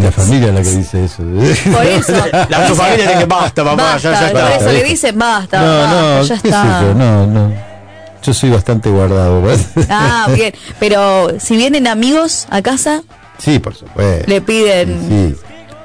La 0.00 0.12
familia 0.12 0.48
es 0.48 0.54
la 0.54 0.62
que 0.62 0.70
dice 0.70 1.04
eso. 1.04 1.22
Por 1.72 1.84
eso. 1.84 2.12
La 2.48 2.66
tu 2.68 2.74
familia 2.76 3.06
dice 3.06 3.18
que 3.18 3.24
basta, 3.24 3.64
papá, 3.64 3.82
Basta, 3.82 4.12
ya, 4.12 4.20
ya 4.20 4.32
por 4.32 4.40
está. 4.40 4.56
eso 4.56 4.72
le 4.72 4.84
dicen 4.84 5.18
basta, 5.18 5.60
no, 5.60 5.78
basta, 5.78 6.00
no, 6.00 6.22
ya 6.22 6.34
está. 6.36 6.80
yo, 6.82 6.94
no, 6.94 7.26
no. 7.26 7.52
Yo 8.22 8.32
soy 8.32 8.50
bastante 8.50 8.88
guardado. 8.88 9.42
Ah, 9.90 10.28
bien. 10.34 10.54
Pero 10.78 11.28
si 11.40 11.56
vienen 11.56 11.86
amigos 11.88 12.46
a 12.50 12.62
casa, 12.62 13.02
Sí, 13.38 13.58
por 13.58 13.74
supuesto. 13.74 14.24
le 14.28 14.40
piden. 14.40 15.00
Sí. 15.08 15.36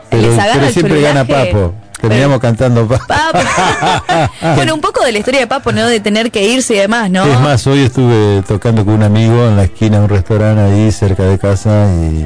Pero, 0.10 0.22
¿Les 0.30 0.40
agarra 0.40 0.60
pero 0.62 0.72
siempre 0.72 1.02
gana? 1.02 1.26
Papo. 1.26 1.74
Terminamos 2.00 2.40
cantando 2.40 2.88
Papo. 2.88 3.06
Papo. 3.08 3.40
bueno, 4.56 4.74
un 4.74 4.82
poco 4.82 5.04
de 5.04 5.12
la 5.12 5.20
historia 5.20 5.42
de 5.42 5.48
Papo, 5.48 5.72
¿no? 5.72 5.86
De 5.86 6.00
tener 6.00 6.32
que 6.32 6.44
irse 6.48 6.76
y 6.76 6.78
demás, 6.78 7.12
¿no? 7.12 7.26
Es 7.26 7.40
más, 7.42 7.66
hoy 7.68 7.80
estuve 7.80 8.42
tocando 8.48 8.86
con 8.86 8.96
un 8.96 9.04
amigo 9.04 9.48
en 9.48 9.58
la 9.58 9.64
esquina 9.64 9.98
de 9.98 10.04
un 10.04 10.10
restaurante 10.10 10.62
ahí 10.62 10.92
cerca 10.92 11.24
de 11.24 11.38
casa 11.38 11.88
y, 11.94 12.26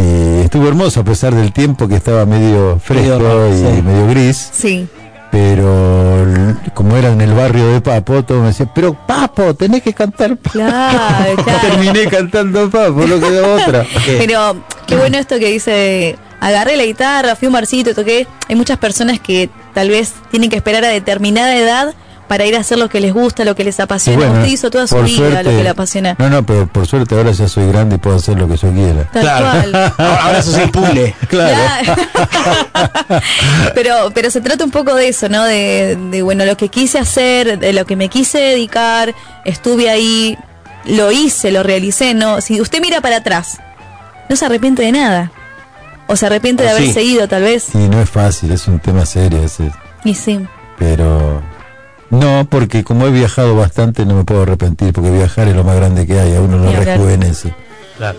y 0.00 0.40
estuvo 0.40 0.68
hermoso 0.68 1.00
a 1.00 1.04
pesar 1.04 1.34
del 1.34 1.52
tiempo 1.52 1.86
que 1.86 1.96
estaba 1.96 2.24
medio 2.24 2.78
fresco 2.82 3.18
Medio, 3.18 3.48
y 3.48 3.76
sí. 3.76 3.82
medio 3.82 4.06
gris. 4.08 4.50
Sí. 4.52 4.88
Pero 5.30 6.26
como 6.72 6.96
era 6.96 7.10
en 7.10 7.20
el 7.20 7.34
barrio 7.34 7.68
de 7.68 7.82
Papo, 7.82 8.24
todo 8.24 8.40
me 8.40 8.46
decía, 8.48 8.70
pero 8.74 8.94
Papo, 8.94 9.54
tenés 9.54 9.82
que 9.82 9.92
cantar 9.92 10.36
Papo. 10.38 10.52
Claro, 10.52 11.36
claro. 11.44 11.60
Terminé 11.60 12.06
cantando 12.06 12.70
Papo, 12.70 13.06
no 13.06 13.20
quedó 13.20 13.54
otra. 13.54 13.84
Pero 14.06 14.56
qué 14.86 14.96
bueno 14.96 15.18
esto 15.18 15.38
que 15.38 15.50
dice, 15.50 16.16
agarré 16.40 16.76
la 16.76 16.84
guitarra, 16.84 17.36
fui 17.36 17.46
a 17.46 17.48
un 17.48 17.54
barcito, 17.54 17.94
toqué. 17.94 18.26
Hay 18.48 18.54
muchas 18.56 18.78
personas 18.78 19.20
que 19.20 19.50
tal 19.74 19.90
vez 19.90 20.12
tienen 20.30 20.50
que 20.50 20.56
esperar 20.56 20.84
a 20.84 20.88
determinada 20.88 21.56
edad 21.56 21.94
para 22.28 22.44
ir 22.44 22.56
a 22.56 22.58
hacer 22.60 22.76
lo 22.76 22.88
que 22.88 22.98
les 23.00 23.12
gusta, 23.14 23.44
lo 23.44 23.54
que 23.54 23.62
les 23.62 23.78
apasiona. 23.78 24.18
bueno, 24.18 24.32
Usted 24.40 24.46
hizo 24.52 24.68
toda 24.68 24.88
su 24.88 24.96
vida 25.00 25.16
suerte- 25.16 25.44
lo 25.44 25.50
que 25.50 25.62
le 25.62 25.68
apasiona. 25.68 26.16
No, 26.18 26.28
no, 26.28 26.44
pero 26.44 26.66
por 26.66 26.84
suerte 26.88 27.14
ahora 27.14 27.30
ya 27.30 27.46
soy 27.46 27.68
grande 27.68 27.94
y 27.94 27.98
puedo 27.98 28.16
hacer 28.16 28.36
lo 28.36 28.48
que 28.48 28.56
yo 28.56 28.72
quiera. 28.72 29.04
Tal 29.12 29.22
Claro. 29.22 29.46
cual. 29.70 29.92
Ahora, 29.98 30.42
sos 30.42 30.58
impune. 30.58 31.14
Claro. 31.28 31.54
Claro. 31.84 33.22
pero, 33.74 34.10
pero 34.14 34.30
se 34.30 34.40
trata 34.40 34.64
un 34.64 34.70
poco 34.70 34.94
de 34.94 35.08
eso, 35.08 35.28
¿no? 35.28 35.44
De, 35.44 35.96
de, 36.10 36.22
bueno, 36.22 36.44
lo 36.44 36.56
que 36.56 36.68
quise 36.68 36.98
hacer, 36.98 37.58
de 37.58 37.72
lo 37.72 37.84
que 37.86 37.96
me 37.96 38.08
quise 38.08 38.38
dedicar, 38.38 39.14
estuve 39.44 39.88
ahí, 39.90 40.36
lo 40.84 41.12
hice, 41.12 41.50
lo 41.52 41.62
realicé, 41.62 42.14
¿no? 42.14 42.40
Si 42.40 42.60
usted 42.60 42.80
mira 42.80 43.00
para 43.00 43.18
atrás, 43.18 43.58
no 44.28 44.36
se 44.36 44.44
arrepiente 44.46 44.82
de 44.82 44.92
nada. 44.92 45.30
O 46.08 46.16
se 46.16 46.26
arrepiente 46.26 46.62
de 46.62 46.70
haber 46.70 46.82
sí. 46.84 46.92
seguido, 46.92 47.28
tal 47.28 47.42
vez. 47.42 47.64
Sí, 47.72 47.88
no 47.88 48.00
es 48.00 48.08
fácil, 48.08 48.52
es 48.52 48.66
un 48.68 48.78
tema 48.78 49.04
serio 49.06 49.42
ese. 49.42 49.70
Y 50.04 50.14
sí. 50.14 50.40
Pero 50.78 51.42
no, 52.10 52.46
porque 52.48 52.84
como 52.84 53.06
he 53.06 53.10
viajado 53.10 53.56
bastante 53.56 54.06
no 54.06 54.14
me 54.14 54.24
puedo 54.24 54.42
arrepentir, 54.42 54.92
porque 54.92 55.10
viajar 55.10 55.48
es 55.48 55.56
lo 55.56 55.64
más 55.64 55.76
grande 55.76 56.06
que 56.06 56.18
hay, 56.18 56.36
a 56.36 56.40
uno 56.40 56.58
lo 56.58 56.68
hablar. 56.68 56.84
rejuvenece. 56.84 57.54
Claro. 57.96 58.18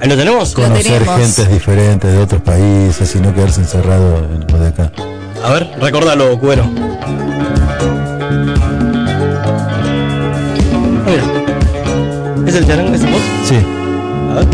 ¿Ahí 0.00 0.08
lo 0.08 0.16
tenemos? 0.16 0.56
Lo 0.56 0.64
Conocer 0.64 0.98
tenemos. 0.98 1.16
gentes 1.18 1.50
diferentes 1.50 2.12
de 2.12 2.18
otros 2.18 2.42
países 2.42 3.14
y 3.16 3.20
no 3.20 3.34
quedarse 3.34 3.60
encerrado 3.60 4.18
en 4.18 4.46
lo 4.46 4.58
de 4.58 4.68
acá. 4.68 4.92
A 5.44 5.52
ver, 5.52 5.70
recórdalo, 5.80 6.38
Cubero. 6.38 6.64
Ah, 7.04 7.78
Mira. 11.06 12.48
¿Es 12.48 12.54
el 12.54 12.66
charango? 12.66 12.94
¿Es 12.94 13.02
vos? 13.10 13.20
Sí. 13.44 13.56
A 14.30 14.34
ver. 14.34 14.46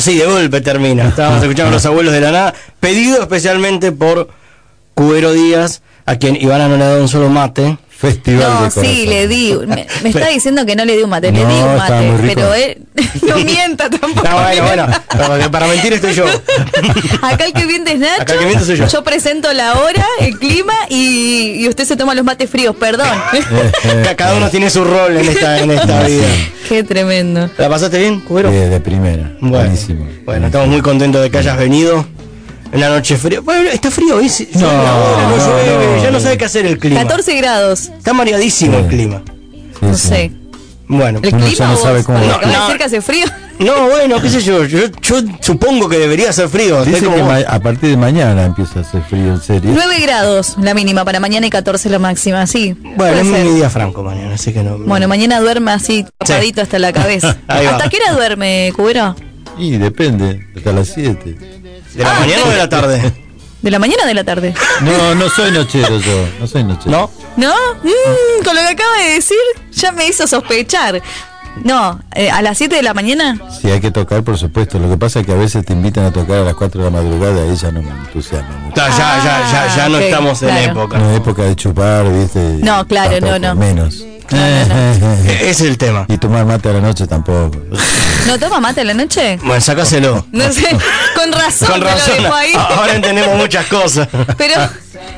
Así 0.00 0.16
de 0.16 0.24
golpe 0.24 0.62
termina. 0.62 1.08
Estábamos 1.08 1.42
escuchando 1.42 1.68
a 1.68 1.72
los 1.74 1.84
abuelos 1.84 2.14
de 2.14 2.22
la 2.22 2.32
nada, 2.32 2.54
pedido 2.80 3.20
especialmente 3.20 3.92
por 3.92 4.30
Cubero 4.94 5.34
Díaz, 5.34 5.82
a 6.06 6.16
quien 6.16 6.36
Ivana 6.36 6.68
no 6.68 6.78
le 6.78 6.84
ha 6.84 6.88
dado 6.88 7.02
un 7.02 7.08
solo 7.08 7.28
mate. 7.28 7.76
Festival 8.00 8.40
No, 8.48 8.64
de 8.64 8.70
sí, 8.70 9.04
le 9.06 9.28
di. 9.28 9.54
Me, 9.66 9.86
me 10.02 10.08
está 10.08 10.28
diciendo 10.28 10.64
que 10.64 10.74
no 10.74 10.84
le 10.86 10.96
di 10.96 11.02
un 11.02 11.10
mate. 11.10 11.30
Le 11.32 11.42
No, 11.42 11.48
di 11.48 11.54
un 11.60 11.76
mate. 11.76 12.00
muy 12.00 12.16
rico. 12.16 12.34
Pero 12.34 12.54
él 12.54 12.78
no 13.28 13.36
mienta 13.36 13.90
tampoco. 13.90 14.26
No, 14.26 14.40
bueno, 14.40 14.86
bueno, 15.28 15.50
para, 15.50 15.66
mentir 15.66 15.92
estoy 15.92 16.14
yo. 16.14 16.24
Acá 17.22 17.44
el 17.44 17.52
que 17.52 17.66
miente 17.66 17.92
es 17.92 17.98
Nacho. 17.98 18.22
Acá 18.22 18.32
el 18.32 18.38
que 18.38 18.46
miente 18.46 18.64
soy 18.64 18.76
yo. 18.76 19.04
presento 19.04 19.52
la 19.52 19.74
hora, 19.74 20.04
el 20.20 20.38
clima 20.38 20.72
y, 20.88 21.56
y 21.62 21.68
usted 21.68 21.84
se 21.84 21.96
toma 21.96 22.14
los 22.14 22.24
mates 22.24 22.48
fríos. 22.48 22.74
Perdón. 22.76 23.06
Ca- 24.04 24.16
Cada 24.16 24.36
uno 24.36 24.48
tiene 24.48 24.70
su 24.70 24.82
rol 24.84 25.16
en 25.18 25.28
esta, 25.28 25.58
en 25.60 25.70
esta 25.70 26.02
vida. 26.04 26.26
Qué 26.68 26.82
tremendo. 26.84 27.50
¿La 27.58 27.68
pasaste 27.68 27.98
bien, 27.98 28.20
Cubero? 28.20 28.50
De, 28.50 28.68
de 28.70 28.80
primera. 28.80 29.32
Bueno, 29.40 29.58
Buenísimo. 29.58 30.06
bueno, 30.24 30.46
estamos 30.46 30.68
muy 30.68 30.80
contentos 30.80 31.20
de 31.22 31.30
que 31.30 31.38
hayas 31.38 31.58
venido. 31.58 32.06
En 32.72 32.80
la 32.80 32.88
noche 32.88 33.16
fría. 33.16 33.40
Bueno, 33.40 33.68
está 33.70 33.90
frío 33.90 34.20
sí, 34.28 34.48
No, 34.54 34.66
ahora, 34.68 35.28
no, 35.28 35.36
no, 35.36 35.64
llueve. 35.64 35.96
no. 35.96 36.02
ya 36.04 36.10
no 36.10 36.20
sabe 36.20 36.38
qué 36.38 36.44
hacer 36.44 36.66
el 36.66 36.78
clima. 36.78 37.00
14 37.02 37.34
grados. 37.36 37.88
Está 37.88 38.12
mareadísimo 38.12 38.78
el 38.78 38.84
Sí. 38.84 38.88
clima. 38.90 39.22
Sí, 39.26 39.78
No 39.86 39.94
sí. 39.96 40.08
sé. 40.08 40.32
Bueno. 40.86 41.20
¿El 41.22 41.30
clima 41.30 41.48
ya 41.48 41.68
no 41.68 41.76
sabe 41.76 42.02
cómo 42.04 42.18
de 42.18 42.26
No, 42.26 42.38
decir 42.38 42.76
que 42.78 42.84
hace 42.84 43.00
frío. 43.00 43.26
No, 43.60 43.88
bueno, 43.90 44.20
qué 44.22 44.30
sé 44.30 44.40
yo. 44.40 44.64
Yo, 44.64 44.80
yo 45.02 45.16
supongo 45.40 45.88
que 45.88 45.98
debería 45.98 46.32
ser 46.32 46.48
frío. 46.48 46.84
Dice 46.84 47.04
como 47.04 47.28
que 47.28 47.44
a 47.46 47.60
partir 47.60 47.90
de 47.90 47.96
mañana 47.96 48.44
empieza 48.46 48.78
a 48.78 48.82
hacer 48.82 49.02
frío, 49.02 49.34
en 49.34 49.40
serio. 49.40 49.70
9 49.74 50.00
grados 50.00 50.56
la 50.60 50.72
mínima 50.74 51.04
para 51.04 51.20
mañana 51.20 51.46
y 51.46 51.50
14 51.50 51.90
la 51.90 51.98
máxima. 51.98 52.46
Sí. 52.46 52.74
Bueno, 52.96 53.18
es 53.20 53.28
ser. 53.28 53.44
mi 53.44 53.54
día 53.56 53.68
franco 53.68 54.02
mañana, 54.02 54.34
así 54.34 54.52
que 54.52 54.62
no. 54.62 54.78
no- 54.78 54.86
Bueno, 54.86 55.06
mañana 55.08 55.38
duerme 55.40 55.72
así 55.72 56.06
tapadito 56.18 56.62
hasta 56.62 56.78
la 56.78 56.92
cabeza. 56.92 57.36
¿Hasta 57.48 57.88
qué 57.88 57.98
hora 57.98 58.14
duerme, 58.14 58.72
Cubero? 58.74 59.14
Y 59.58 59.72
depende, 59.76 60.40
hasta 60.56 60.72
las 60.72 60.88
7. 60.88 61.36
¿De 62.00 62.06
la 62.06 62.14
mañana 62.20 62.42
o 62.46 62.48
de 62.50 62.56
la 62.56 62.68
tarde? 62.68 63.12
¿De 63.62 63.70
la 63.70 63.78
mañana 63.78 64.02
o 64.04 64.06
de 64.06 64.14
la 64.14 64.24
tarde? 64.24 64.54
No, 64.80 65.14
no 65.14 65.28
soy 65.28 65.50
nochero 65.52 65.98
yo, 66.00 66.28
no 66.40 66.46
soy 66.46 66.64
nochero. 66.64 66.90
¿No? 66.90 67.10
¿No? 67.48 67.54
Mm, 67.82 68.42
con 68.44 68.54
lo 68.56 68.62
que 68.62 68.68
acaba 68.68 68.96
de 68.98 69.10
decir, 69.14 69.36
ya 69.72 69.92
me 69.92 70.06
hizo 70.06 70.26
sospechar. 70.26 71.02
No, 71.62 72.00
eh, 72.14 72.30
a 72.30 72.40
las 72.42 72.56
7 72.56 72.76
de 72.76 72.82
la 72.82 72.94
mañana. 72.94 73.36
Si 73.60 73.68
hay 73.70 73.80
que 73.80 73.90
tocar, 73.90 74.22
por 74.22 74.38
supuesto. 74.38 74.78
Lo 74.78 74.88
que 74.88 74.96
pasa 74.96 75.20
es 75.20 75.26
que 75.26 75.32
a 75.32 75.36
veces 75.36 75.64
te 75.66 75.72
invitan 75.74 76.04
a 76.04 76.10
tocar 76.12 76.38
a 76.38 76.44
las 76.44 76.54
4 76.54 76.82
de 76.84 76.90
la 76.90 76.96
madrugada 77.02 77.44
y 77.52 77.56
ya 77.56 77.70
no 77.70 77.82
me 77.82 77.90
entusiasma 77.90 78.56
mucho. 78.58 78.76
Ya, 78.76 78.88
ya, 78.88 79.22
ya, 79.22 79.52
ya, 79.52 79.76
ya 79.76 79.88
no 79.88 79.96
Ah, 79.96 79.98
ok, 79.98 80.04
estamos 80.04 80.42
en 80.42 80.48
claro. 80.48 80.70
época. 80.72 80.98
No 80.98 81.10
es 81.10 81.16
época 81.18 81.42
de 81.42 81.56
chupar, 81.56 82.10
¿viste? 82.10 82.38
No, 82.62 82.86
claro, 82.86 83.20
no, 83.20 83.26
Tampoco, 83.26 83.38
no. 83.40 83.54
Menos. 83.56 84.04
Es 85.40 85.60
el 85.60 85.76
tema. 85.76 86.06
y 86.08 86.16
tomar 86.18 86.46
mate 86.46 86.68
a 86.68 86.72
la 86.74 86.80
noche 86.80 87.06
tampoco. 87.06 87.58
¿No 88.26 88.38
toma 88.38 88.60
mate 88.60 88.82
a 88.82 88.84
la 88.84 88.94
noche? 88.94 89.38
Bueno, 89.44 89.60
sacáselo. 89.60 90.26
No 90.32 90.52
sé, 90.52 90.66
con 91.14 91.32
razón, 91.40 91.68
Con 91.68 91.80
lo 91.80 91.86
razón. 91.86 92.22
dejó 92.22 92.34
ahí. 92.34 92.52
Ahora 92.54 92.94
entendemos 92.94 93.36
muchas 93.36 93.66
cosas. 93.66 94.08
Pero, 94.36 94.54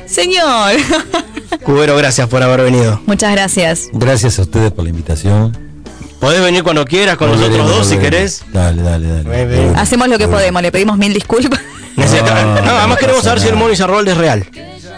señor. 0.05 0.73
Cubero, 1.63 1.95
gracias 1.97 2.27
por 2.27 2.41
haber 2.43 2.61
venido. 2.61 3.01
Muchas 3.05 3.31
gracias. 3.31 3.87
Gracias 3.93 4.39
a 4.39 4.43
ustedes 4.43 4.71
por 4.71 4.83
la 4.83 4.89
invitación. 4.89 5.57
Podés 6.19 6.41
venir 6.41 6.63
cuando 6.63 6.85
quieras 6.85 7.17
con 7.17 7.27
nosotros 7.29 7.51
Volveremos, 7.51 7.77
dos 7.79 7.87
si 7.87 7.97
querés. 7.97 8.43
Dale, 8.53 8.81
dale, 8.81 9.07
dale. 9.07 9.23
Ven, 9.29 9.49
ven. 9.49 9.75
Hacemos 9.77 10.07
lo 10.07 10.17
que 10.17 10.27
podemos, 10.27 10.61
le 10.61 10.71
pedimos 10.71 10.97
mil 10.97 11.13
disculpas. 11.13 11.59
No, 11.95 12.05
no, 12.05 12.71
además 12.77 12.97
queremos 12.97 13.23
saber 13.23 13.39
si 13.41 13.49
el. 13.49 13.55
Moni 13.55 13.75
Sarrold 13.75 14.07
es 14.07 14.17
real. 14.17 14.47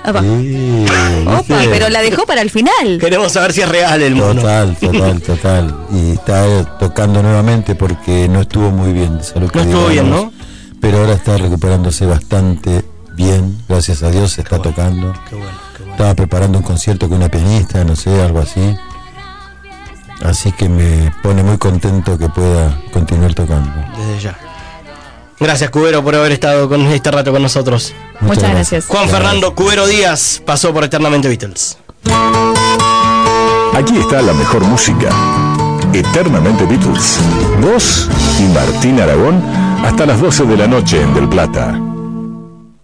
Opa, 0.07 0.21
Sí, 0.21 0.85
Opa, 1.27 1.37
¿viste? 1.57 1.69
pero 1.69 1.89
la 1.89 2.01
dejó 2.01 2.25
para 2.25 2.41
el 2.41 2.49
final. 2.49 2.97
Queremos 2.99 3.31
saber 3.31 3.53
si 3.53 3.61
es 3.61 3.69
real 3.69 4.01
el 4.01 4.15
mono. 4.15 4.41
Total, 4.41 4.75
total, 4.79 5.21
total. 5.21 5.75
Y 5.91 6.11
está 6.11 6.47
eh, 6.47 6.65
tocando 6.79 7.21
nuevamente 7.23 7.75
porque 7.75 8.27
no 8.27 8.41
estuvo 8.41 8.71
muy 8.71 8.93
bien 8.93 9.19
que 9.19 9.39
No 9.39 9.45
estuvo 9.45 9.87
bien, 9.87 10.05
digamos. 10.05 10.33
Pero 10.79 10.99
ahora 10.99 11.13
está 11.13 11.37
recuperándose 11.37 12.05
bastante 12.05 12.83
bien, 13.15 13.57
gracias 13.67 14.03
a 14.03 14.11
Dios, 14.11 14.33
se 14.33 14.41
está 14.41 14.61
tocando. 14.61 15.13
Qué 15.29 15.35
bueno, 15.35 15.51
qué 15.75 15.79
bueno. 15.83 15.91
Estaba 15.93 16.13
preparando 16.13 16.57
un 16.59 16.63
concierto 16.63 17.07
con 17.07 17.17
una 17.17 17.29
pianista, 17.29 17.83
no 17.83 17.95
sé, 17.95 18.21
algo 18.21 18.39
así. 18.39 18.75
Así 20.23 20.51
que 20.51 20.69
me 20.69 21.11
pone 21.23 21.43
muy 21.43 21.57
contento 21.57 22.17
que 22.17 22.29
pueda 22.29 22.79
continuar 22.91 23.33
tocando. 23.33 23.71
Desde 23.97 24.19
ya. 24.23 24.37
Gracias, 25.39 25.69
Cubero, 25.69 26.03
por 26.03 26.15
haber 26.15 26.31
estado 26.31 26.69
con 26.69 26.81
este 26.87 27.11
rato 27.11 27.31
con 27.31 27.41
nosotros. 27.41 27.93
Muchas 28.21 28.51
gracias. 28.51 28.85
Juan 28.87 29.09
Fernando 29.09 29.53
Cubero 29.53 29.85
Díaz 29.85 30.41
pasó 30.45 30.73
por 30.73 30.83
Eternamente 30.83 31.27
Beatles. 31.27 31.77
Aquí 33.73 33.97
está 33.97 34.21
la 34.21 34.33
mejor 34.33 34.63
música. 34.63 35.09
Eternamente 35.93 36.65
Beatles. 36.65 37.19
Vos 37.61 38.09
y 38.39 38.43
Martín 38.53 39.01
Aragón 39.01 39.43
hasta 39.83 40.05
las 40.05 40.21
12 40.21 40.45
de 40.45 40.57
la 40.57 40.67
noche 40.67 41.01
en 41.01 41.13
Del 41.13 41.27
Plata. 41.27 41.77